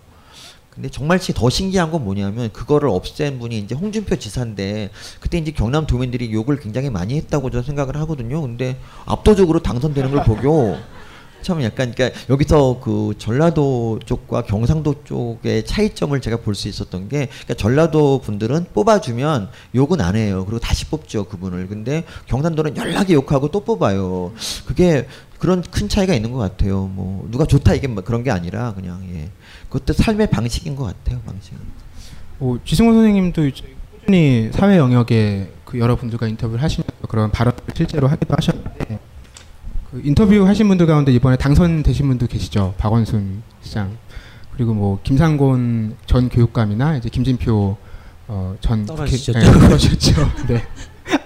[0.70, 4.90] 근데 정말 더 신기한 건 뭐냐면 그거를 없앤 분이 이제 홍준표 지사인데
[5.20, 8.40] 그때 이제 경남 도민들이 욕을 굉장히 많이 했다고 저는 생각을 하거든요.
[8.42, 8.76] 근데
[9.06, 10.76] 압도적으로 당선되는 걸 보고
[11.44, 17.26] 참 약간 그러니까 여기서 그 전라도 쪽과 경상도 쪽의 차이점을 제가 볼 수 있었던 게
[17.26, 20.44] 그러니까 전라도 분들은 뽑아주면 욕은 안 해요.
[20.46, 21.66] 그리고 다시 뽑죠 그분을.
[21.66, 24.32] 근데 경상도는 연락이 욕하고 또 뽑아요.
[24.64, 25.08] 그게
[25.40, 26.86] 그런 큰 차이가 있는 것 같아요.
[26.92, 29.30] 뭐 누가 좋다 이게 뭐 그런 게 아니라 그냥 예.
[29.68, 31.20] 그것도 삶의 방식인 것 같아요.
[31.26, 31.54] 방식.
[32.40, 33.50] 은뭐 어, 지승호 선생님도
[34.04, 39.00] 꾸준히 사회 영역에 그 여러분들과 인터뷰를 하시면서 그런 발언을 실제로 하기도 하셨는데
[39.94, 42.74] 그 인터뷰 하신 분들 가운데 이번에 당선되신 분도 계시죠.
[42.78, 43.96] 박원순 시장.
[44.52, 47.76] 그리고 뭐 김상곤 전 교육감이나 이제 김진표
[48.26, 49.40] 어, 전 떨어지셨죠.
[50.48, 50.54] 네,
[51.06, 51.16] 네.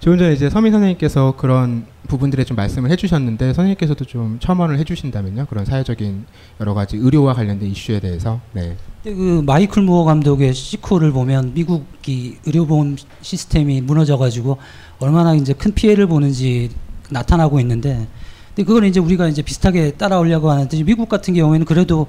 [0.00, 5.66] 조금 전에 이제 서민 선생님께서 그런 부분들에 좀 말씀을 해주셨는데 선생님께서도 좀 첨언을 해주신다면요 그런
[5.66, 6.24] 사회적인
[6.60, 8.76] 여러 가지 의료와 관련된 이슈에 대해서 네.
[9.04, 14.56] 그 마이클 무어 감독의 시코를 보면 미국이 의료보험 시스템이 무너져가지고
[15.00, 16.70] 얼마나 이제 큰 피해를 보는지
[17.10, 18.06] 나타나고 있는데
[18.54, 22.06] 근데 그걸 이제 우리가 이제 비슷하게 따라오려고 하는데 미국 같은 경우에는 그래도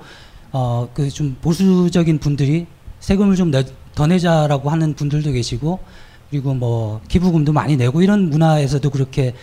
[0.52, 2.68] 어 그 좀 보수적인 분들이
[3.00, 3.52] 세금을 좀
[3.96, 5.80] 더 내자라고 하는 분들도 계시고
[6.30, 9.34] 그리고 뭐 기부금도 많이 내고 이런 문화에서도 그렇게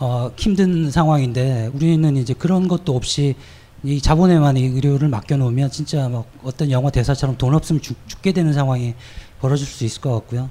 [0.00, 3.36] 어 힘든 상황인데 우리는 이제 그런 것도 없이
[3.84, 8.52] 이 자본에만 이 의료를 맡겨놓으면 진짜 막 어떤 영화 대사처럼 돈 없으면 죽, 게 되는
[8.52, 8.94] 상황이
[9.40, 10.50] 벌어질 수 있을 것 같고요.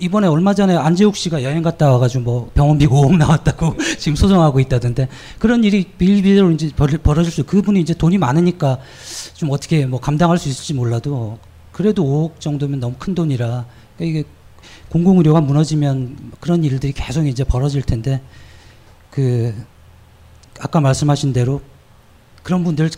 [0.00, 5.08] 이번에 얼마 전에 안재욱 씨가 여행 갔다 와가지고 뭐 병원비 5억 나왔다고 지금 소송하고 있다던데
[5.38, 6.70] 그런 일이 빌빌로 이제
[7.02, 8.78] 벌어질 수 그분이 이제 돈이 많으니까
[9.34, 11.38] 좀 어떻게 뭐 감당할 수 있을지 몰라도
[11.72, 13.68] 그래도 5억 정도면 너무 큰 돈이라 그러니까
[14.04, 14.24] 이게
[14.90, 18.20] 공공의료가 무너지면 그런 일들이 계속 이제 벌어질 텐데
[19.10, 19.54] 그
[20.60, 21.62] 아까 말씀하신 대로
[22.42, 22.90] 그런 분들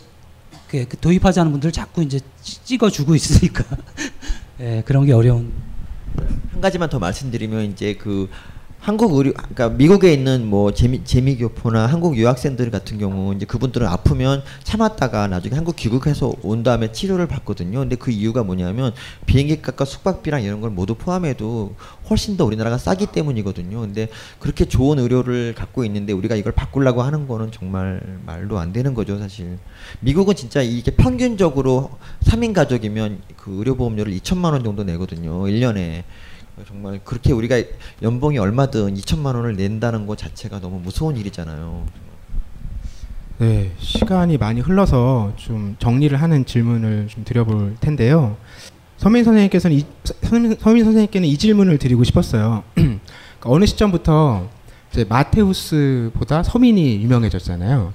[0.67, 3.63] 그, 그 도입하지 않은 분들 자꾸 이제 찍어주고 있으니까
[4.59, 5.70] 예, 그런 게 어려운.
[6.51, 8.29] 한 가지만 더 말씀드리면 이제 그
[8.81, 14.41] 한국 의료 그러니까 미국에 있는 뭐 재미 재미교포나 한국 유학생들 같은 경우 이제 그분들은 아프면
[14.63, 17.77] 참았다가 나중에 한국 귀국해서 온 다음에 치료를 받거든요.
[17.77, 18.91] 근데 그 이유가 뭐냐면
[19.27, 21.75] 비행기 값과 숙박비랑 이런 걸 모두 포함해도
[22.09, 23.79] 훨씬 더 우리나라가 싸기 때문이거든요.
[23.81, 24.07] 근데
[24.39, 29.19] 그렇게 좋은 의료를 갖고 있는데 우리가 이걸 바꾸려고 하는 거는 정말 말도 안 되는 거죠,
[29.19, 29.59] 사실.
[29.99, 31.91] 미국은 진짜 이게 평균적으로
[32.23, 35.43] 3인 가족이면 그 의료 보험료를 2천만 원 정도 내거든요.
[35.43, 36.01] 1년에.
[36.61, 37.55] 그러니까 정말 그렇게 우리가
[38.01, 41.85] 연봉이 얼마든 2천만 원을 낸다는 것 자체가 너무 무서운 일이잖아요.
[43.39, 48.37] 네, 시간이 많이 흘러서 좀 정리를 하는 질문을 좀 드려볼 텐데요.
[48.97, 49.85] 서민 선생님께서는 이,
[50.23, 52.63] 서민, 선생님께는 이 질문을 드리고 싶었어요.
[52.75, 52.99] 그러니까
[53.45, 54.47] 어느 시점부터
[55.09, 57.93] 마테우스보다 서민이 유명해졌잖아요.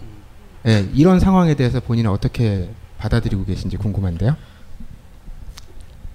[0.64, 2.68] 네, 이런 상황에 대해서 본인은 어떻게
[2.98, 4.34] 받아들이고 계신지 궁금한데요.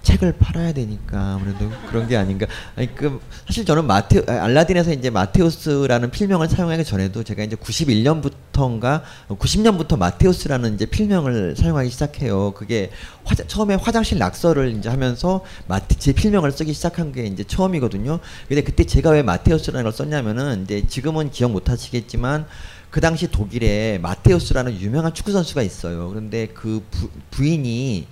[0.03, 2.48] 책을 팔아야 되니까 아무래도 그런 게 아닌가.
[2.76, 9.03] 아니 그 사실 저는 마테 아, 알라딘에서 이제 마테우스라는 필명을 사용하기 전에도 제가 이제 91년부터인가
[9.30, 12.52] 90년부터 마테우스라는 이제 필명을 사용하기 시작해요.
[12.52, 12.90] 그게
[13.26, 18.19] 화자, 처음에 화장실 낙서를 이제 하면서 마테 제 필명을 쓰기 시작한 게 이제 처음이거든요.
[18.48, 22.48] 근데 그때 제가 왜 마테우스라는 걸 썼냐면은 이제 지금은 기억 못 하시겠지만
[22.90, 26.10] 그 당시 독일에 마테우스라는 유명한 축구 선수가 있어요.
[26.10, 28.07] 그런데 그 부, 부인이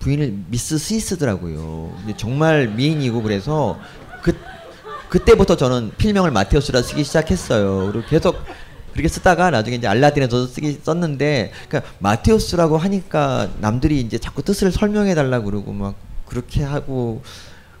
[0.00, 1.92] 부인을 미스 스위스더라고요.
[1.98, 3.78] 근데 정말 미인이고 그래서
[4.22, 4.34] 그
[5.08, 7.90] 그때부터 저는 필명을 마테우스라 쓰기 시작했어요.
[7.92, 8.36] 그리고 계속
[8.92, 15.14] 그렇게 쓰다가 나중에 이제 알라딘에서 쓰기 썼는데 그러니까 마테우스라고 하니까 남들이 이제 자꾸 뜻을 설명해
[15.14, 15.94] 달라 그러고 막
[16.26, 17.22] 그렇게 하고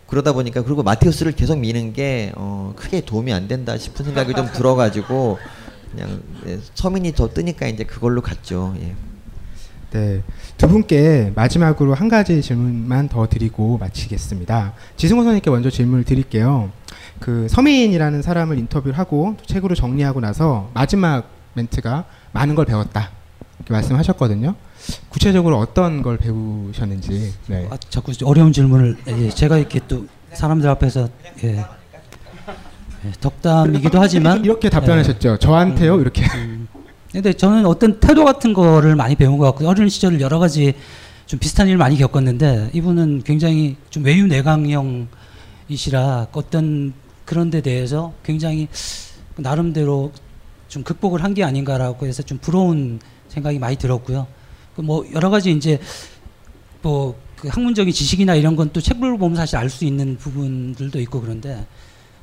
[0.06, 4.46] 그러다 보니까 그리고 마테우스를 계속 미는 게 어, 크게 도움이 안 된다 싶은 생각이 좀
[4.52, 5.38] 들어가지고
[5.90, 8.74] 그냥 예, 서민이 더 뜨니까 이제 그걸로 갔죠.
[8.80, 8.94] 예.
[9.90, 10.22] 네.
[10.58, 14.74] 두 분께 마지막으로 한 가지 질문만 더 드리고 마치겠습니다.
[14.96, 16.70] 지승호 선생님께 먼저 질문을 드릴게요.
[17.20, 23.10] 그 서민이라는 사람을 인터뷰를 하고 책으로 정리하고 나서 마지막 멘트가 많은 걸 배웠다.
[23.58, 24.54] 이렇게 말씀하셨거든요.
[25.08, 27.32] 구체적으로 어떤 걸 배우셨는지.
[27.46, 27.66] 네.
[27.70, 31.08] 아, 자꾸 어려운 질문을 예, 예 제가 이렇게 또 사람들 앞에서
[31.44, 31.64] 예,
[33.04, 35.32] 예, 덕담이기도 하지만 이렇게 답변하셨죠.
[35.34, 35.38] 예.
[35.38, 35.98] 저한테요.
[36.00, 36.22] 이렇게.
[36.34, 36.57] 음.
[37.12, 40.74] 근데 저는 어떤 태도 같은 거를 많이 배운 것 같고 어린 시절 을 여러 가지
[41.26, 46.92] 좀 비슷한 일을 많이 겪었는데 이분은 굉장히 좀 외유 내강형이시라 어떤
[47.24, 48.68] 그런 데 대해서 굉장히
[49.36, 50.12] 나름대로
[50.68, 54.26] 좀 극복을 한 게 아닌가라고 해서 좀 부러운 생각이 많이 들었고요.
[54.76, 55.80] 그 뭐 여러 가지 이제
[56.82, 61.66] 뭐그 학문적인 지식이나 이런 건 또 책을 보면 사실 알 수 있는 부분들도 있고 그런데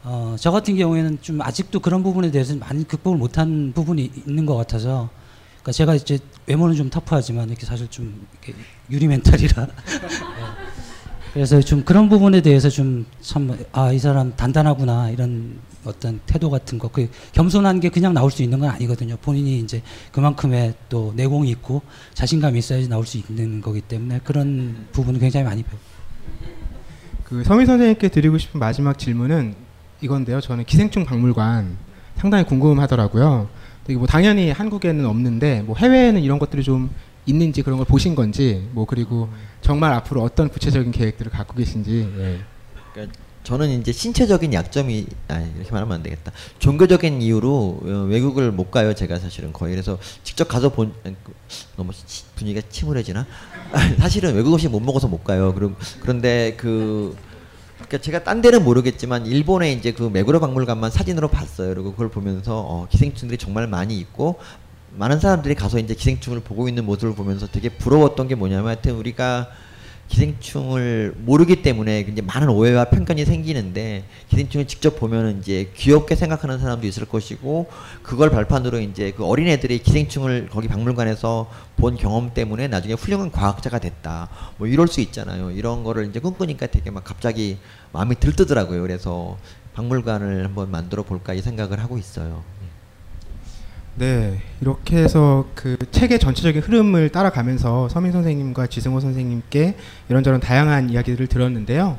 [0.07, 4.55] 어, 저 같은 경우에는 좀 아직도 그런 부분에 대해서는 많이 극복을 못한 부분이 있는 것
[4.55, 5.09] 같아서
[5.63, 8.53] 그러니까 제가 이제 외모는 좀 터프하지만 이렇게 사실 좀 이렇게
[8.91, 10.65] 유리 멘탈이라 예.
[11.33, 16.77] 그래서 좀 그런 부분에 대해서 좀 참 아 이 사람 단단하구나 이런 어떤 태도 같은
[16.77, 21.81] 거그 겸손한 게 그냥 나올 수 있는 건 아니거든요 본인이 이제 그만큼의 또 내공이 있고
[22.13, 25.79] 자신감이 있어야지 나올 수 있는 거기 때문에 그런 부분은 굉장히 많이 배워요.
[27.23, 29.64] 그 성희 선생님께 드리고 싶은 마지막 질문은
[30.05, 30.39] 이건데요.
[30.41, 31.77] 저는 기생충 박물관
[32.17, 33.49] 상당히 궁금하더라고요.
[33.87, 36.89] 이게 뭐 당연히 한국에는 없는데 뭐 해외에는 이런 것들이 좀
[37.25, 39.29] 있는지 그런 걸 보신 건지 뭐 그리고
[39.61, 42.07] 정말 앞으로 어떤 구체적인 계획들을 갖고 계신지.
[42.17, 42.39] 네.
[43.43, 46.31] 저는 이제 신체적인 약점이 아 이렇게 말하면 안 되겠다.
[46.57, 48.95] 종교적인 이유로 어, 외국을 못 가요.
[48.95, 51.31] 제가 사실은 거의 그래서 직접 가서 본 그,
[51.77, 51.91] 너무
[52.35, 53.23] 분위기가 침울해지나?
[53.99, 55.53] 사실은 외국 음식 못 먹어서 못 가요.
[55.53, 57.15] 그럼 그런데 그
[57.87, 61.73] 그러니까 제가 딴 데는 모르겠지만 일본의 이제 그 메구로 박물관만 사진으로 봤어요.
[61.73, 64.39] 그리고 그걸 보면서 어, 기생충들이 정말 많이 있고
[64.97, 69.49] 많은 사람들이 가서 이제 기생충을 보고 있는 모습을 보면서 되게 부러웠던 게 뭐냐면 하여튼 우리가
[70.07, 76.85] 기생충을 모르기 때문에 이제 많은 오해와 편견이 생기는데 기생충을 직접 보면 이제 귀엽게 생각하는 사람도
[76.85, 77.69] 있을 것이고
[78.03, 84.29] 그걸 발판으로 이제 그 어린애들이 기생충을 거기 박물관에서 본 경험 때문에 나중에 훌륭한 과학자가 됐다
[84.57, 87.57] 뭐 이럴 수 있잖아요 이런 거를 이제 꿈꾸니까 되게 막 갑자기
[87.91, 89.37] 마음이 들뜨더라고요 그래서
[89.73, 92.43] 박물관을 한번 만들어 볼까 이 생각을 하고 있어요.
[93.97, 99.77] 네, 이렇게 해서 그 책의 전체적인 흐름을 따라가면서 서민 선생님과 지승호 선생님께
[100.09, 101.97] 이런저런 다양한 이야기들을 들었는데요.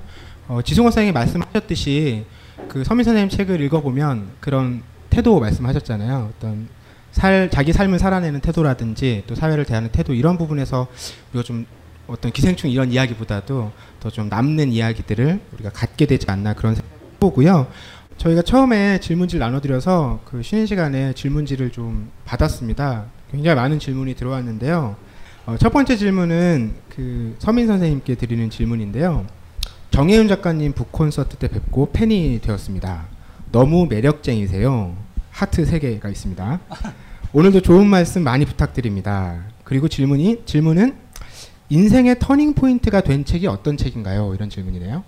[0.48, 2.26] 어, 지승호 선생님이 말씀하셨듯이
[2.68, 6.32] 그 서민 선생님 책을 읽어보면 그런 태도 말씀하셨잖아요.
[6.36, 6.68] 어떤
[7.12, 10.88] 살, 자기 삶을 살아내는 태도라든지 또 사회를 대하는 태도 이런 부분에서
[11.32, 11.64] 우리가 좀
[12.08, 17.66] 어떤 기생충 이런 이야기보다도 더 좀 남는 이야기들을 우리가 갖게 되지 않나 그런 생각이 보고요.
[18.16, 23.04] 저희가 처음에 질문지를 나눠드려서 그 쉬는 시간에 질문지를 좀 받았습니다.
[23.30, 24.96] 굉장히 많은 질문이 들어왔는데요.
[25.46, 29.26] 어, 첫 번째 질문은 그 서민 선생님께 드리는 질문인데요.
[29.90, 33.04] 정혜윤 작가님 북 콘서트 때 뵙고 팬이 되었습니다.
[33.52, 34.96] 너무 매력쟁이세요.
[35.30, 36.60] 하트 3개가 있습니다.
[37.32, 39.44] 오늘도 좋은 말씀 많이 부탁드립니다.
[39.62, 40.94] 그리고 질문이 질문은
[41.68, 44.32] 인생의 터닝 포인트가 된 책이 어떤 책인가요?
[44.34, 45.04] 이런 질문이네요.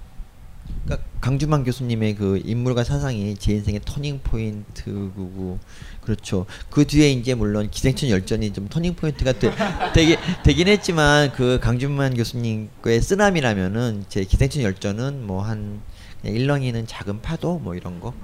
[0.88, 5.58] 그러니까 강주만 교수님의 그 인물과 사상이 제 인생의 터닝 포인트고
[6.00, 6.46] 그렇죠.
[6.70, 9.52] 그 뒤에 이제 물론 기생충 열전이 좀 터닝 포인트가 되,
[9.92, 15.80] 되게 되긴 했지만 그 강준만 교수님의 쓰나미라면은 제 기생충 열전은 뭐한
[16.24, 18.14] 일렁이는 작은 파도 뭐 이런 거.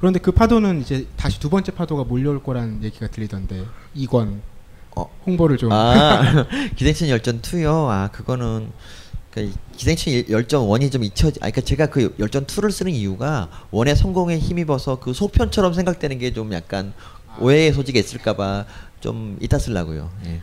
[0.00, 3.64] 그런데 그 파도는 이제 다시 두 번째 파도가 몰려올 거라는 얘기가 들리던데
[3.94, 4.42] 이권
[4.96, 5.08] 어.
[5.26, 5.70] 홍보를 좀.
[5.70, 7.86] 아 기생충 열전 2요.
[7.88, 8.72] 아 그거는
[9.34, 11.26] 그 기생충 열전 원이좀 잊혀.
[11.28, 16.32] 아, 그러니까 제가 그 열전 투를 쓰는 이유가 원의 성공에 힘입어서 그 소편처럼 생각되는 게
[16.34, 16.92] 좀 약간
[17.38, 18.64] 오해의 소지가 있을까봐
[18.98, 20.28] 좀 이따 쓸라고요 예.
[20.30, 20.40] 네.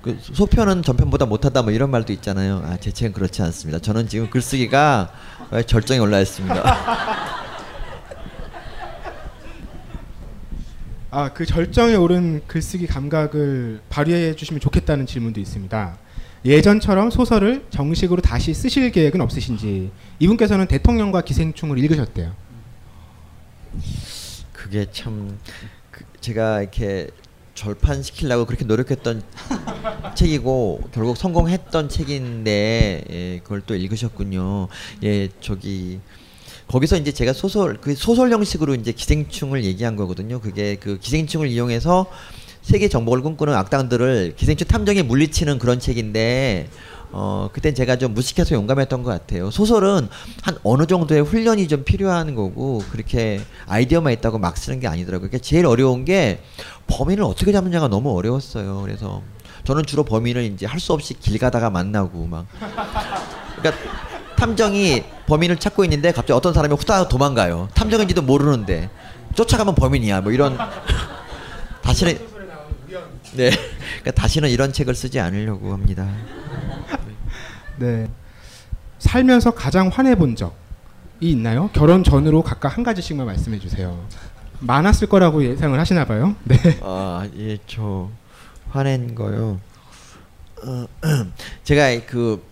[0.00, 2.62] 그 소편은 전편보다 못하다 뭐 이런 말도 있잖아요.
[2.64, 3.78] 아, 제 책은 그렇지 않습니다.
[3.80, 5.12] 저는 지금 글쓰기가
[5.66, 6.54] 절정에 올라 있습니다.
[11.10, 15.98] 아, 그 절정에 오른 글쓰기 감각을 발휘해 주시면 좋겠다는 질문도 있습니다.
[16.44, 22.34] 예전처럼 소설을 정식으로 다시 쓰실 계획은 없으신지 이분께서는 대통령과 기생충을 읽으셨대요.
[24.52, 27.08] 그게 참그 제가 이렇게
[27.54, 29.22] 절판시키려고 그렇게 노력했던
[30.16, 34.68] 책이고 결국 성공했던 책인데 예, 그걸 또 읽으셨군요.
[35.04, 36.00] 예, 저기
[36.68, 40.40] 거기서 이제 제가 소설 그 소설 형식으로 이제 기생충을 얘기한 거거든요.
[40.40, 42.06] 그게 그 기생충을 이용해서
[42.70, 46.68] 세계 정복을 꿈꾸는 악당들을 기생충 탐정에 물리치는 그런 책인데
[47.10, 49.50] 어 그땐 제가 좀 무식해서 용감했던 것 같아요.
[49.50, 50.08] 소설은
[50.42, 55.30] 한 어느 정도의 훈련이 좀 필요한 거고 그렇게 아이디어만 있다고 막 쓰는 게 아니더라고요.
[55.30, 56.40] 그러니까 제일 어려운 게
[56.86, 58.82] 범인을 어떻게 잡느냐가 너무 어려웠어요.
[58.84, 59.20] 그래서
[59.64, 63.82] 저는 주로 범인을 이제 할 수 없이 길 가다가 만나고 막 그러니까
[64.36, 67.68] 탐정이 범인을 찾고 있는데 갑자기 어떤 사람이 후다닥 도망가요.
[67.74, 68.88] 탐정인지도 모르는데
[69.34, 70.20] 쫓아가면 범인이야.
[70.20, 70.56] 뭐 이런
[71.82, 72.30] 다시는
[73.36, 73.50] 네.
[73.50, 76.08] 그러니까 다시는 이런 책을 쓰지 않으려고 합니다.
[77.76, 78.08] 네.
[78.98, 80.52] 살면서 가장 화내 본 적이
[81.20, 81.70] 있나요?
[81.72, 84.04] 결혼 전으로 각각 한 가지씩만 말씀해 주세요.
[84.60, 86.34] 많았을 거라고 예상을 하시나 봐요.
[86.44, 86.56] 네.
[86.82, 88.10] 아, 예, 저
[88.70, 89.58] 화낸 거요.
[90.66, 90.86] 어,
[91.64, 92.42] 제가 그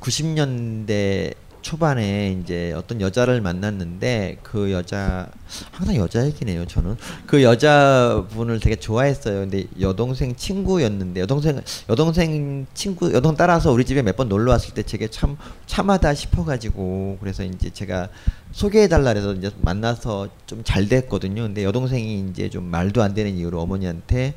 [0.00, 5.28] 90년대 초반에 이제 어떤 여자를 만났는데 그 여자
[5.72, 6.96] 항상 여자 얘기네요 저는
[7.26, 14.20] 그 여자분을 되게 좋아했어요 근데 여동생 친구였는데 여동생 여동생 친구 여동 따라서 우리 집에 몇
[14.20, 18.08] 번 놀러 왔을 때 제게 참 참하다 싶어 가지고 그래서 이제 제가
[18.52, 23.34] 소개해 달라 그래서 이제 만나서 좀 잘 됐거든요 근데 여동생이 이제 좀 말도 안 되는
[23.34, 24.34] 이유로 어머니한테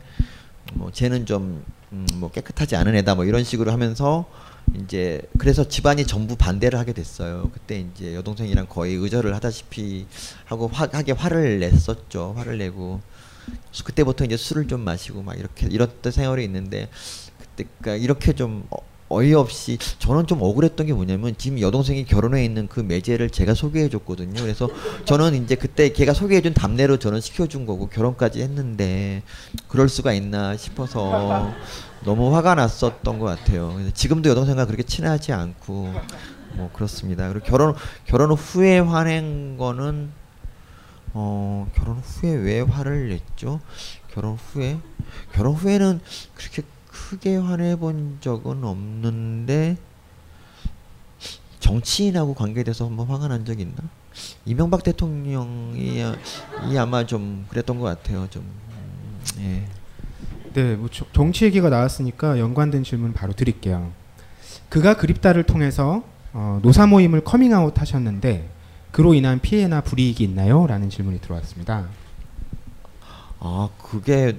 [0.76, 4.24] 뭐 쟤는 좀뭐 음, 뭐 깨끗하지 않은 애다 뭐 이런 식으로 하면서
[4.80, 7.50] 이제 그래서 집안이 전부 반대를 하게 됐어요.
[7.54, 10.08] 그때 이제 여동생이랑 거의 의절을 하다시피
[10.46, 12.34] 하고 화, 하게 화를 냈었죠.
[12.38, 13.02] 화를 내고
[13.84, 16.90] 그때부터 이제 술을 좀 마시고 막 이렇게 이랬던 생활이 있는데
[17.40, 18.66] 그때 그러니까 이렇게 좀
[19.10, 23.90] 어, 이없이 저는 좀 억울했던 게 뭐냐면 지금 여동생이 결혼해 있는 그 매제를 제가 소개해
[23.90, 24.42] 줬거든요.
[24.42, 24.68] 그래서
[25.06, 29.22] 저는 이제 그때 걔가 소개해 준 담례로 저는 시켜준 거고 결혼까지 했는데
[29.68, 31.54] 그럴 수가 있나 싶어서
[32.04, 33.80] 너무 화가 났었던 것 같아요.
[33.94, 35.94] 지금도 여동생과 그렇게 친하지 않고
[36.56, 37.30] 뭐 그렇습니다.
[37.30, 37.76] 그리고 결혼
[38.06, 40.10] 결혼 후에 화낸 거는
[41.14, 43.60] 어 결혼 후에 왜 화를 냈죠?
[44.12, 44.78] 결혼 후에
[45.34, 46.02] 결혼 후에는
[46.36, 49.78] 그렇게 크게 화내본 적은 없는데
[51.60, 53.76] 정치인하고 관계돼서 한번 화가 난 적이 있나?
[54.46, 56.16] 이명박 대통령이 아,
[56.68, 58.28] 이 아마 좀 그랬던 것 같아요.
[58.30, 58.90] 좀 음,
[59.40, 59.83] 예.
[60.54, 63.92] 네, 뭐 정치 얘기가 나왔으니까 연관된 질문 바로 드릴게요.
[64.70, 68.48] 그가 그립다를 통해서 어, 노사 모임을 커밍아웃 하셨는데
[68.92, 70.68] 그로 인한 피해나 불이익이 있나요?
[70.68, 71.88] 라는 질문이 들어왔습니다.
[73.40, 74.38] 아, 그게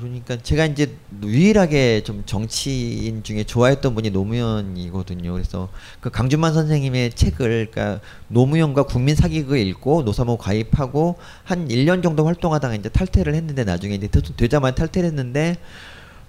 [0.00, 5.32] 그러니까 제가 이제 유일하게 좀 정치인 중에 좋아했던 분이 노무현이거든요.
[5.32, 5.70] 그래서
[6.00, 12.26] 그 강준만 선생님의 책을 그러니까 노무현과 국민 사기극 을 읽고 노사모 가입하고 한 1년 정도
[12.26, 15.56] 활동하다가 이제 탈퇴를 했는데 나중에 이제 되자마자 탈퇴를 했는데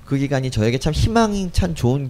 [0.06, 2.10] 그 기간이 저에게 참 희망이 참 좋은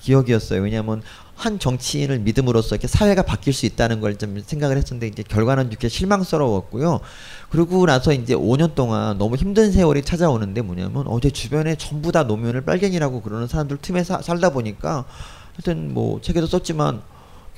[0.00, 0.62] 기억이었어요.
[0.62, 1.02] 왜냐하면
[1.44, 5.88] 한 정치인을 믿음으로써 이렇게 사회가 바뀔 수 있다는 걸 좀 생각을 했었는데 이제 결과는 이렇게
[5.88, 7.00] 실망스러웠고요.
[7.48, 12.60] 그러고 나서 이제 5년 동안 너무 힘든 세월이 찾아오는데 뭐냐면 어제 주변에 전부 다 노면을
[12.60, 15.06] 빨갱이라고 그러는 사람들 틈에 사, 살다 보니까
[15.54, 17.00] 하여튼 뭐 책에도 썼지만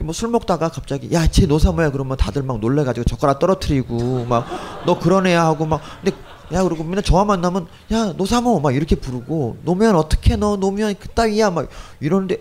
[0.01, 4.47] 뭐 술 먹다가 갑자기 야 쟤 노사모야 그러면 다들 막 놀래가지고 젓가락 떨어뜨리고 막
[4.87, 6.15] 너 그런 애야 하고 막 근데
[6.53, 11.51] 야 그러고 맨날 저와 만나면 야 노사모 막 이렇게 부르고 노면 어떻게 너 노면 그따위야
[11.51, 11.69] 막
[12.01, 12.37] 이러는데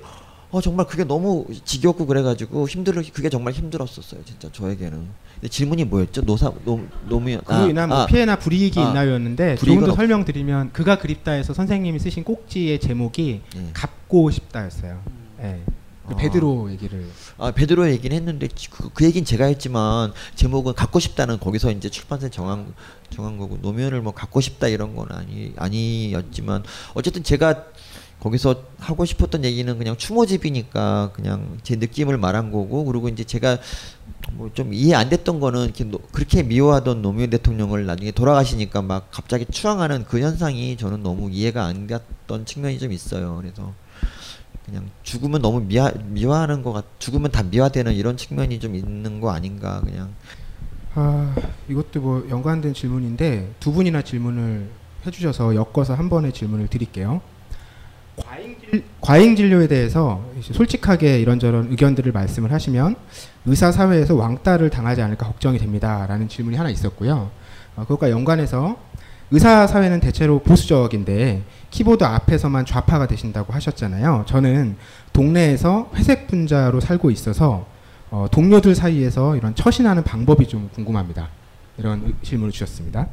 [0.54, 5.02] 어 정말 그게 너무 지겹고 그래가지고 힘들 그게 정말 힘들었었어요 진짜 저에게는
[5.36, 8.06] 근데 질문이 뭐였죠 노사 노 노무현 그로 인한 아, 뭐 아.
[8.06, 13.70] 피해나 불이익이 아, 있나였는데 요 조금 더 설명드리면 그가 그립다에서 선생님이 쓰신 꼭지의 제목이 네.
[13.74, 15.02] 갚고 싶다였어요
[15.40, 15.64] 네.
[16.06, 16.10] 아.
[16.10, 17.04] 그 베드로 얘기를
[17.40, 22.30] 아 베드로 얘기는 했는데 그, 그 얘기는 제가 했지만 제목은 갖고 싶다는 거기서 이제 출판사
[22.30, 22.72] 정한
[23.10, 26.62] 정한 거고 노면을 뭐 갖고 싶다 이런 건 아니 아니었지만
[26.94, 27.73] 어쨌든 제가
[28.24, 33.58] 거기서 하고 싶었던 얘기는 그냥 추모집이니까 그냥 제 느낌을 말한 거고 그리고 이제 제가
[34.34, 35.74] 뭐좀 이해 안 됐던 거는
[36.14, 41.86] 그렇게 미워하던 노무현 대통령을 나중에 돌아가시니까 막 갑자기 추앙하는 그 현상이 저는 너무 이해가 안
[41.86, 43.38] 갔던 측면이 좀 있어요.
[43.42, 43.74] 그래서
[44.66, 49.32] 그냥 죽으면 너무 미화, 미화하는 것 같, 죽으면 다 미화되는 이런 측면이 좀 있는 거
[49.32, 50.14] 아닌가 그냥.
[50.96, 51.36] 아
[51.68, 54.70] 이것도 뭐 연관된 질문인데 두 분이나 질문을
[55.06, 57.22] 해주셔서 엮어서 한번에 질문을 드릴게요.
[59.02, 62.96] 과잉 진료에 대해서 솔직하게 이런저런 의견들을 말씀을 하시면
[63.46, 67.30] 의사 사회에서 왕따를 당하지 않을까 걱정이 됩니다라는 질문이 하나 있었고요.
[67.76, 68.78] 어, 그것과 연관해서
[69.32, 74.24] 의사 사회는 대체로 보수적인데 키보드 앞에서만 좌파가 되신다고 하셨잖아요.
[74.28, 74.78] 저는
[75.12, 77.68] 동네에서 회색 분자로 살고 있어서
[78.12, 81.30] 어, 동료들 사이에서 이런 처신하는 방법이 좀 궁금합니다.
[81.78, 83.08] 이런 질문을 주셨습니다.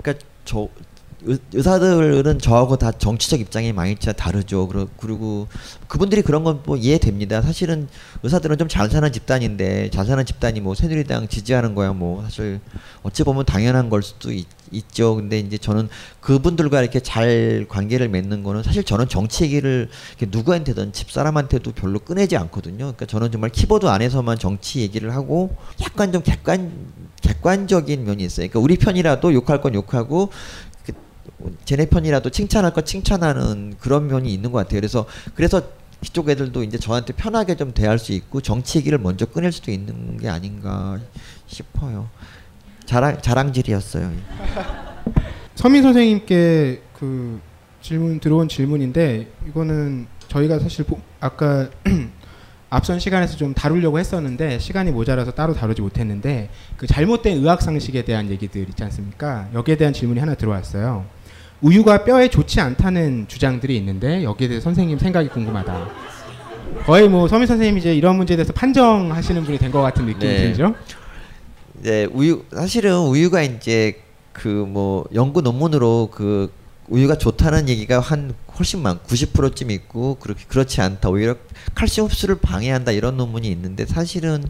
[0.00, 0.68] 그러니까 저
[1.52, 4.68] 의사들은 저하고 다 정치적 입장이 많이 진 다르죠.
[4.98, 5.46] 그리고
[5.88, 7.40] 그분들이 그런 건 뭐 이해됩니다.
[7.40, 7.88] 사실은
[8.22, 12.58] 의사들은 좀잘 사는 집단인데 잘 사는 집단이 뭐 새누리당 지지하는 거야 뭐 사실
[13.02, 14.44] 어찌 보면 당연한 걸 수도 있,
[14.92, 15.88] 죠 근데 이제 저는
[16.20, 19.88] 그분들과 이렇게 잘 관계를 맺는 거는 사실 저는 정치 얘기를
[20.28, 22.76] 누구한테든 집 사람한테도 별로 꺼내지 않거든요.
[22.76, 26.72] 그러니까 저는 정말 키보드 안에서만 정치 얘기를 하고 약간 좀 객관
[27.22, 28.46] 객관적인 면이 있어요.
[28.48, 30.30] 그러니까 우리 편이라도 욕할 건 욕하고
[31.64, 34.80] 제네 편이라도 칭찬할 거 칭찬하는 그런 면이 있는 것 같아요.
[34.80, 35.62] 그래서 그래서
[36.04, 40.16] 이쪽 애들도 이제 저한테 편하게 좀 대할 수 있고 정치 얘기를 먼저 꺼낼 수도 있는
[40.16, 40.98] 게 아닌가
[41.46, 42.08] 싶어요.
[42.86, 44.10] 자랑 자랑질이었어요.
[45.54, 47.40] 서민 선생님께 그
[47.82, 50.84] 질문 들어온 질문인데 이거는 저희가 사실
[51.20, 51.68] 아까
[52.70, 58.28] 앞선 시간에서 좀 다루려고 했었는데 시간이 모자라서 따로 다루지 못했는데 그 잘못된 의학 상식에 대한
[58.30, 59.48] 얘기들 있지 않습니까?
[59.54, 61.06] 여기에 대한 질문이 하나 들어왔어요.
[61.60, 65.88] 우유가 뼈에 좋지 않다는 주장들이 있는데 여기에 대해 선생님 생각이 궁금하다.
[66.84, 70.54] 거의 뭐 서민 선생님이 제 이런 문제에 대해서 판정하시는 분이 된 것 같은 느낌이 네.
[71.82, 74.00] 네, 우유 사실은 우유가 이제
[74.32, 76.52] 그 뭐 연구 논문으로 그
[76.88, 81.08] 우유가 좋다는 얘기가 한 훨씬 많, 90%쯤 있고 그렇게 그렇지 않다.
[81.10, 81.34] 오히려
[81.74, 84.44] 칼슘 흡수를 방해한다 이런 논문이 있는데 사실은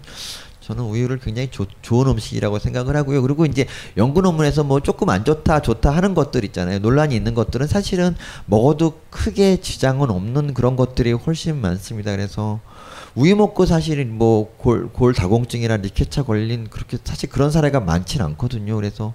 [0.68, 3.22] 저는 우유를 굉장히 조, 좋은 음식이라고 생각을 하고요.
[3.22, 3.66] 그리고 이제
[3.96, 6.80] 연구 논문에서 뭐 조금 안 좋다, 좋다 하는 것들 있잖아요.
[6.80, 8.14] 논란이 있는 것들은 사실은
[8.44, 12.10] 먹어도 크게 지장은 없는 그런 것들이 훨씬 많습니다.
[12.12, 12.60] 그래서
[13.14, 18.76] 우유 먹고 사실은 뭐골 골다공증이나 리케차 걸린 그렇게 사실 그런 사례가 많진 않거든요.
[18.76, 19.14] 그래서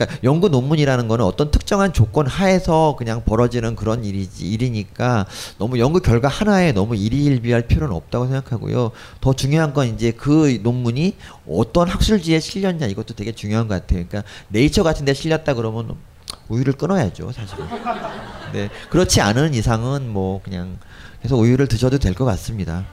[0.00, 5.26] 그러니까 연구 논문이라는 거는 어떤 특정한 조건 하에서 그냥 벌어지는 그런 일이지 일이니까
[5.58, 8.92] 너무 연구 결과 하나에 너무 일희일비할 필요는 없다고 생각하고요.
[9.20, 11.16] 더 중요한 건 이제 그 논문이
[11.48, 14.06] 어떤 학술지에 실렸냐 이것도 되게 중요한 것 같아요.
[14.08, 15.94] 그러니까 네이처 같은 데 실렸다 그러면
[16.48, 17.66] 우유를 끊어야죠, 사실은.
[18.54, 18.70] 네.
[18.88, 20.78] 그렇지 않은 이상은 뭐 그냥
[21.24, 22.86] 해서 우유를 드셔도 될 것 같습니다.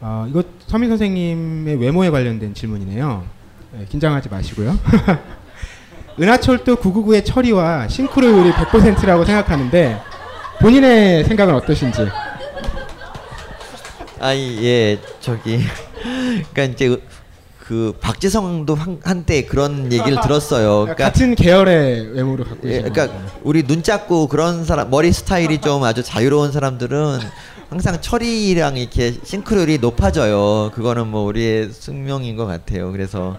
[0.00, 3.24] 아, 이거 서민 선생님의 외모에 관련된 질문이네요.
[3.72, 4.78] 네, 긴장하지 마시고요.
[6.20, 10.00] 은하철도 999의 처리와 싱크로율이 100%라고 생각하는데
[10.60, 12.08] 본인의 생각은 어떠신지?
[14.18, 15.60] 아니 예 저기
[16.52, 17.00] 그러니까 이제
[17.60, 20.80] 그 박지성도 한, 한때 그런 얘기를 들었어요.
[20.90, 25.84] 그러니까 같은 계열의 외모를 갖고 예, 그러니까 우리 눈 작고 그런 사람 머리 스타일이 좀
[25.84, 27.20] 아주 자유로운 사람들은
[27.70, 30.72] 항상 처리랑 이렇게 싱크로율이 높아져요.
[30.74, 32.90] 그거는 뭐 우리의 숙명인 것 같아요.
[32.90, 33.36] 그래서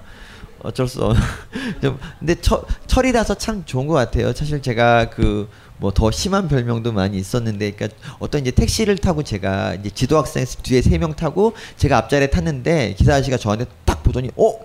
[0.64, 1.15] 어쩔 수 없.
[1.81, 4.34] 좀 근데 철, 철이라서 참 좋은 것 같아요.
[4.34, 5.49] 사실 제가 그
[5.81, 10.81] 뭐 더 심한 별명도 많이 있었는데, 그러니까 어떤 이제 택시를 타고 제가 이제 지도학생 뒤에
[10.81, 14.56] 세 명 타고 제가 앞자리에 탔는데 기사 아저씨가 저한테 딱 보더니, 어?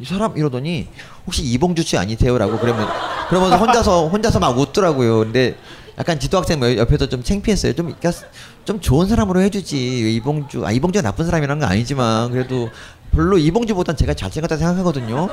[0.00, 0.88] 이 사람 이러더니
[1.26, 2.88] 혹시 이봉주 씨 아니세요라고 그러면
[3.28, 5.18] 그러면서 혼자서 혼자서 막 웃더라고요.
[5.18, 5.54] 근데
[5.98, 7.74] 약간 지도학생 뭐 옆에서 좀 창피했어요.
[7.74, 8.24] 좀, 그까좀
[8.64, 10.14] 그러니까 좋은 사람으로 해주지.
[10.14, 12.70] 이봉주, 아, 이봉주가 나쁜 사람이라는 건 아니지만, 그래도
[13.12, 15.28] 별로 이봉주보단 제가 잘생겼다 생각하거든요.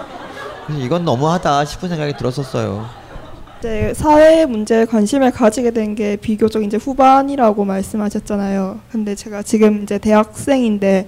[0.65, 2.85] 그래서 이건 너무하다 싶은 생각이 들었었어요.
[3.59, 8.79] 이제 네, 사회 문제에 관심을 가지게 된 게 비교적 이제 후반이라고 말씀하셨잖아요.
[8.91, 11.07] 근데 제가 지금 이제 대학생인데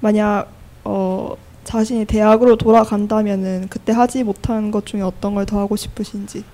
[0.00, 0.48] 만약
[0.82, 6.44] 어 자신이 대학으로 돌아간다면은 그때 하지 못한 것 중에 어떤 걸 더 하고 싶으신지.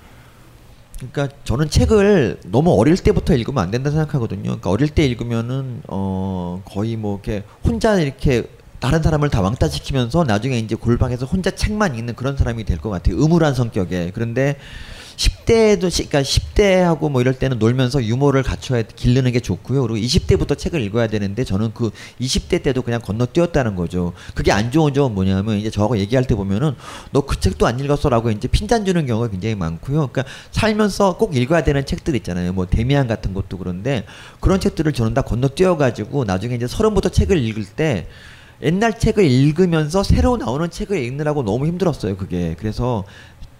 [0.99, 4.43] 그러니까 저는 책을 너무 어릴 때부터 읽으면 안 된다 생각하거든요.
[4.43, 8.43] 그러니까 어릴 때 읽으면은 어 거의 뭐 이렇게 혼자 이렇게
[8.81, 13.15] 다른 사람을 다 왕따시키면서 나중에 이제 골방에서 혼자 책만 읽는 그런 사람이 될 것 같아요.
[13.23, 14.09] 음울한 성격에.
[14.11, 14.55] 그런데
[15.17, 19.83] 10대도 그러니까 10대하고 뭐 이럴 때는 놀면서 유머를 갖춰야 기르는 게 좋고요.
[19.83, 24.13] 그리고 20대부터 책을 읽어야 되는데 저는 그 20대 때도 그냥 건너뛰었다는 거죠.
[24.33, 26.73] 그게 안 좋은 점은 뭐냐면 이제 저하고 얘기할 때 보면은
[27.11, 30.07] 너 그 책도 안 읽었어라고 이제 핀잔 주는 경우가 굉장히 많고요.
[30.07, 32.51] 그러니까 살면서 꼭 읽어야 되는 책들 있잖아요.
[32.53, 34.05] 뭐 데미안 같은 것도 그런데
[34.39, 38.07] 그런 책들을 저는 다 건너뛰어 가지고 나중에 이제 서른부터 책을 읽을 때
[38.63, 42.15] 옛날 책을 읽으면서 새로 나오는 책을 읽느라고 너무 힘들었어요.
[42.17, 43.03] 그게 그래서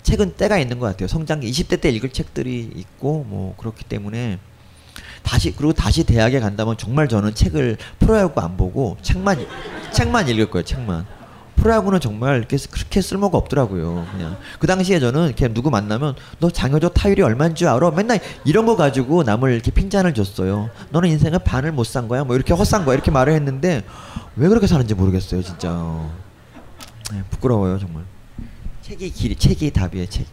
[0.03, 1.07] 책은 때가 있는 것 같아요.
[1.07, 4.39] 성장기 20대 때 읽을 책들이 있고 뭐 그렇기 때문에
[5.23, 9.45] 다시 그리고 다시 대학에 간다면 정말 저는 책을 프로야구 안 보고 책만
[9.91, 10.63] 책만 읽을 거예요.
[10.65, 11.05] 책만.
[11.55, 14.07] 프로야구는 정말 이렇게 그렇게 쓸모가 없더라고요.
[14.17, 17.91] 그냥 그 당시에 저는 그냥 누구 만나면 너장여조 타율이 얼마인 줄 알아?
[17.91, 20.71] 맨날 이런 거 가지고 남을 이렇게 핀잔을 줬어요.
[20.89, 22.23] 너는 인생을 반을 못 산 거야.
[22.23, 22.95] 뭐 이렇게 헛산 거야.
[22.95, 23.83] 이렇게 말을 했는데
[24.37, 26.11] 왜 그렇게 사는지 모르겠어요 진짜 어.
[27.11, 28.03] 네, 부끄러워요 정말
[28.81, 30.25] 책이 길이 책이 답이에요 책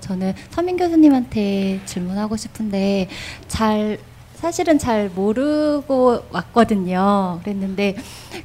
[0.00, 3.08] 저는 서민 교수님한테 질문하고 싶은데
[3.48, 3.98] 잘
[4.34, 7.96] 사실은 잘 모르고 왔거든요 그랬는데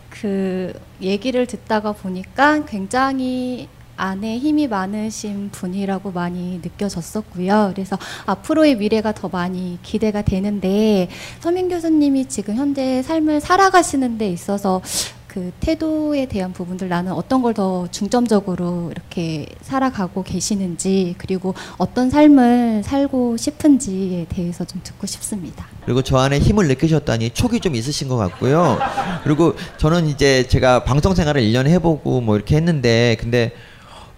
[0.09, 0.71] 그
[1.01, 3.67] 얘기를 듣다가 보니까 굉장히
[3.99, 7.71] 안에 힘이 많으신 분이라고 많이 느껴졌었고요.
[7.75, 11.09] 그래서 앞으로의 미래가 더 많이 기대가 되는데
[11.41, 14.81] 서민 교수님이 지금 현재 삶을 살아가시는 데 있어서
[15.27, 22.83] 그 태도에 대한 부분들 나는 어떤 걸 더 중점적으로 이렇게 살아가고 계시는지 그리고 어떤 삶을
[22.83, 25.65] 살고 싶은지에 대해서 좀 듣고 싶습니다.
[25.83, 28.77] 그리고 저 안에 힘을 느끼셨다니 촉이 좀 있으신 것 같고요.
[29.23, 33.51] 그리고 저는 이제 제가 방송 생활을 1년 해보고 뭐 이렇게 했는데 근데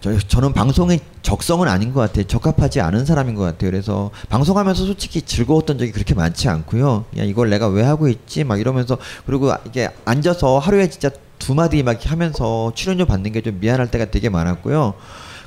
[0.01, 2.23] 저, 는 방송의 적성은 아닌 것 같아요.
[2.23, 3.69] 적합하지 않은 사람인 것 같아요.
[3.69, 7.05] 그래서 방송하면서 솔직히 즐거웠던 적이 그렇게 많지 않고요.
[7.19, 8.43] 야, 이걸 내가 왜 하고 있지?
[8.43, 8.97] 막 이러면서
[9.27, 14.05] 그리고 이게 앉아서 하루에 진짜 두 마디 막 하면서 출연료 받는 게 좀 미안할 때가
[14.05, 14.95] 되게 많았고요.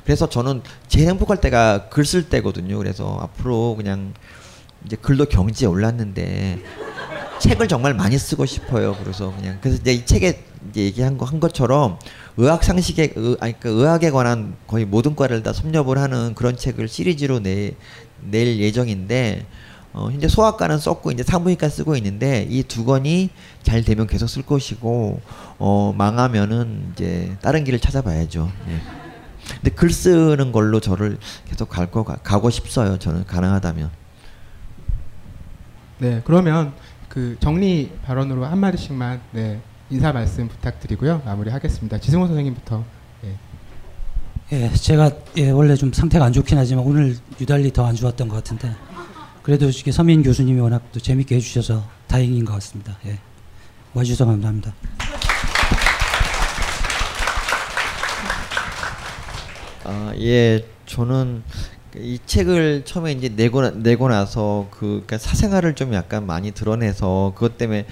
[0.05, 2.77] 그래서 저는 제일 행복할 때가 글 쓸 때거든요.
[2.77, 4.13] 그래서 앞으로 그냥
[4.85, 6.59] 이제 글도 경지에 올랐는데
[7.39, 8.95] 책을 정말 많이 쓰고 싶어요.
[9.03, 11.97] 그래서 그냥 그래서 이제 이 책에 이제 얘기한 거 한 것처럼
[12.37, 16.87] 의학 상식에 의, 아니 그러니까 의학에 관한 거의 모든 과를 다 섭렵을 하는 그런 책을
[16.87, 17.73] 시리즈로 내,
[18.21, 19.45] 낼 예정인데
[19.93, 23.29] 어, 현재 소아과는 썼고 이제 산부인과 쓰고 있는데 이 두 권이
[23.63, 25.21] 잘 되면 계속 쓸 것이고
[25.59, 28.51] 어, 망하면은 이제 다른 길을 찾아봐야죠.
[28.67, 28.81] 예.
[29.61, 31.17] 근데 글 쓰는 걸로 저를
[31.47, 32.97] 계속 갈 거 가고 싶어요.
[32.99, 33.89] 저는 가능하다면.
[35.99, 36.73] 네, 그러면
[37.07, 41.21] 그 정리 발언으로 한 마디씩만 네 인사 말씀 부탁드리고요.
[41.25, 41.99] 마무리하겠습니다.
[41.99, 42.83] 지승호 선생님부터.
[43.25, 43.35] 예.
[44.51, 48.35] 예 제가 예, 원래 좀 상태가 안 좋긴 하지만 오늘 유달리 더 안 좋았던 것
[48.35, 48.73] 같은데
[49.43, 52.97] 그래도 이렇게 서민 교수님이 워낙 또 재밌게 해주셔서 다행인 것 같습니다.
[53.05, 53.19] 예.
[53.93, 54.73] 와주셔서 감사합니다.
[59.87, 61.43] 아, 예, 저는
[61.97, 67.57] 이 책을 처음에 이제 내고 내고 나서 그 그러니까 사생활을 좀 약간 많이 드러내서 그것
[67.59, 67.85] 때문에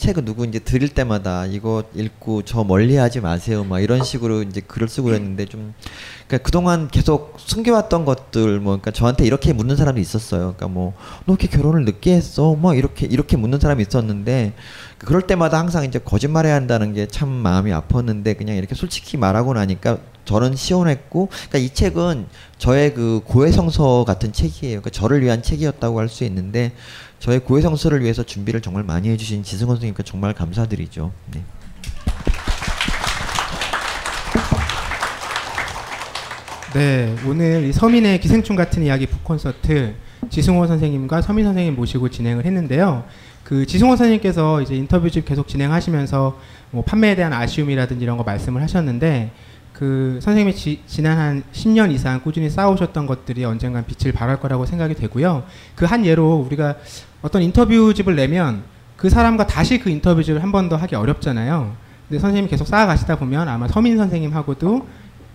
[0.00, 4.88] 책을 누구 인지 드릴 때마다 이거 읽고 저 멀리하지 마세요 막 이런 식으로 이제 글을
[4.88, 10.54] 쓰고 그랬는데 좀그니까 그동안 계속 숨겨왔던 것들 뭐그니까 저한테 이렇게 묻는 사람이 있었어요.
[10.56, 10.94] 그니까뭐너
[11.28, 12.54] 이렇게 결혼을 늦게 했어?
[12.54, 14.54] 뭐 이렇게 이렇게 묻는 사람이 있었는데
[14.98, 19.98] 그럴 때마다 항상 이제 거짓말해야 한다는 게 참 마음이 아팠는데 그냥 이렇게 솔직히 말하고 나니까
[20.26, 24.80] 저는 시원했고 그니까이 책은 저의 그 고해성서 같은 책이에요.
[24.80, 26.72] 그니까 저를 위한 책이었다고 할 수 있는데
[27.20, 31.12] 저의 고해 성수를 위해서 준비를 정말 많이 해주신 지승원 선생님께 정말 감사드리죠.
[31.34, 31.42] 네.
[36.72, 39.94] 네, 오늘 이 서민의 기생충 같은 이야기 북콘서트
[40.30, 43.04] 지승호 선생님과 서민 선생님 모시고 진행을 했는데요.
[43.44, 46.38] 그 지승호 선생님께서 이제 인터뷰집 계속 진행하시면서
[46.70, 49.30] 뭐 판매에 대한 아쉬움이라든지 이런 거 말씀을 하셨는데
[49.74, 54.94] 그 선생님이 지, 지난 한 10년 이상 꾸준히 쌓아오셨던 것들이 언젠간 빛을 발할 거라고 생각이
[54.94, 55.44] 되고요.
[55.76, 56.76] 그 한 예로 우리가
[57.22, 58.62] 어떤 인터뷰집을 내면
[58.96, 61.74] 그 사람과 다시 그 인터뷰집을 한 번 더 하기 어렵잖아요.
[62.08, 64.86] 근데 선생님이 계속 쌓아가시다 보면 아마 서민 선생님하고도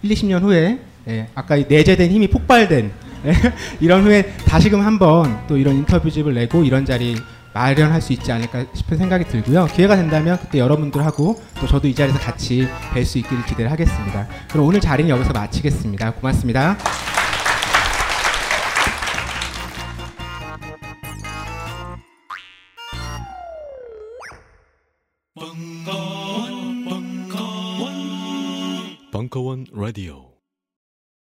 [0.01, 2.91] 1, 20년 후에 예, 아까 내재된 힘이 폭발된
[3.25, 3.33] 예,
[3.79, 7.15] 이런 후에 다시금 한 번 또 이런 인터뷰집을 내고 이런 자리
[7.53, 9.65] 마련할 수 있지 않을까 싶은 생각이 들고요.
[9.67, 14.27] 기회가 된다면 그때 여러분들하고 또 저도 이 자리에서 같이 뵐 수 있기를 기대를 하겠습니다.
[14.51, 16.11] 그럼 오늘 자리는 여기서 마치겠습니다.
[16.13, 16.77] 고맙습니다.
[29.29, 30.24] 벙커원 라디오